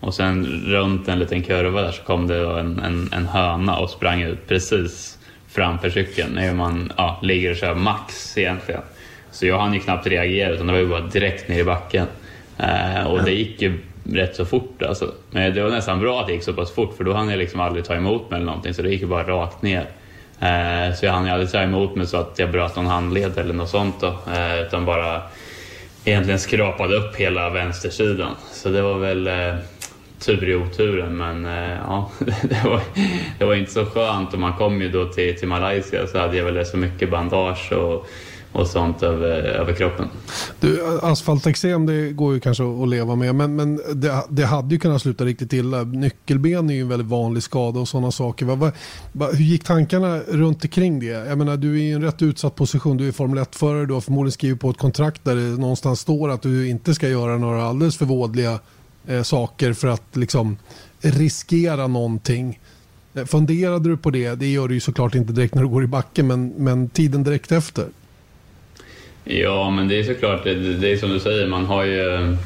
och 0.00 0.14
sen 0.14 0.46
runt 0.66 1.08
en 1.08 1.18
liten 1.18 1.42
kurva 1.42 1.82
där 1.82 1.92
så 1.92 2.02
kom 2.02 2.26
det 2.26 2.60
en, 2.60 2.78
en, 2.78 3.08
en 3.12 3.26
höna 3.26 3.76
och 3.76 3.90
sprang 3.90 4.22
ut 4.22 4.48
precis 4.48 5.13
framför 5.54 5.90
cykeln 5.90 6.32
när 6.34 6.54
man 6.54 6.92
ja, 6.96 7.18
ligger 7.22 7.50
och 7.50 7.56
kör 7.56 7.74
max 7.74 8.38
egentligen. 8.38 8.80
Så 9.30 9.46
jag 9.46 9.58
hann 9.58 9.74
ju 9.74 9.80
knappt 9.80 10.06
reagera 10.06 10.50
utan 10.50 10.66
det 10.66 10.72
var 10.72 10.80
ju 10.80 10.88
bara 10.88 11.00
direkt 11.00 11.48
ner 11.48 11.58
i 11.58 11.64
backen. 11.64 12.06
Eh, 12.58 13.06
och 13.06 13.24
det 13.24 13.30
gick 13.30 13.62
ju 13.62 13.78
rätt 14.12 14.36
så 14.36 14.44
fort 14.44 14.82
alltså. 14.82 15.12
Men 15.30 15.54
det 15.54 15.62
var 15.62 15.70
nästan 15.70 16.00
bra 16.00 16.20
att 16.20 16.26
det 16.26 16.32
gick 16.32 16.42
så 16.42 16.52
pass 16.52 16.74
fort 16.74 16.96
för 16.96 17.04
då 17.04 17.12
hann 17.12 17.30
jag 17.30 17.38
liksom 17.38 17.60
aldrig 17.60 17.84
ta 17.84 17.94
emot 17.94 18.30
mig 18.30 18.36
eller 18.36 18.46
någonting 18.46 18.74
så 18.74 18.82
det 18.82 18.88
gick 18.88 19.00
ju 19.00 19.06
bara 19.06 19.22
rakt 19.22 19.62
ner. 19.62 19.86
Eh, 20.40 20.94
så 20.94 21.06
jag 21.06 21.12
hann 21.12 21.26
ju 21.26 21.30
aldrig 21.30 21.50
ta 21.50 21.62
emot 21.62 21.96
mig 21.96 22.06
så 22.06 22.16
att 22.16 22.38
jag 22.38 22.50
bröt 22.50 22.76
någon 22.76 22.86
handled 22.86 23.38
eller 23.38 23.54
något 23.54 23.68
sånt 23.68 24.00
då. 24.00 24.06
Eh, 24.06 24.60
utan 24.60 24.84
bara 24.84 25.22
egentligen 26.04 26.40
skrapade 26.40 26.96
upp 26.96 27.16
hela 27.16 27.50
vänstersidan. 27.50 28.34
Så 28.52 28.68
det 28.68 28.82
var 28.82 28.98
väl 28.98 29.26
eh, 29.26 29.54
tur 30.24 30.48
i 30.48 30.54
oturen 30.54 31.16
men 31.16 31.46
eh, 31.46 31.78
ja, 31.86 32.10
det 32.42 32.64
var, 32.64 32.80
det 33.38 33.44
var 33.44 33.54
inte 33.54 33.72
så 33.72 33.84
skönt 33.84 34.32
och 34.32 34.38
man 34.38 34.52
kom 34.52 34.82
ju 34.82 34.90
då 34.90 35.08
till, 35.08 35.38
till 35.38 35.48
Malaysia 35.48 36.06
så 36.06 36.18
hade 36.18 36.36
jag 36.36 36.44
väl 36.44 36.66
så 36.66 36.76
mycket 36.76 37.10
bandage 37.10 37.72
och, 37.72 38.06
och 38.52 38.66
sånt 38.66 39.02
över, 39.02 39.42
över 39.42 39.72
kroppen. 39.72 40.08
Du, 40.60 40.98
asfaltexem 41.02 41.86
det 41.86 42.12
går 42.12 42.34
ju 42.34 42.40
kanske 42.40 42.64
att 42.82 42.88
leva 42.88 43.14
med 43.14 43.34
men, 43.34 43.56
men 43.56 43.76
det, 43.94 44.24
det 44.28 44.44
hade 44.44 44.74
ju 44.74 44.78
kunnat 44.78 45.02
sluta 45.02 45.24
riktigt 45.24 45.52
illa. 45.52 45.82
Nyckelben 45.82 46.70
är 46.70 46.74
ju 46.74 46.80
en 46.80 46.88
väldigt 46.88 47.08
vanlig 47.08 47.42
skada 47.42 47.80
och 47.80 47.88
sådana 47.88 48.10
saker. 48.10 48.46
Va, 48.46 48.72
va, 49.12 49.26
hur 49.32 49.44
gick 49.44 49.64
tankarna 49.64 50.18
runt 50.18 50.64
omkring 50.64 51.00
det? 51.00 51.06
Jag 51.06 51.38
menar 51.38 51.56
du 51.56 51.80
är 51.80 51.82
i 51.82 51.92
en 51.92 52.02
rätt 52.02 52.22
utsatt 52.22 52.54
position. 52.54 52.96
Du 52.96 53.08
är 53.08 53.12
Formel 53.12 53.44
1-förare. 53.44 53.86
Du 53.86 53.94
har 53.94 54.00
förmodligen 54.00 54.32
skrivit 54.32 54.60
på 54.60 54.70
ett 54.70 54.78
kontrakt 54.78 55.24
där 55.24 55.34
det 55.36 55.60
någonstans 55.60 56.00
står 56.00 56.28
att 56.28 56.42
du 56.42 56.68
inte 56.68 56.94
ska 56.94 57.08
göra 57.08 57.38
några 57.38 57.64
alldeles 57.64 57.96
för 57.96 58.04
vådliga 58.04 58.58
eh, 59.08 59.22
saker 59.22 59.72
för 59.72 59.88
att 59.88 60.16
liksom 60.16 60.56
riskera 61.00 61.86
någonting. 61.86 62.60
Eh, 63.14 63.24
funderade 63.24 63.88
du 63.88 63.96
på 63.96 64.10
det? 64.10 64.34
Det 64.34 64.46
gör 64.46 64.68
du 64.68 64.74
ju 64.74 64.80
såklart 64.80 65.14
inte 65.14 65.32
direkt 65.32 65.54
när 65.54 65.62
du 65.62 65.68
går 65.68 65.84
i 65.84 65.86
backen 65.86 66.26
men, 66.26 66.48
men 66.48 66.88
tiden 66.88 67.24
direkt 67.24 67.52
efter? 67.52 67.86
Ja, 69.24 69.70
men 69.70 69.88
det 69.88 69.98
är 69.98 70.04
såklart, 70.04 70.44
det, 70.44 70.54
det 70.54 70.92
är 70.92 70.96
som 70.96 71.10
du 71.10 71.20
säger, 71.20 71.48
man 71.48 71.64
har 71.64 71.84
ju 71.84 72.36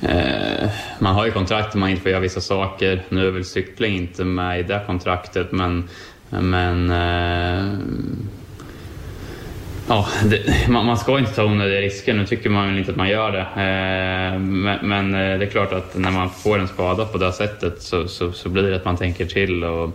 eh, 0.00 0.70
man 0.98 1.14
har 1.14 1.26
ju 1.26 1.32
kontrakt 1.32 1.74
man 1.74 1.90
inte 1.90 2.02
får 2.02 2.10
göra 2.10 2.20
vissa 2.20 2.40
saker. 2.40 3.02
Nu 3.08 3.26
är 3.26 3.30
väl 3.30 3.44
cykling 3.44 3.96
inte 3.96 4.24
med 4.24 4.60
i 4.60 4.62
det 4.62 4.82
kontraktet 4.86 5.52
men, 5.52 5.88
men 6.30 6.90
eh, 6.90 7.78
Ja, 9.92 10.06
det, 10.24 10.68
man, 10.68 10.86
man, 10.86 10.98
ska 10.98 11.18
inte 11.18 11.34
ta 11.34 11.44
onödiga 11.44 11.80
risker. 11.80 12.14
Nu 12.14 12.26
tycker 12.26 12.50
man 12.50 12.68
väl 12.68 12.78
inte 12.78 12.90
att 12.90 12.96
man 12.96 13.08
gör 13.08 13.32
det. 13.32 13.40
Eh, 13.40 14.38
men, 14.38 14.78
men, 14.88 15.14
eh, 15.14 15.38
det 15.38 15.44
är 15.44 15.50
klart 15.50 15.72
att 15.72 15.96
när 15.96 16.10
man 16.10 16.30
får 16.30 16.58
en 16.58 16.68
skada 16.68 17.04
på 17.04 17.18
det 17.18 17.32
sättet 17.32 17.82
så, 17.82 18.08
så, 18.08 18.32
så 18.32 18.48
blir 18.48 18.62
det 18.62 18.76
att 18.76 18.84
man 18.84 18.96
tänker 18.96 19.26
till. 19.26 19.64
Och 19.64 19.90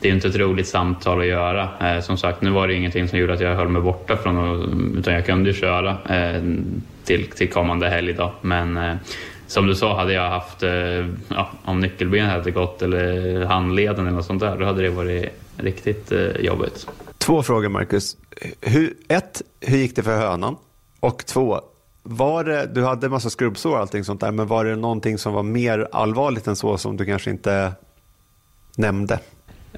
det 0.00 0.08
är 0.08 0.12
inte 0.12 0.28
ett 0.28 0.36
roligt 0.36 0.68
samtal 0.68 1.20
att 1.20 1.26
göra. 1.26 1.68
Eh, 1.80 2.00
som 2.00 2.16
sagt, 2.16 2.42
nu 2.42 2.50
var 2.50 2.68
det 2.68 2.74
ingenting 2.74 3.08
som 3.08 3.18
gjorde 3.18 3.32
att 3.32 3.40
jag 3.40 3.56
höll 3.56 3.68
mig 3.68 3.82
borta 3.82 4.16
från 4.16 4.96
utan 4.98 5.14
jag 5.14 5.26
kunde 5.26 5.50
ju 5.50 5.56
köra 5.56 5.96
eh, 6.08 6.42
till, 7.04 7.26
till 7.26 7.50
kommande 7.50 7.88
helg. 7.88 8.12
Då. 8.12 8.32
Men 8.40 8.76
eh, 8.76 8.94
som 9.46 9.66
du 9.66 9.74
sa, 9.74 9.96
hade 9.96 10.12
jag 10.12 10.30
haft, 10.30 10.62
eh, 10.62 11.06
ja, 11.28 11.50
om 11.64 11.80
nyckelbenet 11.80 12.30
hade 12.30 12.50
gått 12.50 12.82
eller 12.82 13.44
handleden 13.44 14.06
eller 14.06 14.16
något 14.16 14.26
sånt 14.26 14.40
där, 14.40 14.56
då 14.56 14.64
hade 14.64 14.82
det 14.82 14.90
varit 14.90 15.32
riktigt 15.56 16.12
eh, 16.12 16.40
jobbigt. 16.40 16.86
Två 17.28 17.42
frågor 17.42 17.68
Marcus. 17.68 18.16
Hur, 18.60 18.94
ett, 19.08 19.42
hur 19.60 19.78
gick 19.78 19.96
det 19.96 20.02
för 20.02 20.16
hönan? 20.16 20.56
Och 21.00 21.26
två, 21.26 21.60
var 22.02 22.44
det, 22.44 22.66
du 22.74 22.84
hade 22.84 23.08
massa 23.08 23.30
skrubbsår 23.30 23.72
och 23.72 23.78
allting 23.78 24.04
sånt 24.04 24.20
där, 24.20 24.32
men 24.32 24.46
var 24.46 24.64
det 24.64 24.76
någonting 24.76 25.18
som 25.18 25.32
var 25.32 25.42
mer 25.42 25.88
allvarligt 25.92 26.46
än 26.46 26.56
så 26.56 26.78
som 26.78 26.96
du 26.96 27.04
kanske 27.04 27.30
inte 27.30 27.72
nämnde? 28.76 29.18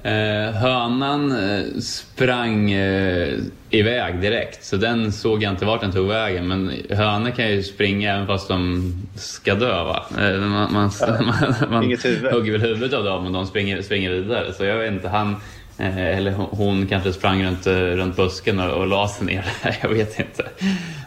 Eh, 0.03 0.53
hönan 0.53 1.31
eh, 1.31 1.79
sprang 1.79 2.71
eh, 2.71 3.39
iväg 3.69 4.21
direkt, 4.21 4.65
så 4.65 4.77
den 4.77 5.11
såg 5.11 5.43
jag 5.43 5.53
inte 5.53 5.65
vart 5.65 5.81
den 5.81 5.91
tog 5.91 6.07
vägen. 6.07 6.47
Men 6.47 6.71
hönor 6.89 7.31
kan 7.31 7.51
ju 7.51 7.63
springa 7.63 8.13
även 8.13 8.27
fast 8.27 8.47
de 8.47 8.93
ska 9.15 9.55
dö. 9.55 9.83
Va? 9.83 10.05
Eh, 10.19 10.39
man, 10.39 10.73
man, 10.73 10.91
ja, 10.99 11.07
man, 11.21 11.71
man 11.71 11.83
hugger 11.83 12.51
väl 12.51 12.61
huvudet 12.61 12.93
av 12.93 13.03
dem 13.03 13.25
och 13.25 13.31
de 13.31 13.45
springer, 13.45 13.81
springer 13.81 14.11
vidare. 14.11 14.53
Så 14.53 14.65
jag 14.65 14.77
vet 14.77 14.91
inte, 14.91 15.07
han, 15.07 15.35
Eh, 15.81 16.17
eller 16.17 16.31
hon 16.31 16.87
kanske 16.87 17.13
sprang 17.13 17.43
runt, 17.43 17.67
eh, 17.67 17.73
runt 17.73 18.15
busken 18.15 18.59
och, 18.59 18.71
och 18.71 18.87
la 18.87 19.07
sig 19.07 19.25
ner 19.25 19.45
där, 19.63 19.77
jag 19.81 19.89
vet 19.89 20.19
inte. 20.19 20.45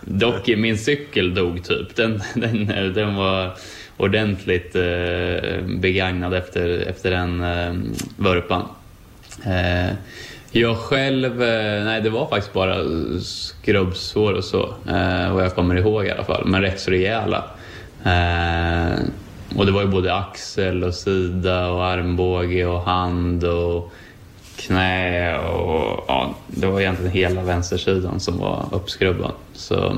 Dock, 0.00 0.46
min 0.46 0.78
cykel 0.78 1.34
dog 1.34 1.64
typ. 1.64 1.96
Den, 1.96 2.22
den, 2.34 2.70
eh, 2.70 2.84
den 2.84 3.14
var 3.14 3.50
ordentligt 3.96 4.72
begagnad 5.80 6.34
efter, 6.34 6.78
efter 6.78 7.10
den 7.10 7.44
vurpan. 8.16 8.62
Jag 10.50 10.76
själv, 10.76 11.38
nej 11.84 12.00
det 12.00 12.10
var 12.10 12.26
faktiskt 12.26 12.52
bara 12.52 12.76
skrubbsår 13.20 14.32
och 14.32 14.44
så, 14.44 14.74
vad 15.30 15.44
jag 15.44 15.54
kommer 15.54 15.74
ihåg 15.74 16.06
i 16.06 16.10
alla 16.10 16.24
fall, 16.24 16.46
men 16.46 16.62
rätt 16.62 16.80
så 16.80 16.90
rejäla. 16.90 17.44
Och 19.56 19.66
det 19.66 19.72
var 19.72 19.82
ju 19.82 19.88
både 19.88 20.14
axel 20.14 20.84
och 20.84 20.94
sida 20.94 21.68
och 21.68 21.84
armbåge 21.84 22.66
och 22.66 22.82
hand 22.82 23.44
och 23.44 23.92
knä 24.56 25.38
och 25.38 26.04
ja, 26.08 26.34
det 26.46 26.66
var 26.66 26.80
egentligen 26.80 27.12
hela 27.12 27.42
vänstersidan 27.42 28.20
som 28.20 28.38
var 28.38 28.68
uppskrubbad. 28.72 29.32
Så 29.52 29.96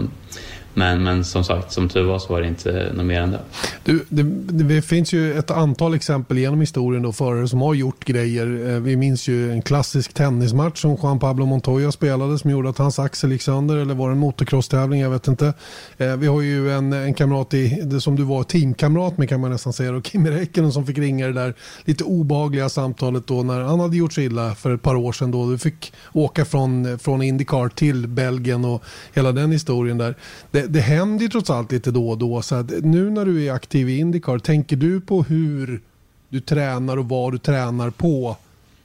men, 0.77 1.03
men 1.03 1.24
som 1.24 1.45
sagt, 1.45 1.72
som 1.72 1.89
tur 1.89 2.05
var 2.05 2.18
så 2.18 2.33
var 2.33 2.41
det 2.41 2.49
inte 2.49 2.93
något 2.95 3.07
mer 3.07 3.20
än 3.20 3.31
det. 3.31 3.41
Du, 3.85 4.05
det, 4.09 4.22
det 4.64 4.83
finns 4.83 5.12
ju 5.12 5.39
ett 5.39 5.51
antal 5.51 5.95
exempel 5.95 6.39
genom 6.39 6.61
historien 6.61 7.03
då 7.03 7.12
förare 7.12 7.49
som 7.49 7.61
har 7.61 7.74
gjort 7.74 8.05
grejer. 8.05 8.74
Eh, 8.74 8.81
vi 8.81 8.97
minns 8.97 9.29
ju 9.29 9.53
en 9.53 9.62
klassisk 9.62 10.14
tennismatch 10.14 10.81
som 10.81 10.97
Juan 11.03 11.18
Pablo 11.18 11.47
Montoya 11.47 11.93
spelade 11.93 12.39
som 12.39 12.51
gjorde 12.51 12.68
att 12.68 12.79
hans 12.79 12.99
axel 12.99 13.33
gick 13.33 13.43
sönder 13.43 13.77
eller 13.77 13.95
var 13.95 14.09
det 14.09 14.12
en 14.12 14.18
motocross-tävling, 14.18 15.01
jag 15.01 15.11
vet 15.11 15.29
inte. 15.29 15.55
Eh, 15.99 16.16
vi 16.16 16.27
har 16.27 16.41
ju 16.41 16.72
en, 16.72 16.93
en 16.93 17.14
kamrat 17.14 17.55
i, 17.55 18.01
som 18.01 18.16
du 18.16 18.22
var 18.22 18.43
teamkamrat 18.43 19.18
med 19.18 19.29
kan 19.29 19.41
man 19.41 19.51
nästan 19.51 19.72
säga, 19.72 19.97
och 19.97 20.07
Kimi 20.07 20.31
Räikkönen 20.31 20.72
som 20.72 20.87
fick 20.87 20.99
ringa 20.99 21.27
det 21.27 21.33
där 21.33 21.55
lite 21.85 22.05
obehagliga 22.05 22.68
samtalet 22.68 23.27
då 23.27 23.43
när 23.43 23.61
han 23.61 23.81
hade 23.81 23.97
gjort 23.97 24.12
sig 24.12 24.24
illa 24.24 24.55
för 24.55 24.74
ett 24.74 24.83
par 24.83 24.95
år 24.95 25.12
sedan 25.12 25.31
då. 25.31 25.51
Du 25.51 25.59
fick 25.59 25.93
åka 26.12 26.45
från, 26.45 26.99
från 26.99 27.22
Indycar 27.22 27.68
till 27.68 28.09
Belgien 28.09 28.64
och 28.64 28.85
hela 29.14 29.33
den 29.33 29.53
historien 29.53 29.99
där. 29.99 30.14
Det, 30.51 30.66
det, 30.69 30.81
händer 30.81 31.23
ju 31.23 31.29
trots 31.29 31.51
allt 31.51 31.73
lite 31.73 31.91
då 31.91 32.11
och 32.11 32.19
då. 32.19 32.43
Så 32.43 32.55
att 32.55 32.71
nu 32.71 33.11
när 33.11 33.25
du 33.25 33.45
är 33.45 33.53
aktiv 33.53 33.89
i 33.89 33.99
Indycar, 33.99 34.39
tänker 34.39 34.77
du 34.77 35.01
på 35.01 35.23
hur 35.23 35.81
du 36.29 36.41
tränar 36.41 36.97
och 36.97 37.09
vad 37.09 37.33
du 37.33 37.39
tränar 37.39 37.91
på? 37.91 38.37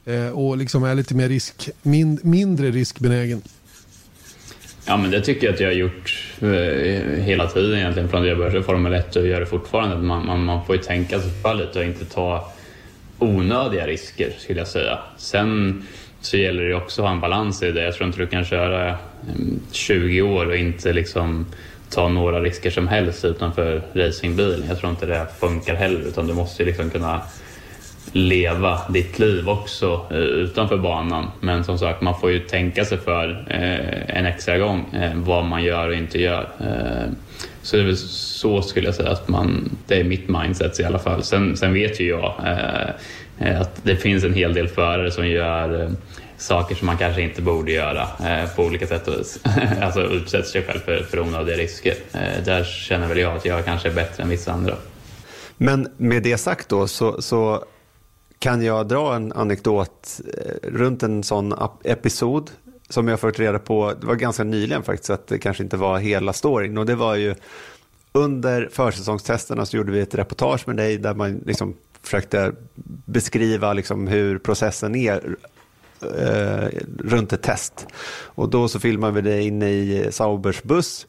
Eh, 0.06 0.30
och 0.30 0.58
liksom 0.58 0.84
är 0.84 0.96
lite 0.96 1.16
mer 1.16 1.30
risk, 1.30 1.70
min, 1.82 2.20
mindre 2.24 2.72
riskbenägen? 2.72 3.42
Ja, 4.86 4.98
men 4.98 5.12
det 5.12 5.22
tycker 5.22 5.48
jag 5.48 5.54
att 5.54 5.60
jag 5.60 5.68
har 5.68 5.74
gjort 5.74 6.34
eh, 6.42 7.24
hela 7.24 7.48
tiden 7.48 7.78
egentligen 7.78 8.10
från 8.10 8.22
det 8.22 8.28
jag 8.28 8.38
började 8.38 8.64
Formel 8.64 8.94
1 8.94 9.16
och 9.16 9.28
gör 9.28 9.40
det 9.40 9.46
fortfarande. 9.46 9.98
Man, 9.98 10.26
man, 10.26 10.44
man 10.44 10.66
får 10.66 10.76
ju 10.76 10.82
tänka 10.82 11.20
sig 11.20 11.32
för 11.42 11.54
lite 11.54 11.80
och 11.80 11.86
inte 11.86 12.06
ta 12.06 12.52
onödiga 13.20 13.88
risker 13.88 14.34
skulle 14.40 14.60
jag 14.60 14.68
säga. 14.68 15.00
Sen 15.18 15.84
så 16.22 16.38
gäller 16.38 16.64
det 16.64 16.76
också 16.76 17.02
att 17.02 17.08
ha 17.08 17.14
en 17.14 17.22
balans 17.22 17.64
i 17.64 17.72
det. 17.72 17.84
Jag 17.84 17.94
tror 17.94 18.08
inte 18.08 18.20
du 18.20 18.28
kan 18.28 18.46
köra 18.46 18.90
eh, 18.90 18.96
20 19.72 20.22
år 20.22 20.46
och 20.46 20.56
inte 20.56 20.94
liksom 20.94 21.46
ta 21.92 22.08
några 22.08 22.42
risker 22.42 22.70
som 22.70 22.88
helst 22.88 23.26
utanför 23.26 23.82
racingbilen. 23.94 24.64
Jag 24.68 24.80
tror 24.80 24.90
inte 24.90 25.06
det 25.06 25.28
funkar 25.40 25.76
heller 25.76 26.00
utan 26.00 26.28
du 26.28 26.34
måste 26.34 26.64
liksom 26.64 26.90
kunna 26.90 27.22
leva 28.12 28.80
ditt 28.90 29.20
liv 29.20 29.50
också 29.50 30.06
eh, 30.12 30.18
utanför 30.18 30.78
banan. 30.78 31.28
Men 31.40 31.64
som 31.64 31.78
sagt, 31.78 32.02
man 32.02 32.20
får 32.20 32.32
ju 32.32 32.40
tänka 32.40 32.86
sig 32.86 32.98
för 32.98 33.46
eh, 33.50 34.18
en 34.18 34.26
extra 34.26 34.58
gång 34.58 34.86
eh, 34.94 35.12
vad 35.16 35.46
man 35.46 35.64
gör 35.64 35.88
och 35.88 35.96
inte 35.96 36.22
gör. 36.22 36.48
så 37.62 37.76
det 37.76 37.82
är 37.82 37.86
väl 37.86 37.98
så 37.98 38.62
skulle 38.62 38.88
jag 38.88 38.96
säga 38.96 39.12
att 39.12 39.28
man, 39.28 39.78
det 39.88 40.00
är 40.00 40.04
mitt 40.04 40.30
mindset 40.30 40.80
i 40.80 40.84
alla 40.84 41.00
fall. 41.00 41.24
Sen, 41.24 41.58
sen 41.58 41.74
vet 41.74 42.00
ju 42.00 42.10
jag 42.10 42.34
att 43.60 43.84
det 43.84 43.96
finns 43.96 44.24
en 44.24 44.34
hel 44.34 44.54
del 44.54 44.68
förare 44.68 45.12
som 45.12 45.28
gör 45.28 45.92
saker 46.42 46.76
som 46.76 46.86
man 46.86 46.98
kanske 46.98 47.22
inte 47.22 47.42
borde 47.42 47.72
göra 47.72 48.02
eh, 48.02 48.50
på 48.56 48.64
olika 48.64 48.88
sätt 48.88 49.08
och 49.08 49.20
vis. 49.20 49.40
alltså 49.82 50.02
utsätter 50.02 50.50
sig 50.50 50.64
själv 50.64 50.80
för, 50.80 51.04
för 51.04 51.20
onödiga 51.20 51.58
risker. 51.58 51.96
Eh, 52.14 52.44
där 52.46 52.64
känner 52.64 53.08
väl 53.08 53.18
jag 53.18 53.38
att 53.38 53.46
jag 53.46 53.66
kanske 53.66 53.90
är 53.90 53.94
bättre 53.94 54.24
än 54.24 54.30
vissa 54.30 54.52
andra. 54.52 54.76
Men 55.58 55.88
med 55.98 56.24
det 56.24 56.38
sagt 56.38 56.70
då 56.70 56.88
så, 56.88 57.22
så 57.22 57.66
kan 58.40 58.62
jag 58.62 58.88
dra 58.88 59.16
en 59.16 59.32
anekdot 59.32 60.22
eh, 60.38 60.70
runt 60.70 61.04
en 61.04 61.24
sån 61.24 61.54
episod 61.84 62.52
som 62.90 63.08
jag 63.08 63.20
fått 63.20 63.40
reda 63.40 63.60
på, 63.60 63.94
det 64.02 64.08
var 64.08 64.16
ganska 64.16 64.44
nyligen 64.44 64.84
faktiskt, 64.84 65.10
att 65.10 65.28
det 65.28 65.40
kanske 65.40 65.64
inte 65.64 65.78
var 65.78 66.00
hela 66.00 66.34
storyn. 66.34 66.78
Och 66.78 66.86
det 66.86 66.96
var 66.96 67.16
ju 67.16 67.36
under 68.12 68.70
försäsongstesterna 68.72 69.66
så 69.66 69.78
gjorde 69.78 69.92
vi 69.92 70.00
ett 70.00 70.16
reportage 70.16 70.68
med 70.68 70.78
dig 70.78 70.98
där 70.98 71.14
man 71.14 71.44
liksom 71.46 71.76
försökte 72.04 72.52
beskriva 73.06 73.74
liksom 73.74 74.08
hur 74.08 74.38
processen 74.38 74.96
är 74.96 75.36
eh, 76.04 76.68
runt 77.00 77.34
ett 77.34 77.44
test. 77.44 77.88
Och 78.24 78.50
då 78.50 78.68
så 78.68 78.80
filmade 78.80 79.22
vi 79.22 79.22
det 79.22 79.42
inne 79.42 79.70
i 79.70 80.08
Saubers 80.12 80.64
buss 80.64 81.08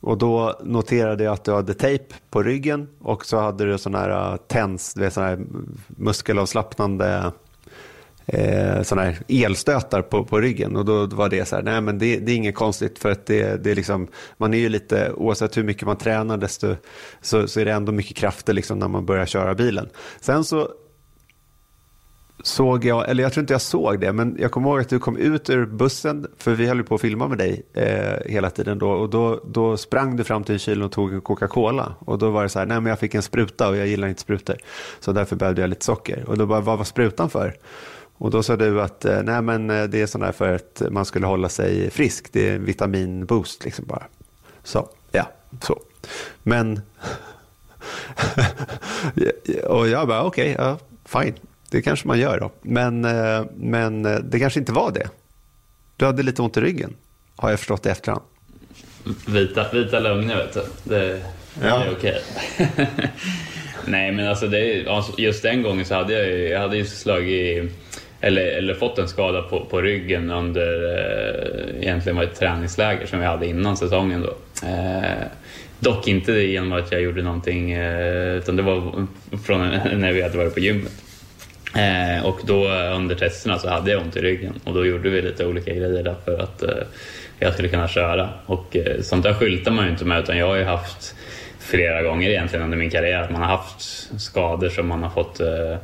och 0.00 0.18
då 0.18 0.60
noterade 0.64 1.24
jag 1.24 1.32
att 1.32 1.44
du 1.44 1.52
hade 1.52 1.74
tejp 1.74 2.14
på 2.30 2.42
ryggen 2.42 2.88
och 3.00 3.26
så 3.26 3.38
hade 3.38 3.64
du 3.64 3.78
sån 3.78 3.94
här 3.94 4.32
eh, 4.32 4.36
tens, 4.36 4.94
du 4.94 5.00
vet 5.00 5.12
sån 5.12 5.24
här 5.24 5.38
muskelavslappnande 5.86 7.32
eh, 8.26 8.82
sån 8.82 8.98
här 8.98 9.18
elstötar 9.28 10.02
på, 10.02 10.24
på 10.24 10.40
ryggen. 10.40 10.76
Och 10.76 10.84
då 10.84 11.06
var 11.06 11.28
det 11.28 11.44
så 11.44 11.56
här, 11.56 11.62
nej 11.62 11.80
men 11.80 11.98
det, 11.98 12.16
det 12.16 12.32
är 12.32 12.36
inget 12.36 12.54
konstigt 12.54 12.98
för 12.98 13.10
att 13.10 13.26
det, 13.26 13.64
det 13.64 13.70
är 13.70 13.74
liksom, 13.74 14.08
man 14.36 14.54
är 14.54 14.58
ju 14.58 14.68
lite, 14.68 15.12
oavsett 15.12 15.56
hur 15.56 15.64
mycket 15.64 15.86
man 15.86 15.96
tränar 15.96 16.36
desto, 16.36 16.76
så, 17.20 17.48
så 17.48 17.60
är 17.60 17.64
det 17.64 17.72
ändå 17.72 17.92
mycket 17.92 18.16
krafter 18.16 18.52
liksom 18.52 18.78
när 18.78 18.88
man 18.88 19.06
börjar 19.06 19.26
köra 19.26 19.54
bilen. 19.54 19.88
Sen 20.20 20.44
så 20.44 20.68
såg 22.42 22.84
jag, 22.84 23.10
eller 23.10 23.22
jag 23.22 23.32
tror 23.32 23.42
inte 23.42 23.54
jag 23.54 23.60
såg 23.60 24.00
det, 24.00 24.12
men 24.12 24.36
jag 24.40 24.50
kommer 24.50 24.70
ihåg 24.70 24.80
att 24.80 24.88
du 24.88 24.98
kom 24.98 25.16
ut 25.16 25.50
ur 25.50 25.66
bussen, 25.66 26.26
för 26.38 26.54
vi 26.54 26.66
höll 26.66 26.76
ju 26.76 26.82
på 26.82 26.94
att 26.94 27.00
filma 27.00 27.28
med 27.28 27.38
dig 27.38 27.62
eh, 27.72 28.30
hela 28.32 28.50
tiden 28.50 28.78
då, 28.78 28.90
och 28.90 29.10
då, 29.10 29.40
då 29.44 29.76
sprang 29.76 30.16
du 30.16 30.24
fram 30.24 30.44
till 30.44 30.58
kylen 30.58 30.82
och 30.82 30.92
tog 30.92 31.12
en 31.12 31.20
Coca-Cola. 31.20 31.94
Och 31.98 32.18
då 32.18 32.30
var 32.30 32.42
det 32.42 32.48
så 32.48 32.58
här, 32.58 32.66
nej 32.66 32.80
men 32.80 32.90
jag 32.90 32.98
fick 32.98 33.14
en 33.14 33.22
spruta 33.22 33.68
och 33.68 33.76
jag 33.76 33.86
gillar 33.86 34.08
inte 34.08 34.20
sprutor. 34.20 34.56
Så 35.00 35.12
därför 35.12 35.36
behövde 35.36 35.60
jag 35.60 35.70
lite 35.70 35.84
socker. 35.84 36.24
Och 36.26 36.38
då 36.38 36.46
bara, 36.46 36.60
vad 36.60 36.78
var 36.78 36.84
sprutan 36.84 37.30
för? 37.30 37.56
Och 38.18 38.30
då 38.30 38.42
sa 38.42 38.56
du 38.56 38.82
att 38.82 39.04
eh, 39.04 39.22
nej 39.22 39.42
men 39.42 39.70
eh, 39.70 39.84
det 39.84 40.02
är 40.02 40.06
sån 40.06 40.20
där 40.20 40.32
för 40.32 40.54
att 40.54 40.82
man 40.90 41.04
skulle 41.04 41.26
hålla 41.26 41.48
sig 41.48 41.90
frisk, 41.90 42.32
det 42.32 42.48
är 42.48 42.56
en 42.56 42.64
vitaminboost 42.64 43.64
liksom 43.64 43.84
bara. 43.88 44.06
Så, 44.62 44.88
ja, 45.12 45.30
så. 45.62 45.80
Men, 46.42 46.80
och 49.66 49.88
jag 49.88 50.08
bara 50.08 50.22
okej, 50.22 50.54
okay, 50.54 50.66
ja, 50.66 50.78
fine 51.04 51.34
det 51.70 51.82
kanske 51.82 52.08
man 52.08 52.18
gör 52.18 52.40
då. 52.40 52.50
Men, 52.62 53.04
eh, 53.04 53.44
men 53.56 54.06
eh, 54.06 54.18
det 54.18 54.38
kanske 54.38 54.60
inte 54.60 54.72
var 54.72 54.90
det. 54.92 55.08
Du 55.96 56.06
hade 56.06 56.22
lite 56.22 56.42
ont 56.42 56.56
i 56.56 56.60
ryggen, 56.60 56.94
har 57.36 57.50
jag 57.50 57.58
förstått 57.58 57.86
i 57.86 57.88
efterhand. 57.88 58.22
Vita, 59.26 59.66
vita 59.72 60.00
lögner, 60.00 60.36
vet 60.36 60.54
du. 60.54 60.62
Det, 60.84 61.22
ja. 61.62 61.78
det 61.78 61.84
är 61.84 61.92
okej. 61.92 62.22
Okay. 62.58 62.86
Nej, 63.86 64.12
men 64.12 64.28
alltså, 64.28 64.46
det, 64.46 64.88
alltså 64.88 65.20
just 65.20 65.42
den 65.42 65.62
gången 65.62 65.84
så 65.84 65.94
hade 65.94 66.12
jag, 66.12 66.38
jag 66.38 66.60
hade 66.60 66.76
ju 66.76 66.84
slagit 66.84 67.72
eller, 68.20 68.42
eller 68.42 68.74
fått 68.74 68.98
en 68.98 69.08
skada 69.08 69.42
på, 69.42 69.64
på 69.64 69.80
ryggen 69.80 70.30
under 70.30 70.98
eh, 70.98 71.82
egentligen 71.82 72.16
var 72.16 72.24
ett 72.24 72.38
träningsläger 72.38 73.06
som 73.06 73.18
vi 73.18 73.26
hade 73.26 73.46
innan 73.46 73.76
säsongen. 73.76 74.22
Då. 74.22 74.66
Eh, 74.66 75.26
dock 75.78 76.08
inte 76.08 76.32
genom 76.32 76.72
att 76.72 76.92
jag 76.92 77.02
gjorde 77.02 77.22
någonting, 77.22 77.72
eh, 77.72 78.36
utan 78.36 78.56
det 78.56 78.62
var 78.62 79.06
från 79.46 79.60
när 80.00 80.12
vi 80.12 80.22
hade 80.22 80.38
varit 80.38 80.54
på 80.54 80.60
gymmet. 80.60 80.92
Eh, 81.74 82.26
och 82.26 82.40
då 82.44 82.64
eh, 82.64 82.96
under 82.96 83.14
testerna 83.14 83.58
så 83.58 83.68
hade 83.68 83.90
jag 83.90 84.02
ont 84.02 84.16
i 84.16 84.20
ryggen 84.20 84.60
och 84.64 84.74
då 84.74 84.86
gjorde 84.86 85.10
vi 85.10 85.22
lite 85.22 85.46
olika 85.46 85.74
grejer 85.74 86.02
där 86.02 86.14
för 86.24 86.38
att 86.38 86.62
eh, 86.62 86.70
jag 87.38 87.52
skulle 87.52 87.68
kunna 87.68 87.88
köra. 87.88 88.28
Och 88.46 88.76
eh, 88.76 89.00
sånt 89.00 89.22
där 89.22 89.34
skyltar 89.34 89.70
man 89.70 89.84
ju 89.84 89.90
inte 89.90 90.04
med 90.04 90.20
utan 90.20 90.38
jag 90.38 90.46
har 90.46 90.56
ju 90.56 90.64
haft 90.64 91.14
flera 91.58 92.02
gånger 92.02 92.30
egentligen 92.30 92.64
under 92.64 92.78
min 92.78 92.90
karriär 92.90 93.22
att 93.22 93.30
man 93.30 93.42
har 93.42 93.48
haft 93.48 93.80
skador 94.20 94.68
som 94.68 94.88
man 94.88 95.02
har 95.02 95.10
fått 95.10 95.40
eh, 95.40 95.76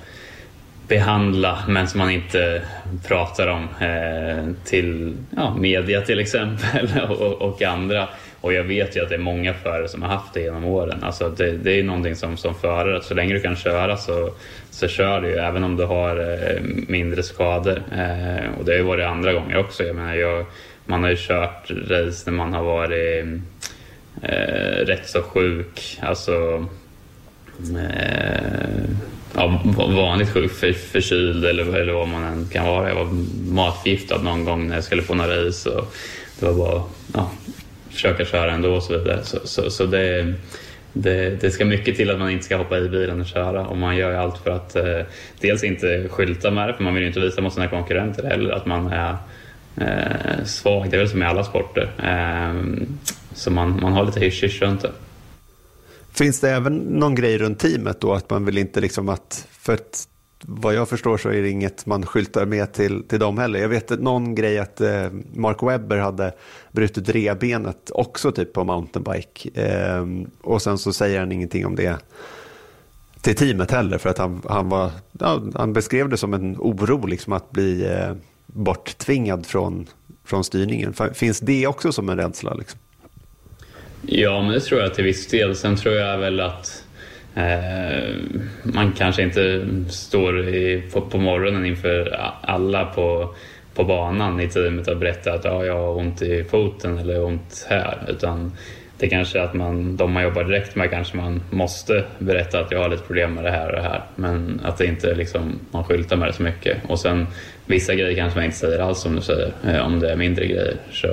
behandla 0.88 1.58
men 1.68 1.88
som 1.88 1.98
man 1.98 2.10
inte 2.10 2.62
pratar 3.08 3.46
om 3.46 3.68
eh, 3.80 4.64
till 4.64 5.16
ja, 5.36 5.54
media 5.54 6.00
till 6.00 6.18
exempel 6.18 7.00
och, 7.08 7.42
och 7.42 7.62
andra. 7.62 8.08
Och 8.40 8.52
jag 8.52 8.64
vet 8.64 8.96
ju 8.96 9.02
att 9.02 9.08
det 9.08 9.14
är 9.14 9.18
många 9.18 9.54
förare 9.54 9.88
som 9.88 10.02
har 10.02 10.08
haft 10.08 10.34
det 10.34 10.40
genom 10.40 10.64
åren. 10.64 10.98
Alltså 11.02 11.28
det, 11.28 11.52
det 11.52 11.80
är 11.80 11.84
någonting 11.84 12.16
som, 12.16 12.36
som 12.36 12.54
förare, 12.54 13.02
så 13.02 13.14
länge 13.14 13.34
du 13.34 13.40
kan 13.40 13.56
köra 13.56 13.96
så, 13.96 14.30
så 14.70 14.88
kör 14.88 15.20
du 15.20 15.28
ju 15.28 15.36
även 15.36 15.64
om 15.64 15.76
du 15.76 15.84
har 15.84 16.16
eh, 16.16 16.62
mindre 16.88 17.22
skador. 17.22 17.82
Eh, 17.92 18.58
och 18.58 18.64
det 18.64 18.72
har 18.72 18.78
ju 18.78 18.82
varit 18.82 19.06
andra 19.06 19.32
gånger 19.32 19.58
också. 19.58 19.84
Jag 19.84 19.96
menar, 19.96 20.14
jag, 20.14 20.46
man 20.84 21.02
har 21.02 21.10
ju 21.10 21.16
kört 21.16 21.70
race 21.70 22.30
när 22.30 22.36
man 22.36 22.52
har 22.52 22.64
varit 22.64 23.24
eh, 24.22 24.86
rätt 24.86 25.08
så 25.08 25.22
sjuk. 25.22 25.98
Alltså 26.02 26.66
eh, 27.76 28.90
ja, 29.34 29.62
vanligt 29.76 30.32
sjuk, 30.32 30.52
för, 30.52 30.72
förkyld 30.72 31.44
eller, 31.44 31.76
eller 31.76 31.92
vad 31.92 32.08
man 32.08 32.24
än 32.24 32.48
kan 32.52 32.66
vara. 32.66 32.88
Jag 32.88 32.94
var 32.94 33.08
matförgiftad 33.52 34.18
någon 34.22 34.44
gång 34.44 34.68
när 34.68 34.74
jag 34.74 34.84
skulle 34.84 35.02
på 35.02 35.14
några 35.14 35.46
race. 35.46 35.70
Och 35.70 35.94
det 36.40 36.46
var 36.46 36.54
bara 36.54 36.82
ja, 37.14 37.30
försöka 37.96 38.24
köra 38.24 38.52
ändå 38.52 38.74
och 38.74 38.82
så 38.82 38.98
vidare. 38.98 39.20
Så, 39.22 39.38
så, 39.44 39.70
så 39.70 39.86
det, 39.86 40.34
det, 40.92 41.40
det, 41.40 41.50
ska 41.50 41.64
mycket 41.64 41.96
till 41.96 42.10
att 42.10 42.18
man 42.18 42.30
inte 42.30 42.44
ska 42.44 42.56
hoppa 42.56 42.78
i 42.78 42.88
bilen 42.88 43.20
och 43.20 43.26
köra 43.26 43.66
och 43.66 43.76
man 43.76 43.96
gör 43.96 44.10
ju 44.10 44.16
allt 44.16 44.38
för 44.38 44.50
att 44.50 44.76
eh, 44.76 45.00
dels 45.40 45.64
inte 45.64 46.08
skylta 46.08 46.50
med 46.50 46.68
det 46.68 46.74
för 46.74 46.82
man 46.82 46.94
vill 46.94 47.02
ju 47.02 47.08
inte 47.08 47.20
visa 47.20 47.40
mot 47.40 47.54
sina 47.54 47.68
konkurrenter 47.68 48.22
eller 48.22 48.50
att 48.50 48.66
man 48.66 48.86
är 48.86 49.16
eh, 49.76 50.44
svag. 50.44 50.90
Det 50.90 50.96
är 50.96 50.98
väl 50.98 51.08
som 51.08 51.22
i 51.22 51.26
alla 51.26 51.44
sporter. 51.44 51.90
Eh, 52.02 52.86
så 53.34 53.50
man, 53.50 53.78
man 53.82 53.92
har 53.92 54.04
lite 54.04 54.20
hysch 54.20 54.62
runt 54.62 54.82
det. 54.82 54.92
Finns 56.12 56.40
det 56.40 56.50
även 56.50 56.76
någon 56.76 57.14
grej 57.14 57.38
runt 57.38 57.58
teamet 57.58 58.00
då 58.00 58.12
att 58.12 58.30
man 58.30 58.44
vill 58.44 58.58
inte 58.58 58.80
liksom 58.80 59.08
att, 59.08 59.48
för 59.60 59.72
att 59.72 60.08
vad 60.40 60.74
jag 60.74 60.88
förstår 60.88 61.18
så 61.18 61.28
är 61.28 61.42
det 61.42 61.48
inget 61.48 61.86
man 61.86 62.06
skyltar 62.06 62.46
med 62.46 62.72
till, 62.72 63.02
till 63.08 63.18
dem 63.18 63.38
heller. 63.38 63.58
Jag 63.58 63.68
vet 63.68 63.90
någon 63.90 64.34
grej 64.34 64.58
att 64.58 64.80
eh, 64.80 65.10
Mark 65.34 65.62
Webber 65.62 65.96
hade 65.96 66.32
brutit 66.72 67.08
rebenet 67.08 67.90
också 67.90 68.32
typ 68.32 68.52
på 68.52 68.64
mountainbike. 68.64 69.50
Eh, 69.54 70.06
och 70.42 70.62
sen 70.62 70.78
så 70.78 70.92
säger 70.92 71.18
han 71.18 71.32
ingenting 71.32 71.66
om 71.66 71.76
det 71.76 71.98
till 73.20 73.36
teamet 73.36 73.70
heller 73.70 73.98
för 73.98 74.10
att 74.10 74.18
han, 74.18 74.42
han, 74.48 74.68
var, 74.68 74.90
ja, 75.18 75.42
han 75.54 75.72
beskrev 75.72 76.08
det 76.08 76.16
som 76.16 76.34
en 76.34 76.56
oro 76.58 77.06
liksom 77.06 77.32
att 77.32 77.50
bli 77.50 77.84
eh, 77.84 78.14
borttvingad 78.46 79.46
från, 79.46 79.86
från 80.24 80.44
styrningen. 80.44 80.94
Finns 81.14 81.40
det 81.40 81.66
också 81.66 81.92
som 81.92 82.08
en 82.08 82.16
rädsla? 82.16 82.54
Liksom? 82.54 82.80
Ja, 84.02 84.42
men 84.42 84.52
det 84.52 84.60
tror 84.60 84.80
jag 84.80 84.94
till 84.94 85.04
viss 85.04 85.26
del. 85.26 85.56
Sen 85.56 85.76
tror 85.76 85.94
jag 85.94 86.18
väl 86.18 86.40
att 86.40 86.85
Eh, 87.36 88.14
man 88.62 88.92
kanske 88.92 89.22
inte 89.22 89.66
står 89.88 90.48
i, 90.48 90.82
på, 90.92 91.00
på, 91.00 91.18
morgonen 91.18 91.66
inför 91.66 92.20
alla 92.40 92.84
på, 92.84 93.34
på 93.74 93.84
banan 93.84 94.40
i 94.40 94.48
teamet 94.48 94.88
och 94.88 94.96
berättar 94.96 95.34
att 95.34 95.44
ja, 95.44 95.64
jag 95.64 95.78
har 95.78 95.96
ont 95.96 96.22
i 96.22 96.44
foten 96.44 96.98
eller 96.98 97.24
ont 97.24 97.66
här. 97.68 97.98
Utan 98.08 98.52
det 98.98 99.08
kanske 99.08 99.38
är 99.38 99.42
att 99.42 99.54
man, 99.54 99.96
de 99.96 100.12
man 100.12 100.22
jobbar 100.22 100.44
direkt 100.44 100.76
med 100.76 100.90
kanske 100.90 101.16
man 101.16 101.42
måste 101.50 102.04
berätta 102.18 102.60
att 102.60 102.70
jag 102.70 102.82
har 102.82 102.88
lite 102.88 103.02
problem 103.02 103.34
med 103.34 103.44
det 103.44 103.50
här 103.50 103.66
och 103.66 103.76
det 103.76 103.82
här. 103.82 104.04
Men 104.14 104.60
att 104.64 104.78
det 104.78 104.86
inte 104.86 105.14
liksom, 105.14 105.58
man 105.70 105.84
skyltar 105.84 106.16
med 106.16 106.28
det 106.28 106.32
så 106.32 106.42
mycket. 106.42 106.76
Och 106.88 106.98
sen 106.98 107.26
vissa 107.66 107.94
grejer 107.94 108.16
kanske 108.16 108.38
man 108.38 108.44
inte 108.44 108.56
säger 108.56 108.78
alls 108.78 109.00
som 109.00 109.16
du 109.16 109.22
säger, 109.22 109.52
eh, 109.66 109.86
om 109.86 110.00
det 110.00 110.12
är 110.12 110.16
mindre 110.16 110.46
grejer. 110.46 110.76
Så 110.92 111.06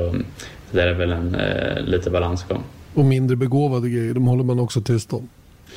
det 0.72 0.78
där 0.78 0.88
är 0.88 0.94
väl 0.94 1.12
en 1.12 1.36
eh, 1.36 1.84
lite 1.84 2.10
balansgång. 2.10 2.64
Och 2.94 3.06
mindre 3.06 3.36
begåvade 3.36 3.90
grejer, 3.90 4.14
de 4.14 4.28
håller 4.28 4.44
man 4.44 4.60
också 4.60 4.82
tyst 4.82 5.14
om. 5.14 5.30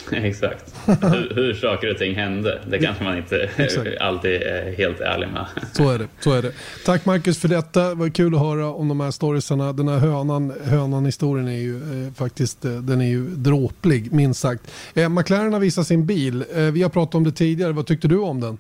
Exakt. 0.13 0.75
Hur, 0.87 1.35
hur 1.35 1.55
saker 1.55 1.91
och 1.91 1.99
ting 1.99 2.15
hände, 2.15 2.61
det 2.71 2.79
kanske 2.79 3.05
man 3.05 3.17
inte 3.17 3.49
alltid 4.01 4.43
är 4.43 4.77
helt 4.77 5.01
ärlig 5.01 5.29
med. 5.29 5.47
Så 5.73 5.91
är 5.91 5.99
det. 5.99 6.09
Så 6.21 6.33
är 6.33 6.43
det. 6.43 6.53
Tack 6.85 7.07
Marcus 7.07 7.39
för 7.39 7.49
detta. 7.49 7.89
Det 7.89 7.95
var 7.95 8.09
kul 8.09 8.35
att 8.35 8.41
höra 8.41 8.67
om 8.73 8.89
de 8.89 9.01
här 9.01 9.11
storiesarna. 9.11 9.73
Den 9.73 9.89
här 9.89 9.99
hönan, 9.99 10.53
hönan 10.65 11.05
historien 11.05 11.49
är 11.49 11.53
ju 11.59 12.07
eh, 12.07 12.13
faktiskt 12.13 12.65
eh, 12.65 12.73
den 12.73 13.01
är 13.01 13.09
ju 13.09 13.27
dråplig, 13.27 14.13
minst 14.13 14.41
sagt. 14.41 14.63
Eh, 14.95 15.09
McLaren 15.09 15.53
har 15.53 15.61
visat 15.61 15.87
sin 15.87 16.07
bil. 16.07 16.45
Eh, 16.55 16.63
vi 16.63 16.83
har 16.83 16.91
pratat 16.91 17.15
om 17.15 17.25
det 17.25 17.33
tidigare. 17.33 17.73
Vad 17.73 17.87
tyckte 17.87 18.09
du 18.09 18.19
om 18.19 18.41
den? 18.41 18.59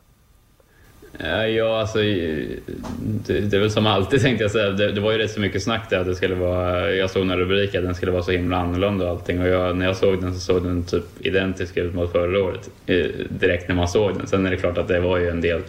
Ja, 1.18 1.80
alltså, 1.80 1.98
det, 1.98 3.40
det, 3.40 3.56
är 3.56 3.60
väl 3.60 3.70
som 3.70 3.86
alltid 3.86 4.20
tänkte 4.22 4.44
jag 4.44 4.50
säga. 4.50 4.70
Det, 4.70 4.92
det, 4.92 5.00
var 5.00 5.12
ju 5.12 5.18
rätt 5.18 5.30
så 5.30 5.40
mycket 5.40 5.62
snack 5.62 5.90
där 5.90 6.00
att 6.00 6.06
det 6.06 6.14
skulle 6.14 6.34
vara, 6.34 6.90
jag 6.90 7.10
såg 7.10 7.26
några 7.26 7.40
rubriker 7.40 7.78
att 7.78 7.84
den 7.84 7.94
skulle 7.94 8.12
vara 8.12 8.22
så 8.22 8.30
himla 8.30 8.56
annorlunda 8.56 9.04
och 9.04 9.10
allting. 9.10 9.40
Och 9.40 9.48
jag, 9.48 9.76
när 9.76 9.86
jag 9.86 9.96
såg 9.96 10.20
den 10.20 10.34
så 10.34 10.40
såg 10.40 10.62
den 10.62 10.84
typ 10.84 11.04
identisk 11.20 11.76
ut 11.76 11.94
mot 11.94 12.12
förra 12.12 12.44
året. 12.44 12.70
Eh, 12.86 13.06
direkt 13.28 13.68
när 13.68 13.76
man 13.76 13.88
såg 13.88 14.18
den. 14.18 14.26
Sen 14.26 14.46
är 14.46 14.50
det 14.50 14.56
klart 14.56 14.78
att 14.78 14.88
det 14.88 15.00
var 15.00 15.18
ju 15.18 15.28
en 15.28 15.40
del 15.40 15.60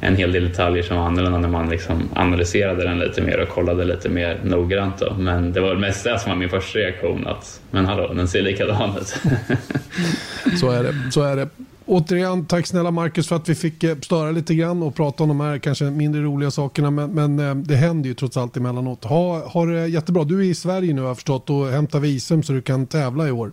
en 0.00 0.16
hel 0.16 0.32
del 0.32 0.48
detaljer 0.48 0.82
som 0.82 0.96
var 0.96 1.04
annorlunda 1.04 1.38
när 1.38 1.48
man 1.48 1.70
liksom 1.70 2.08
analyserade 2.14 2.84
den 2.84 2.98
lite 2.98 3.22
mer 3.22 3.40
och 3.40 3.48
kollade 3.48 3.84
lite 3.84 4.08
mer 4.08 4.40
noggrant. 4.44 4.98
Då. 4.98 5.14
Men 5.18 5.52
det 5.52 5.60
var 5.60 5.74
mest 5.74 6.04
det 6.04 6.18
som 6.18 6.30
var 6.30 6.36
min 6.36 6.48
första 6.48 6.78
reaktion 6.78 7.26
att 7.26 7.60
men 7.70 7.86
hallå, 7.86 8.12
den 8.14 8.28
ser 8.28 8.42
likadan 8.42 8.96
ut. 9.00 9.06
så 10.60 10.70
är 10.70 10.82
det. 10.82 10.94
Så 11.10 11.22
är 11.22 11.36
det. 11.36 11.48
Återigen, 11.88 12.46
tack 12.46 12.66
snälla 12.66 12.90
Marcus 12.90 13.28
för 13.28 13.36
att 13.36 13.48
vi 13.48 13.54
fick 13.54 13.84
eh, 13.84 13.96
störa 13.96 14.30
lite 14.30 14.54
grann 14.54 14.82
och 14.82 14.94
prata 14.94 15.22
om 15.22 15.28
de 15.28 15.40
här 15.40 15.58
kanske 15.58 15.84
mindre 15.84 16.22
roliga 16.22 16.50
sakerna. 16.50 16.90
Men, 16.90 17.10
men 17.10 17.38
eh, 17.38 17.54
det 17.54 17.76
händer 17.76 18.08
ju 18.08 18.14
trots 18.14 18.36
allt 18.36 18.56
emellanåt. 18.56 19.04
Ha, 19.04 19.46
ha 19.48 19.66
det 19.66 19.86
jättebra. 19.86 20.24
Du 20.24 20.40
är 20.40 20.44
i 20.44 20.54
Sverige 20.54 20.94
nu 20.94 21.00
har 21.00 21.08
jag 21.08 21.16
förstått 21.16 21.50
och 21.50 21.66
hämtar 21.66 22.00
visum 22.00 22.42
så 22.42 22.52
du 22.52 22.62
kan 22.62 22.86
tävla 22.86 23.28
i 23.28 23.30
år. 23.30 23.52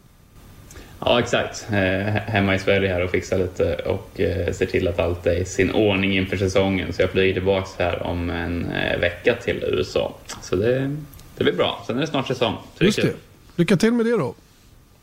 Ja, 1.00 1.20
exakt. 1.20 1.68
Eh, 1.72 1.76
hemma 2.14 2.56
i 2.56 2.60
Sverige 2.60 2.94
här 2.94 3.04
och 3.04 3.12
fixar 3.12 3.38
lite 3.38 3.76
och 3.76 4.10
ser 4.56 4.66
till 4.66 4.88
att 4.88 5.00
allt 5.00 5.26
är 5.26 5.42
i 5.42 5.46
sin 5.46 5.72
ordning 5.72 6.18
inför 6.18 6.38
säsongen. 6.38 6.94
Så 6.94 7.02
jag 7.02 7.10
flyger 7.10 7.34
tillbaka 7.34 7.84
här 7.84 8.04
om 8.04 8.30
en 8.30 8.68
vecka 9.00 9.36
till 9.44 9.64
USA. 9.68 10.16
Så 10.42 10.56
det, 10.56 10.96
det 11.38 11.44
blir 11.44 11.54
bra. 11.54 11.84
Sen 11.88 11.98
är 11.98 12.02
det 12.02 12.08
snart 12.08 12.28
säsong. 12.28 12.56
Så 12.78 12.84
Just 12.84 13.02
det. 13.02 13.14
Lycka 13.56 13.78
till 13.78 13.92
med 13.92 14.06
det 14.06 14.18
då. 14.18 14.36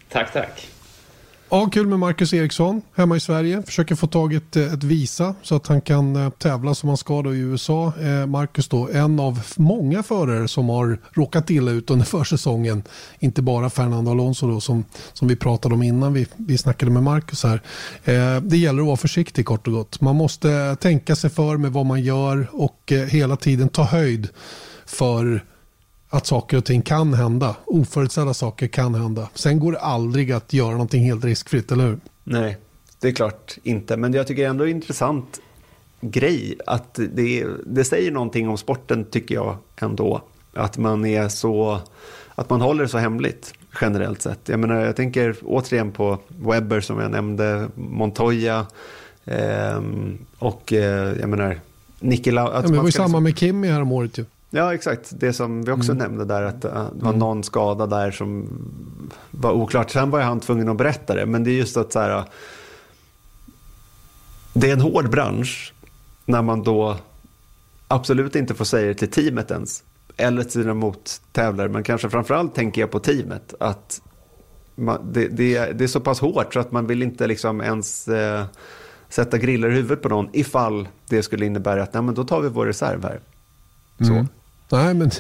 Tack, 0.09 0.33
tack. 0.33 0.68
Ja, 1.53 1.68
kul 1.72 1.86
med 1.86 1.98
Marcus 1.98 2.34
Eriksson 2.34 2.82
hemma 2.94 3.16
i 3.16 3.20
Sverige. 3.20 3.62
Försöker 3.62 3.94
få 3.94 4.07
tag 4.07 4.34
ett, 4.34 4.57
eh, 4.57 4.72
ett 4.72 4.84
visa 4.84 5.34
så 5.42 5.57
att 5.57 5.66
han 5.66 5.80
kan 5.80 6.16
eh, 6.16 6.30
tävla 6.30 6.74
som 6.74 6.88
han 6.88 6.98
ska 6.98 7.22
då 7.22 7.34
i 7.34 7.38
USA. 7.38 7.92
Eh, 8.01 8.26
Marcus 8.26 8.68
då, 8.68 8.88
en 8.88 9.20
av 9.20 9.40
många 9.57 10.03
förare 10.03 10.48
som 10.48 10.68
har 10.68 10.98
råkat 11.12 11.51
illa 11.51 11.70
ut 11.70 11.90
under 11.90 12.07
försäsongen. 12.18 12.82
Inte 13.18 13.42
bara 13.42 13.70
Fernando 13.70 14.11
Alonso 14.11 14.46
då 14.46 14.61
som, 14.61 14.84
som 15.12 15.28
vi 15.28 15.36
pratade 15.36 15.74
om 15.74 15.82
innan 15.82 16.12
vi, 16.12 16.26
vi 16.36 16.59
snackade 16.59 16.90
med 16.92 17.03
Marcus 17.03 17.44
här. 17.44 17.62
Eh, 18.05 18.40
det 18.42 18.57
gäller 18.57 18.80
att 18.80 18.86
vara 18.86 18.96
försiktig 18.96 19.46
kort 19.46 19.66
och 19.66 19.72
gott. 19.72 20.01
Man 20.01 20.16
måste 20.16 20.76
tänka 20.80 21.16
sig 21.16 21.30
för 21.30 21.57
med 21.57 21.72
vad 21.72 21.86
man 21.86 22.03
gör 22.03 22.48
och 22.53 22.92
eh, 22.92 23.07
hela 23.07 23.36
tiden 23.36 23.68
ta 23.68 23.82
höjd 23.82 24.28
för 24.86 25.44
att 26.11 26.26
saker 26.26 26.56
och 26.56 26.64
ting 26.64 26.82
kan 26.82 27.14
hända. 27.14 27.56
Oförutsedda 27.64 28.34
saker 28.34 28.66
kan 28.66 28.94
hända. 28.94 29.28
Sen 29.34 29.61
går 29.61 29.72
det 29.72 29.78
aldrig 29.78 30.32
att 30.32 30.52
göra 30.52 30.72
någonting 30.72 31.04
helt 31.04 31.24
riskfritt, 31.24 31.72
eller 31.72 31.84
hur? 31.84 31.98
Nej, 32.24 32.56
det 33.00 33.08
är 33.08 33.12
klart 33.12 33.58
inte. 33.62 33.96
Men 33.96 34.12
jag 34.12 34.26
tycker 34.26 34.48
ändå 34.48 34.64
det 34.64 34.70
är 34.70 34.74
intressant 34.74 35.40
grej 36.00 36.56
att 36.66 37.00
det, 37.12 37.46
det 37.66 37.84
säger 37.84 38.11
någonting 38.11 38.48
om 38.48 38.58
sporten 38.58 39.04
tycker 39.04 39.34
jag 39.34 39.56
ändå. 39.76 40.22
Att 40.54 40.78
man 40.78 41.06
är 41.06 41.28
så, 41.28 41.78
att 42.34 42.50
man 42.50 42.61
håller 42.61 42.82
det 42.82 42.88
så 42.88 42.98
hemligt 42.98 43.54
generellt 43.80 44.22
sett. 44.22 44.48
Jag 44.48 44.61
menar, 44.61 44.80
jag 44.80 44.96
tänker 44.96 45.36
återigen 45.42 45.92
på 45.92 46.18
Webber 46.28 46.80
som 46.80 47.00
jag 47.00 47.11
nämnde, 47.11 47.68
Montoya 47.74 48.66
eh, 49.24 49.82
och 50.38 50.72
eh, 50.72 51.18
jag 51.20 51.28
menar, 51.28 51.61
Niki 52.00 52.30
Lau. 52.30 52.50
Ja, 52.52 52.61
det 52.61 52.76
var 52.76 52.84
ju 52.84 52.92
samma 52.92 53.06
liksom... 53.06 53.22
med 53.22 53.38
Kimmy 53.38 53.68
häromåret 53.68 54.18
ju. 54.18 54.24
Ja, 54.51 54.74
exakt. 54.74 55.12
Det 55.20 55.32
som 55.32 55.62
vi 55.62 55.72
också 55.72 55.92
mm. 55.92 56.03
nämnde 56.03 56.24
där, 56.24 56.42
att 56.42 56.64
uh, 56.64 56.70
det 56.70 57.05
var 57.05 57.09
mm. 57.09 57.18
någon 57.18 57.44
skada 57.44 57.86
där 57.86 58.11
som 58.11 58.48
var 59.30 59.53
oklart. 59.53 59.90
Sen 59.90 60.11
var 60.11 60.20
han 60.20 60.40
tvungen 60.40 60.68
att 60.68 60.76
berätta 60.76 61.14
det, 61.14 61.26
men 61.26 61.44
det 61.44 61.51
är 61.51 61.55
just 61.55 61.76
att 61.76 61.92
så 61.92 62.01
här, 62.01 62.24
det 64.53 64.68
är 64.68 64.72
en 64.72 64.80
hård 64.80 65.11
bransch 65.11 65.74
när 66.24 66.42
man 66.42 66.62
då 66.62 66.96
absolut 67.88 68.36
inte 68.36 68.55
får 68.55 68.64
säga 68.64 68.86
det 68.86 68.94
till 68.94 69.11
teamet 69.11 69.51
ens. 69.51 69.84
Eller 70.16 70.42
till 70.42 70.53
sina 70.53 70.74
mottävlare, 70.74 71.68
men 71.68 71.82
kanske 71.82 72.11
framförallt 72.11 72.55
tänker 72.55 72.80
jag 72.80 72.90
på 72.90 72.98
teamet. 72.98 73.55
Att 73.61 74.03
man, 74.74 75.12
det, 75.12 75.28
det, 75.28 75.72
det, 75.72 75.84
är 75.84 75.88
så 75.88 76.01
pass 76.01 76.20
hårt 76.20 76.55
så 76.55 76.61
att 76.61 76.72
man 76.72 76.86
vill 76.86 77.03
inte 77.03 77.26
liksom 77.26 77.61
ens 77.61 78.09
eh, 78.09 78.44
sätta 79.09 79.38
grillar 79.38 79.68
i 79.68 79.74
huvudet 79.74 80.03
på 80.03 80.09
någon 80.09 80.28
ifall 80.32 80.88
det 81.09 81.22
skulle 81.22 81.46
innebära 81.46 81.82
att 81.82 81.94
nej, 81.94 82.03
men 82.03 82.14
då 82.14 82.24
tar 82.24 82.40
vi 82.40 82.48
vår 82.48 82.66
reserv 82.66 83.03
här. 83.03 83.20
Så. 83.98 84.12
Mm. 84.12 84.26
Nej, 84.72 84.94
men 84.94 85.10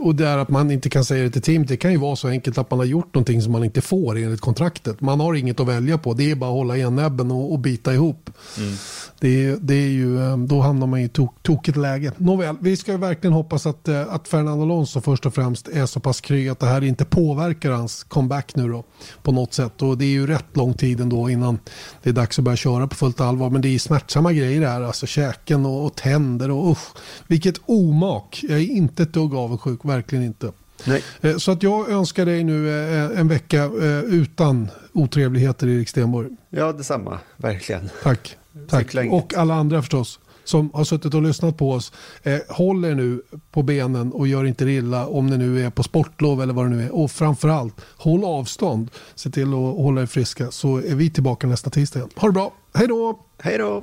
och 0.00 0.14
det 0.14 0.26
är 0.26 0.38
att 0.38 0.48
man 0.48 0.70
inte 0.70 0.90
kan 0.90 1.04
säga 1.04 1.24
det 1.24 1.30
till 1.30 1.42
teamet. 1.42 1.68
Det 1.68 1.76
kan 1.76 1.92
ju 1.92 1.96
vara 1.96 2.16
så 2.16 2.28
enkelt 2.28 2.58
att 2.58 2.70
man 2.70 2.78
har 2.78 2.86
gjort 2.86 3.14
någonting 3.14 3.42
som 3.42 3.52
man 3.52 3.64
inte 3.64 3.80
får 3.80 4.18
enligt 4.18 4.40
kontraktet. 4.40 5.00
Man 5.00 5.20
har 5.20 5.34
inget 5.34 5.60
att 5.60 5.66
välja 5.66 5.98
på. 5.98 6.14
Det 6.14 6.30
är 6.30 6.34
bara 6.34 6.50
att 6.50 6.56
hålla 6.56 6.76
igen 6.76 6.96
näbben 6.96 7.30
och, 7.30 7.52
och 7.52 7.58
bita 7.58 7.94
ihop. 7.94 8.30
Mm. 8.58 8.74
Det, 9.20 9.56
det, 9.62 9.74
är 9.74 9.88
ju, 9.88 10.22
eh, 10.22 10.36
då 10.36 10.60
hamnar 10.60 10.86
man 10.86 11.00
i 11.00 11.04
ett 11.04 11.12
tok, 11.12 11.42
tokigt 11.42 11.76
läge. 11.76 12.12
Nåväl, 12.16 12.56
vi 12.60 12.76
ska 12.76 12.96
verkligen 12.96 13.34
hoppas 13.34 13.66
att, 13.66 13.88
eh, 13.88 14.14
att 14.14 14.28
Fernando 14.28 14.62
Alonso 14.62 15.00
först 15.00 15.26
och 15.26 15.34
främst 15.34 15.68
är 15.68 15.86
så 15.86 16.00
pass 16.00 16.20
kry 16.20 16.48
att 16.48 16.58
det 16.58 16.66
här 16.66 16.84
inte 16.84 17.04
påverkar 17.04 17.70
hans 17.70 18.04
comeback 18.04 18.56
nu 18.56 18.68
då 18.68 18.84
på 19.22 19.32
något 19.32 19.54
sätt. 19.54 19.82
Och 19.82 19.98
det 19.98 20.04
är 20.04 20.10
ju 20.10 20.26
rätt 20.26 20.56
lång 20.56 20.74
tid 20.74 21.00
ändå 21.00 21.30
innan 21.30 21.58
det 22.02 22.10
är 22.10 22.14
dags 22.14 22.38
att 22.38 22.44
börja 22.44 22.56
köra 22.56 22.86
på 22.86 22.94
fullt 22.94 23.20
allvar. 23.20 23.50
Men 23.50 23.62
det 23.62 23.68
är 23.68 23.78
smärtsamma 23.78 24.32
grejer 24.32 24.60
det 24.60 24.68
här, 24.68 24.82
alltså 24.82 25.06
käken 25.06 25.66
och, 25.66 25.84
och 25.84 25.94
tänder 25.94 26.50
och 26.50 26.70
usch. 26.70 26.88
Vilket 27.26 27.60
omak. 27.66 28.40
Jag 28.42 28.58
är 28.58 28.70
inte 28.70 28.99
ett 29.00 29.12
dugg 29.12 29.34
avundsjuk, 29.34 29.84
verkligen 29.84 30.24
inte. 30.24 30.52
Nej. 30.84 31.02
Eh, 31.20 31.36
så 31.36 31.52
att 31.52 31.62
jag 31.62 31.90
önskar 31.90 32.26
dig 32.26 32.44
nu 32.44 32.84
en 33.16 33.28
vecka 33.28 33.70
utan 34.06 34.68
otrevligheter 34.92 35.68
Erik 35.68 35.88
Stenborg. 35.88 36.28
Ja, 36.50 36.72
detsamma. 36.72 37.18
Verkligen. 37.36 37.90
Tack. 38.02 38.36
Tack. 38.68 38.94
Och 39.10 39.34
alla 39.34 39.54
andra 39.54 39.82
förstås 39.82 40.18
som 40.50 40.70
har 40.74 40.84
suttit 40.84 41.14
och 41.14 41.22
lyssnat 41.22 41.56
på 41.56 41.72
oss. 41.72 41.92
Eh, 42.22 42.38
håll 42.48 42.84
er 42.84 42.94
nu 42.94 43.22
på 43.50 43.62
benen 43.62 44.12
och 44.12 44.26
gör 44.26 44.44
inte 44.44 44.64
illa 44.64 45.06
om 45.06 45.26
ni 45.26 45.38
nu 45.38 45.66
är 45.66 45.70
på 45.70 45.82
sportlov 45.82 46.42
eller 46.42 46.52
vad 46.52 46.64
det 46.64 46.76
nu 46.76 46.82
är. 46.82 46.94
Och 46.94 47.10
framförallt, 47.10 47.74
håll 47.96 48.24
avstånd. 48.24 48.90
Se 49.14 49.30
till 49.30 49.48
att 49.48 49.76
hålla 49.76 50.02
er 50.02 50.06
friska 50.06 50.50
så 50.50 50.76
är 50.76 50.94
vi 50.94 51.10
tillbaka 51.10 51.46
nästa 51.46 51.70
tisdag. 51.70 52.08
Ha 52.16 52.28
det 52.28 52.32
bra. 52.32 52.52
Hej 52.74 52.86
då! 52.88 53.18
Hej 53.38 53.58
då! 53.58 53.82